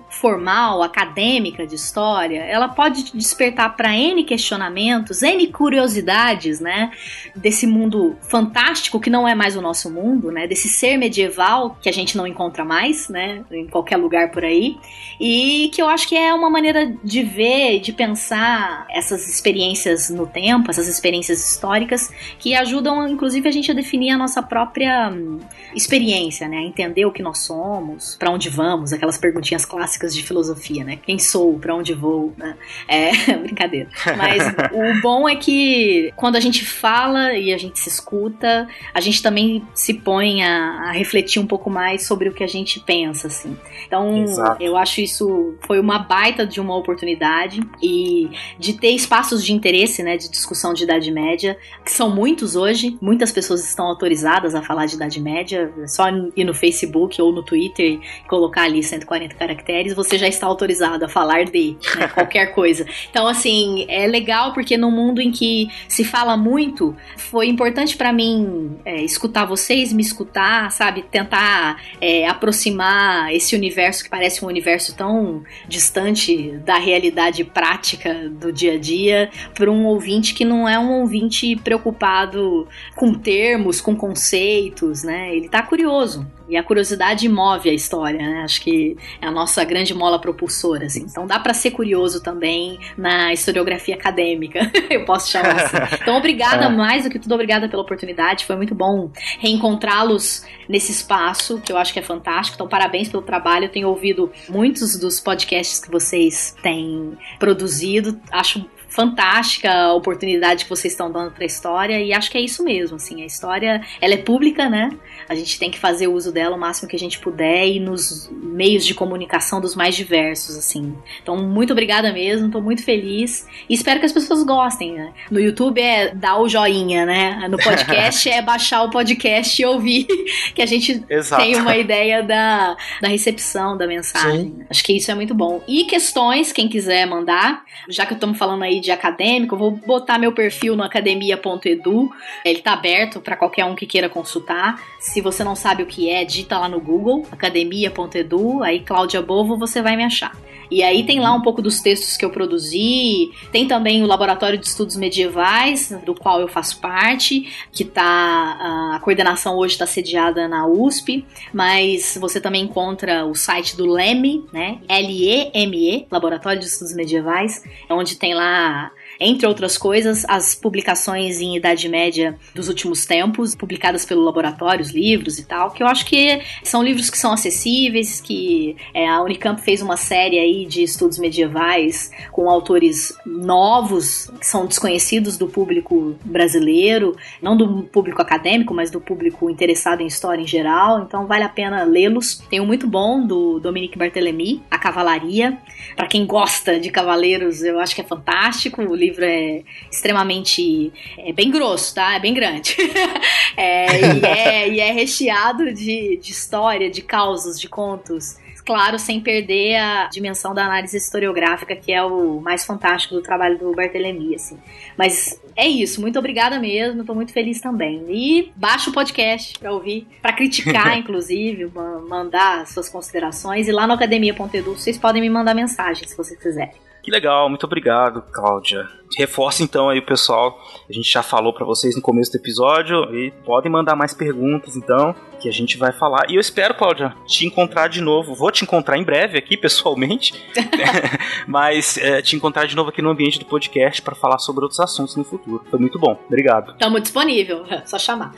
[0.09, 6.91] formal, acadêmica de história, ela pode despertar para N questionamentos, N curiosidades, né?
[7.35, 10.47] Desse mundo fantástico que não é mais o nosso mundo, né?
[10.47, 13.43] Desse ser medieval que a gente não encontra mais, né?
[13.51, 14.77] Em qualquer lugar por aí.
[15.19, 20.25] E que eu acho que é uma maneira de ver, de pensar essas experiências no
[20.25, 25.39] tempo, essas experiências históricas, que ajudam, inclusive, a gente a definir a nossa própria hum,
[25.75, 26.57] experiência, né?
[26.57, 30.97] A entender o que nós somos, para onde vamos, aquelas perguntinhas clássicas de filosofia, né?
[30.97, 32.55] Quem sou, para onde vou, né?
[32.87, 33.89] É brincadeira.
[34.17, 39.01] Mas o bom é que quando a gente fala e a gente se escuta, a
[39.01, 42.79] gente também se põe a, a refletir um pouco mais sobre o que a gente
[42.79, 43.57] pensa, assim.
[43.85, 44.63] Então, Exato.
[44.63, 50.03] eu acho isso foi uma baita de uma oportunidade e de ter espaços de interesse,
[50.03, 54.61] né, de discussão de Idade Média, que são muitos hoje, muitas pessoas estão autorizadas a
[54.61, 56.05] falar de Idade Média, é só
[56.35, 61.05] ir no Facebook ou no Twitter e colocar ali 140 caracteres, você já está autorizado
[61.05, 62.85] a falar de né, qualquer coisa.
[63.09, 68.11] Então, assim, é legal porque no mundo em que se fala muito, foi importante para
[68.11, 74.47] mim é, escutar vocês, me escutar, sabe, tentar é, aproximar esse universo que parece um
[74.47, 80.67] universo tão distante da realidade prática do dia a dia para um ouvinte que não
[80.67, 85.35] é um ouvinte preocupado com termos, com conceitos, né?
[85.35, 86.25] Ele tá curioso.
[86.51, 88.41] E a curiosidade move a história, né?
[88.43, 91.05] Acho que é a nossa grande mola propulsora, assim.
[91.09, 95.77] Então dá para ser curioso também na historiografia acadêmica, eu posso chamar assim.
[96.01, 96.69] Então obrigada, é.
[96.69, 98.45] mais do que tudo, obrigada pela oportunidade.
[98.45, 99.09] Foi muito bom
[99.39, 102.55] reencontrá-los nesse espaço, que eu acho que é fantástico.
[102.55, 103.65] Então parabéns pelo trabalho.
[103.65, 108.19] Eu tenho ouvido muitos dos podcasts que vocês têm produzido.
[108.29, 112.41] Acho fantástica a oportunidade que vocês estão dando para a história e acho que é
[112.41, 114.91] isso mesmo, assim, a história, ela é pública, né?
[115.29, 118.29] A gente tem que fazer uso dela o máximo que a gente puder e nos
[118.31, 120.93] meios de comunicação dos mais diversos, assim.
[121.23, 125.13] Então, muito obrigada mesmo, estou muito feliz e espero que as pessoas gostem, né?
[125.31, 127.47] No YouTube é dar o joinha, né?
[127.49, 130.05] No podcast é baixar o podcast e ouvir,
[130.53, 131.41] que a gente Exato.
[131.41, 134.41] tem uma ideia da, da recepção da mensagem.
[134.41, 134.65] Sim.
[134.69, 135.63] Acho que isso é muito bom.
[135.65, 140.33] E questões, quem quiser mandar, já que estamos falando aí de acadêmico, vou botar meu
[140.33, 142.11] perfil no academia.edu.
[142.43, 144.81] Ele está aberto para qualquer um que queira consultar.
[144.99, 149.57] Se você não sabe o que é, digita lá no Google, academia.edu, aí Cláudia Bovo,
[149.57, 150.35] você vai me achar.
[150.71, 154.57] E aí tem lá um pouco dos textos que eu produzi, tem também o Laboratório
[154.57, 160.47] de Estudos Medievais, do qual eu faço parte, que tá a coordenação hoje está sediada
[160.47, 164.79] na USP, mas você também encontra o site do LEME, né?
[164.87, 168.91] L-E-M-E, Laboratório de Estudos Medievais, onde tem lá
[169.23, 174.89] entre outras coisas, as publicações em Idade Média dos últimos tempos, publicadas pelo laboratório, os
[174.89, 179.21] livros e tal, que eu acho que são livros que são acessíveis, que é, a
[179.21, 185.47] Unicamp fez uma série aí de estudos medievais com autores novos, que são desconhecidos do
[185.47, 191.27] público brasileiro, não do público acadêmico, mas do público interessado em história em geral, então
[191.27, 192.43] vale a pena lê-los.
[192.49, 195.59] Tem um muito bom do Dominique Barthélemy, A Cavalaria.
[195.95, 198.81] Para quem gosta de cavaleiros, eu acho que é fantástico.
[198.81, 200.91] O livro livro é extremamente.
[201.17, 202.15] é bem grosso, tá?
[202.15, 202.75] É bem grande.
[203.55, 209.19] é, e, é, e é recheado de, de história, de causos, de contos claro, sem
[209.19, 214.35] perder a dimensão da análise historiográfica, que é o mais fantástico do trabalho do Barthelemy,
[214.35, 214.57] assim.
[214.97, 218.05] Mas é isso, muito obrigada mesmo, tô muito feliz também.
[218.07, 221.69] E baixa o podcast pra ouvir, para criticar, inclusive,
[222.07, 223.67] mandar suas considerações.
[223.67, 226.90] E lá no academia.edu vocês podem me mandar mensagem, se vocês quiserem.
[227.03, 228.87] Que legal, muito obrigado, Cláudia.
[229.17, 230.57] Reforça então aí o pessoal,
[230.89, 234.75] a gente já falou para vocês no começo do episódio e podem mandar mais perguntas
[234.75, 236.29] então, que a gente vai falar.
[236.29, 238.35] E eu espero, Cláudia, te encontrar de novo.
[238.35, 240.33] Vou te encontrar em breve aqui pessoalmente,
[241.47, 244.79] mas é, te encontrar de novo aqui no ambiente do podcast para falar sobre outros
[244.79, 245.63] assuntos no futuro.
[245.69, 246.17] Foi muito bom.
[246.27, 246.73] Obrigado.
[246.73, 248.33] Estamos disponível, só chamar.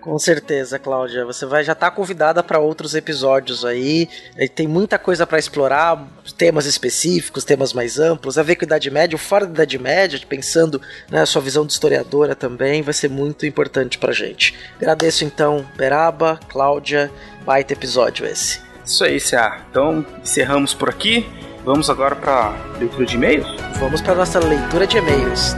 [0.00, 1.24] Com certeza, Cláudia.
[1.24, 4.08] Você vai já estar tá convidada para outros episódios aí.
[4.54, 8.90] Tem muita coisa para explorar, temas específicos, temas mais amplos, a ver com a Idade
[8.90, 10.80] Média, fora da Idade Média, pensando
[11.10, 14.54] na né, sua visão de historiadora também, vai ser muito importante pra gente.
[14.76, 15.66] Agradeço então,
[16.48, 17.10] Cláudia,
[17.44, 18.60] baita episódio esse.
[18.84, 19.60] Isso aí, Cia.
[19.70, 21.28] Então, encerramos por aqui.
[21.64, 23.46] Vamos agora para leitura de e-mails?
[23.78, 25.54] Vamos para nossa leitura de e-mails.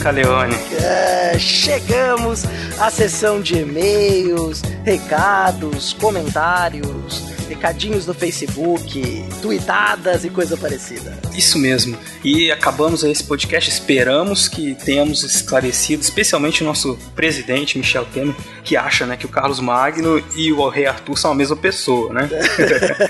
[0.00, 0.54] Grande Branca Leone.
[0.82, 2.44] É, chegamos
[2.78, 9.02] à sessão de e-mails, recados, comentários recadinhos no Facebook,
[9.42, 11.18] tweetadas e coisa parecida.
[11.36, 11.98] Isso mesmo.
[12.22, 13.68] E acabamos esse podcast.
[13.68, 19.28] Esperamos que tenhamos esclarecido, especialmente o nosso presidente, Michel Temer, que acha né, que o
[19.28, 22.28] Carlos Magno e o Rei Arthur são a mesma pessoa, né?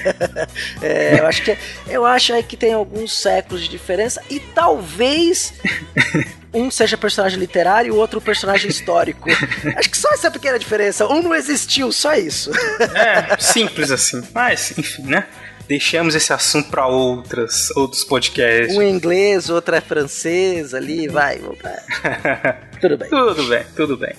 [0.80, 5.52] é, eu acho que eu acho que tem alguns séculos de diferença e talvez
[6.52, 9.28] um seja personagem literário e o outro personagem histórico.
[9.76, 11.06] Acho que só essa pequena diferença.
[11.06, 12.50] Um não existiu, só isso.
[12.94, 14.22] É, simples assim.
[14.32, 15.26] Mas, enfim, né?
[15.70, 18.76] Deixamos esse assunto para outras, outros podcasts.
[18.76, 21.38] Um é inglês, outro é francês ali, vai,
[22.80, 23.08] tudo bem.
[23.08, 24.12] Tudo bem, tudo bem.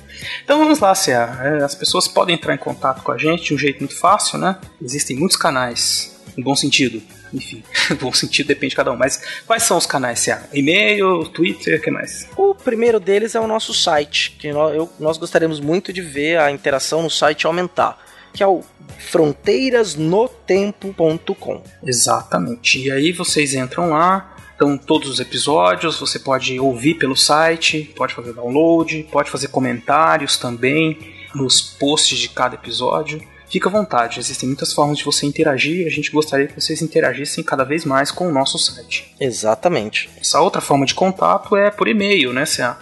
[0.46, 1.38] Então vamos lá, Cia.
[1.44, 4.40] É, as pessoas podem entrar em contato com a gente de um jeito muito fácil,
[4.40, 4.56] né?
[4.82, 7.02] Existem muitos canais, no bom sentido
[7.34, 7.64] enfim,
[8.00, 8.98] bom sentido depende de cada um.
[8.98, 10.44] Mas quais são os canais, Cia?
[10.54, 12.28] E-mail, Twitter, o que mais?
[12.36, 16.40] O primeiro deles é o nosso site, que nós, eu, nós gostaríamos muito de ver
[16.40, 17.98] a interação no site aumentar,
[18.34, 18.62] que é o
[18.98, 21.64] fronteiras-no-tempo.com.
[21.84, 22.80] Exatamente.
[22.80, 28.14] E aí vocês entram lá, estão todos os episódios, você pode ouvir pelo site, pode
[28.14, 31.00] fazer download, pode fazer comentários também
[31.34, 34.20] nos posts de cada episódio fica à vontade.
[34.20, 37.86] Existem muitas formas de você interagir e a gente gostaria que vocês interagissem cada vez
[37.86, 39.14] mais com o nosso site.
[39.20, 40.10] Exatamente.
[40.20, 42.46] Essa outra forma de contato é por e-mail, né?
[42.46, 42.76] Se é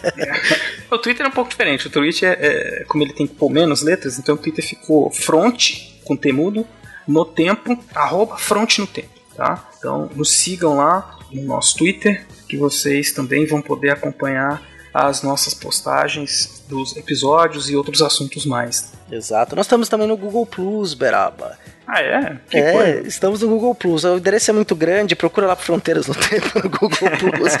[0.90, 1.86] o Twitter é um pouco diferente.
[1.86, 5.10] O Twitter, é, é, como ele tem que pôr menos letras, então o Twitter ficou
[5.10, 5.72] front,
[6.04, 6.66] com temudo,
[7.06, 9.10] no tempo, arroba front no tempo.
[9.36, 9.68] Tá?
[9.78, 14.62] Então nos sigam lá no nosso Twitter, que vocês também vão poder acompanhar
[14.94, 18.92] as nossas postagens dos episódios e outros assuntos mais.
[19.10, 19.56] Exato.
[19.56, 21.58] Nós estamos também no Google Plus, Beraba.
[21.86, 22.36] Ah, é?
[22.48, 23.08] Que é, coisa.
[23.08, 24.04] estamos no Google Plus.
[24.04, 27.52] O endereço é muito grande, procura lá Fronteiras no Tempo no Google Plus.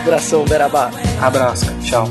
[0.03, 0.91] Abração, Berabá.
[1.21, 1.79] Abraço, cara.
[1.81, 2.09] tchau.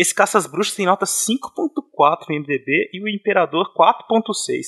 [0.00, 4.64] Esse Caças Bruxas tem nota 5.4 no MDB e o Imperador 4.6.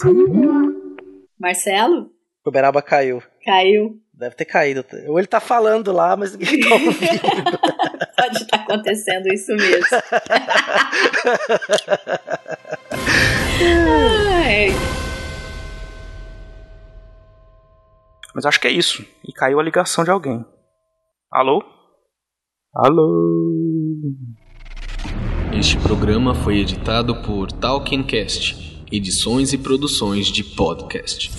[1.40, 2.10] Marcelo?
[2.44, 3.22] O Beraba caiu.
[3.42, 3.98] Caiu.
[4.12, 4.84] Deve ter caído.
[5.08, 6.92] Ou ele tá falando lá, mas ninguém tá ouvindo.
[8.14, 9.86] Pode estar tá acontecendo isso mesmo.
[18.34, 19.02] Mas acho que é isso.
[19.26, 20.44] E caiu a ligação de alguém.
[21.30, 21.62] Alô?
[22.74, 23.71] Alô?
[25.54, 31.30] Este programa foi editado por Talkencast, edições e produções de podcast.